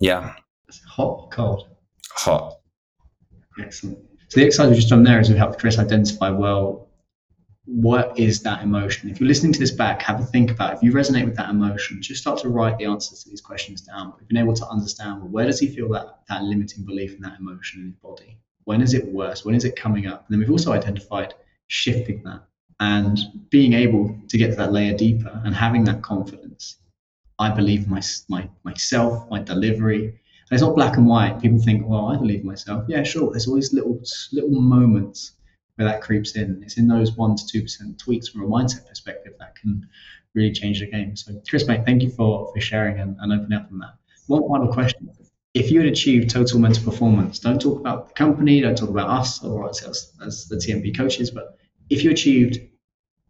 Yeah. 0.00 0.34
It's 0.68 0.80
hot 0.84 1.18
or 1.20 1.28
cold? 1.30 1.68
Hot. 2.12 2.56
Excellent. 3.60 3.98
So 4.28 4.40
the 4.40 4.46
exercise 4.46 4.68
we've 4.68 4.76
just 4.76 4.88
done 4.88 5.02
there 5.02 5.20
is 5.20 5.28
we've 5.28 5.38
helped 5.38 5.58
Chris 5.58 5.78
identify 5.78 6.30
well 6.30 6.89
what 7.70 8.18
is 8.18 8.42
that 8.42 8.64
emotion? 8.64 9.08
If 9.08 9.20
you're 9.20 9.28
listening 9.28 9.52
to 9.52 9.60
this 9.60 9.70
back, 9.70 10.02
have 10.02 10.20
a 10.20 10.24
think 10.24 10.50
about 10.50 10.72
it. 10.72 10.76
if 10.78 10.82
you 10.82 10.92
resonate 10.92 11.24
with 11.24 11.36
that 11.36 11.50
emotion, 11.50 12.02
just 12.02 12.20
start 12.20 12.40
to 12.40 12.48
write 12.48 12.78
the 12.78 12.86
answers 12.86 13.22
to 13.22 13.30
these 13.30 13.40
questions 13.40 13.82
down. 13.82 14.12
We've 14.18 14.26
been 14.26 14.38
able 14.38 14.54
to 14.54 14.66
understand 14.66 15.20
well, 15.20 15.28
where 15.28 15.46
does 15.46 15.60
he 15.60 15.68
feel 15.68 15.88
that 15.90 16.18
that 16.28 16.42
limiting 16.42 16.84
belief 16.84 17.14
and 17.14 17.24
that 17.24 17.38
emotion 17.38 17.80
in 17.80 17.86
his 17.86 17.94
body? 17.96 18.38
When 18.64 18.82
is 18.82 18.92
it 18.92 19.06
worse? 19.06 19.44
When 19.44 19.54
is 19.54 19.64
it 19.64 19.76
coming 19.76 20.08
up? 20.08 20.24
And 20.26 20.34
then 20.34 20.40
we've 20.40 20.50
also 20.50 20.72
identified 20.72 21.34
shifting 21.68 22.24
that 22.24 22.42
and 22.80 23.18
being 23.50 23.74
able 23.74 24.18
to 24.28 24.36
get 24.36 24.50
to 24.50 24.56
that 24.56 24.72
layer 24.72 24.96
deeper 24.96 25.40
and 25.44 25.54
having 25.54 25.84
that 25.84 26.02
confidence. 26.02 26.78
I 27.38 27.50
believe 27.50 27.86
my, 27.86 28.02
my 28.28 28.48
myself, 28.64 29.30
my 29.30 29.40
delivery. 29.40 30.06
And 30.06 30.16
it's 30.50 30.62
not 30.62 30.74
black 30.74 30.96
and 30.96 31.06
white. 31.06 31.40
People 31.40 31.62
think, 31.62 31.86
well, 31.86 32.08
I 32.08 32.16
believe 32.16 32.42
myself. 32.42 32.84
Yeah, 32.88 33.04
sure. 33.04 33.30
There's 33.30 33.46
always 33.46 33.72
little 33.72 34.02
little 34.32 34.60
moments 34.60 35.32
where 35.80 35.90
that 35.90 36.02
creeps 36.02 36.36
in. 36.36 36.60
It's 36.62 36.76
in 36.76 36.86
those 36.86 37.12
one 37.12 37.36
to 37.36 37.46
two 37.46 37.62
percent 37.62 37.98
tweaks 37.98 38.28
from 38.28 38.42
a 38.42 38.46
mindset 38.46 38.86
perspective 38.86 39.32
that 39.38 39.56
can 39.56 39.88
really 40.34 40.52
change 40.52 40.80
the 40.80 40.86
game. 40.86 41.16
So, 41.16 41.40
Chris, 41.48 41.66
mate, 41.66 41.86
thank 41.86 42.02
you 42.02 42.10
for 42.10 42.52
for 42.52 42.60
sharing 42.60 43.00
and, 43.00 43.16
and 43.18 43.32
opening 43.32 43.58
up 43.58 43.68
on 43.72 43.78
that. 43.78 43.94
One 44.26 44.46
final 44.46 44.70
question: 44.70 45.08
If 45.54 45.70
you 45.70 45.80
had 45.80 45.88
achieved 45.88 46.28
total 46.28 46.58
mental 46.58 46.84
performance, 46.84 47.38
don't 47.38 47.60
talk 47.60 47.80
about 47.80 48.08
the 48.08 48.14
company, 48.14 48.60
don't 48.60 48.76
talk 48.76 48.90
about 48.90 49.08
us 49.08 49.42
or 49.42 49.66
us 49.66 49.82
as, 49.82 50.12
as 50.24 50.48
the 50.48 50.56
TMP 50.56 50.94
coaches, 50.94 51.30
but 51.30 51.56
if 51.88 52.04
you 52.04 52.10
achieved, 52.10 52.60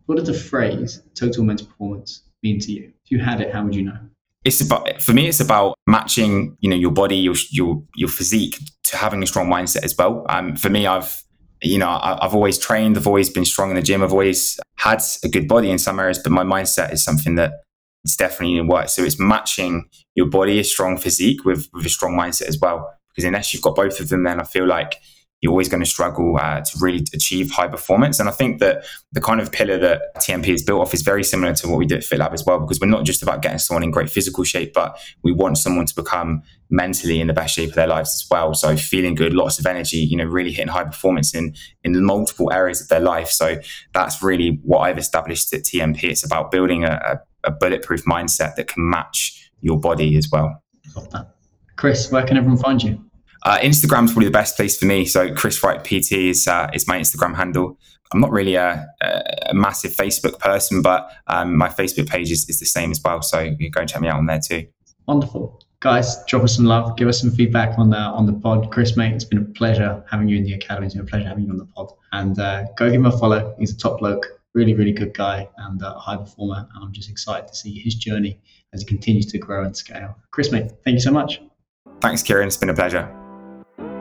what 0.06 0.16
does 0.18 0.26
the 0.26 0.34
phrase 0.34 1.02
total 1.14 1.44
mental 1.44 1.68
performance 1.68 2.24
mean 2.42 2.58
to 2.58 2.72
you? 2.72 2.92
If 3.04 3.12
you 3.12 3.20
had 3.20 3.40
it, 3.40 3.54
how 3.54 3.62
would 3.62 3.76
you 3.76 3.82
know? 3.82 3.98
it's 4.42 4.62
about 4.62 5.02
for 5.02 5.12
me 5.12 5.28
it's 5.28 5.40
about 5.40 5.74
matching 5.86 6.56
you 6.60 6.70
know 6.70 6.74
your 6.74 6.90
body 6.90 7.14
your 7.14 7.34
your 7.50 7.82
your 7.94 8.08
physique 8.08 8.58
to 8.82 8.96
having 8.96 9.22
a 9.22 9.26
strong 9.26 9.50
mindset 9.50 9.84
as 9.84 9.94
well 9.98 10.24
um, 10.30 10.56
for 10.56 10.70
me 10.70 10.86
i've 10.86 11.22
you 11.62 11.78
know, 11.78 11.88
I, 11.88 12.18
have 12.22 12.34
always 12.34 12.58
trained, 12.58 12.96
I've 12.96 13.06
always 13.06 13.30
been 13.30 13.44
strong 13.44 13.70
in 13.70 13.76
the 13.76 13.82
gym, 13.82 14.02
I've 14.02 14.12
always 14.12 14.58
had 14.76 15.02
a 15.22 15.28
good 15.28 15.46
body 15.46 15.70
in 15.70 15.78
some 15.78 16.00
areas, 16.00 16.18
but 16.18 16.32
my 16.32 16.44
mindset 16.44 16.92
is 16.92 17.02
something 17.02 17.34
that 17.34 17.52
it's 18.04 18.16
definitely 18.16 18.56
in 18.56 18.66
work. 18.66 18.88
So 18.88 19.02
it's 19.02 19.18
matching 19.18 19.88
your 20.14 20.26
body, 20.26 20.58
a 20.58 20.64
strong 20.64 20.96
physique 20.96 21.44
with, 21.44 21.68
with 21.72 21.84
a 21.84 21.90
strong 21.90 22.12
mindset 22.12 22.48
as 22.48 22.58
well. 22.58 22.90
Because 23.10 23.24
unless 23.24 23.52
you've 23.52 23.62
got 23.62 23.76
both 23.76 24.00
of 24.00 24.08
them, 24.08 24.24
then 24.24 24.40
I 24.40 24.44
feel 24.44 24.66
like 24.66 24.96
you're 25.40 25.50
always 25.50 25.68
going 25.68 25.82
to 25.82 25.88
struggle 25.88 26.36
uh, 26.36 26.60
to 26.60 26.78
really 26.80 27.04
achieve 27.14 27.50
high 27.50 27.68
performance. 27.68 28.20
And 28.20 28.28
I 28.28 28.32
think 28.32 28.60
that 28.60 28.84
the 29.12 29.20
kind 29.20 29.40
of 29.40 29.50
pillar 29.50 29.78
that 29.78 30.02
TMP 30.16 30.48
is 30.48 30.62
built 30.62 30.80
off 30.80 30.94
is 30.94 31.02
very 31.02 31.24
similar 31.24 31.54
to 31.54 31.68
what 31.68 31.78
we 31.78 31.86
do 31.86 31.96
at 31.96 32.02
FitLab 32.02 32.32
as 32.32 32.44
well, 32.44 32.60
because 32.60 32.78
we're 32.78 32.86
not 32.86 33.04
just 33.04 33.22
about 33.22 33.42
getting 33.42 33.58
someone 33.58 33.82
in 33.82 33.90
great 33.90 34.10
physical 34.10 34.44
shape, 34.44 34.74
but 34.74 34.98
we 35.22 35.32
want 35.32 35.56
someone 35.56 35.86
to 35.86 35.94
become 35.94 36.42
mentally 36.70 37.20
in 37.20 37.26
the 37.26 37.32
best 37.32 37.54
shape 37.54 37.70
of 37.70 37.74
their 37.74 37.86
lives 37.86 38.14
as 38.14 38.26
well. 38.30 38.54
So 38.54 38.76
feeling 38.76 39.14
good, 39.14 39.34
lots 39.34 39.58
of 39.58 39.66
energy, 39.66 39.98
you 39.98 40.16
know, 40.16 40.24
really 40.24 40.52
hitting 40.52 40.68
high 40.68 40.84
performance 40.84 41.34
in 41.34 41.54
in 41.84 42.04
multiple 42.04 42.52
areas 42.52 42.80
of 42.80 42.88
their 42.88 43.00
life. 43.00 43.28
So 43.28 43.58
that's 43.92 44.22
really 44.22 44.60
what 44.62 44.80
I've 44.80 44.98
established 44.98 45.52
at 45.52 45.62
TMP. 45.62 46.04
It's 46.04 46.24
about 46.24 46.50
building 46.50 46.84
a, 46.84 47.20
a 47.44 47.50
bulletproof 47.50 48.04
mindset 48.04 48.56
that 48.56 48.68
can 48.68 48.88
match 48.88 49.50
your 49.60 49.78
body 49.78 50.16
as 50.16 50.28
well. 50.30 50.62
Chris, 51.76 52.10
where 52.10 52.26
can 52.26 52.36
everyone 52.36 52.58
find 52.58 52.82
you? 52.82 53.02
Uh, 53.42 53.58
Instagram's 53.58 54.12
probably 54.12 54.26
the 54.26 54.30
best 54.30 54.56
place 54.56 54.78
for 54.78 54.84
me. 54.84 55.06
So 55.06 55.34
Chris 55.34 55.62
Wright 55.62 55.82
PT 55.82 56.12
is 56.12 56.46
uh, 56.46 56.70
is 56.74 56.86
my 56.86 56.98
Instagram 56.98 57.34
handle. 57.34 57.78
I'm 58.12 58.20
not 58.20 58.32
really 58.32 58.56
a, 58.56 58.86
a 59.02 59.54
massive 59.54 59.92
Facebook 59.92 60.38
person, 60.40 60.82
but 60.82 61.08
um, 61.28 61.56
my 61.56 61.68
Facebook 61.68 62.08
page 62.08 62.30
is, 62.32 62.48
is 62.48 62.58
the 62.58 62.66
same 62.66 62.90
as 62.90 63.00
well. 63.04 63.22
So 63.22 63.54
you 63.58 63.70
go 63.70 63.80
and 63.80 63.88
check 63.88 64.00
me 64.00 64.08
out 64.08 64.18
on 64.18 64.26
there 64.26 64.40
too. 64.40 64.66
Wonderful, 65.06 65.62
guys. 65.80 66.22
Drop 66.24 66.44
us 66.44 66.56
some 66.56 66.66
love. 66.66 66.96
Give 66.96 67.08
us 67.08 67.20
some 67.20 67.30
feedback 67.30 67.78
on 67.78 67.90
the 67.90 67.96
on 67.96 68.26
the 68.26 68.32
pod. 68.32 68.70
Chris, 68.70 68.96
mate, 68.96 69.14
it's 69.14 69.24
been 69.24 69.38
a 69.38 69.44
pleasure 69.44 70.04
having 70.10 70.28
you 70.28 70.36
in 70.36 70.44
the 70.44 70.52
academy. 70.52 70.86
It's 70.86 70.94
been 70.94 71.04
a 71.04 71.08
pleasure 71.08 71.28
having 71.28 71.44
you 71.44 71.50
on 71.50 71.58
the 71.58 71.66
pod. 71.66 71.92
And 72.12 72.38
uh, 72.38 72.64
go 72.76 72.86
give 72.86 73.00
him 73.00 73.06
a 73.06 73.18
follow. 73.18 73.54
He's 73.58 73.72
a 73.72 73.76
top 73.76 73.98
bloke, 73.98 74.26
really, 74.54 74.74
really 74.74 74.92
good 74.92 75.14
guy, 75.14 75.48
and 75.58 75.82
uh, 75.82 75.94
a 75.96 75.98
high 75.98 76.16
performer. 76.16 76.68
And 76.74 76.84
I'm 76.84 76.92
just 76.92 77.10
excited 77.10 77.48
to 77.48 77.54
see 77.54 77.78
his 77.78 77.94
journey 77.94 78.38
as 78.72 78.82
he 78.82 78.86
continues 78.86 79.26
to 79.26 79.38
grow 79.38 79.64
and 79.64 79.76
scale. 79.76 80.16
Chris, 80.30 80.52
mate, 80.52 80.70
thank 80.84 80.94
you 80.94 81.00
so 81.00 81.10
much. 81.10 81.40
Thanks, 82.00 82.22
Kieran. 82.22 82.46
It's 82.46 82.56
been 82.56 82.70
a 82.70 82.74
pleasure. 82.74 83.14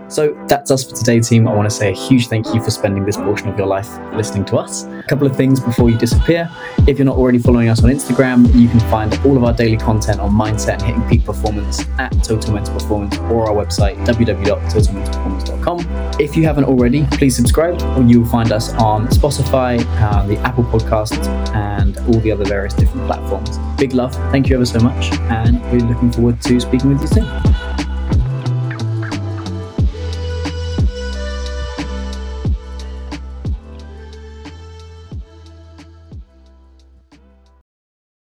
So 0.09 0.33
that's 0.47 0.71
us 0.71 0.83
for 0.89 0.95
today, 0.95 1.19
team. 1.19 1.47
I 1.47 1.53
want 1.53 1.69
to 1.69 1.75
say 1.75 1.91
a 1.91 1.95
huge 1.95 2.27
thank 2.27 2.51
you 2.53 2.61
for 2.63 2.71
spending 2.71 3.05
this 3.05 3.15
portion 3.15 3.47
of 3.47 3.57
your 3.57 3.67
life 3.67 3.87
listening 4.13 4.43
to 4.45 4.57
us. 4.57 4.85
A 4.85 5.03
couple 5.07 5.27
of 5.27 5.35
things 5.35 5.59
before 5.59 5.89
you 5.91 5.97
disappear. 5.97 6.49
If 6.87 6.97
you're 6.97 7.05
not 7.05 7.17
already 7.17 7.37
following 7.37 7.69
us 7.69 7.83
on 7.83 7.91
Instagram, 7.91 8.51
you 8.55 8.67
can 8.67 8.79
find 8.91 9.13
all 9.25 9.37
of 9.37 9.43
our 9.43 9.53
daily 9.53 9.77
content 9.77 10.19
on 10.19 10.31
mindset 10.31 10.81
and 10.81 10.81
hitting 10.81 11.07
peak 11.07 11.23
performance 11.25 11.85
at 11.99 12.11
Total 12.23 12.51
Mental 12.51 12.73
Performance 12.73 13.17
or 13.17 13.47
our 13.49 13.55
website, 13.55 14.03
www.totalmentalperformance.com. 14.05 15.79
If 16.19 16.35
you 16.35 16.43
haven't 16.43 16.65
already, 16.65 17.05
please 17.11 17.35
subscribe, 17.35 17.79
or 17.95 18.01
you'll 18.01 18.25
find 18.25 18.51
us 18.51 18.73
on 18.73 19.07
Spotify, 19.09 19.79
uh, 20.01 20.25
the 20.25 20.37
Apple 20.39 20.63
Podcasts, 20.63 21.27
and 21.53 21.97
all 21.99 22.19
the 22.21 22.31
other 22.31 22.45
various 22.45 22.73
different 22.73 23.05
platforms. 23.05 23.59
Big 23.77 23.93
love. 23.93 24.15
Thank 24.31 24.49
you 24.49 24.55
ever 24.55 24.65
so 24.65 24.79
much. 24.79 25.13
And 25.29 25.61
we're 25.71 25.87
looking 25.87 26.11
forward 26.11 26.41
to 26.41 26.59
speaking 26.59 26.89
with 26.89 27.01
you 27.01 27.07
soon. 27.07 27.68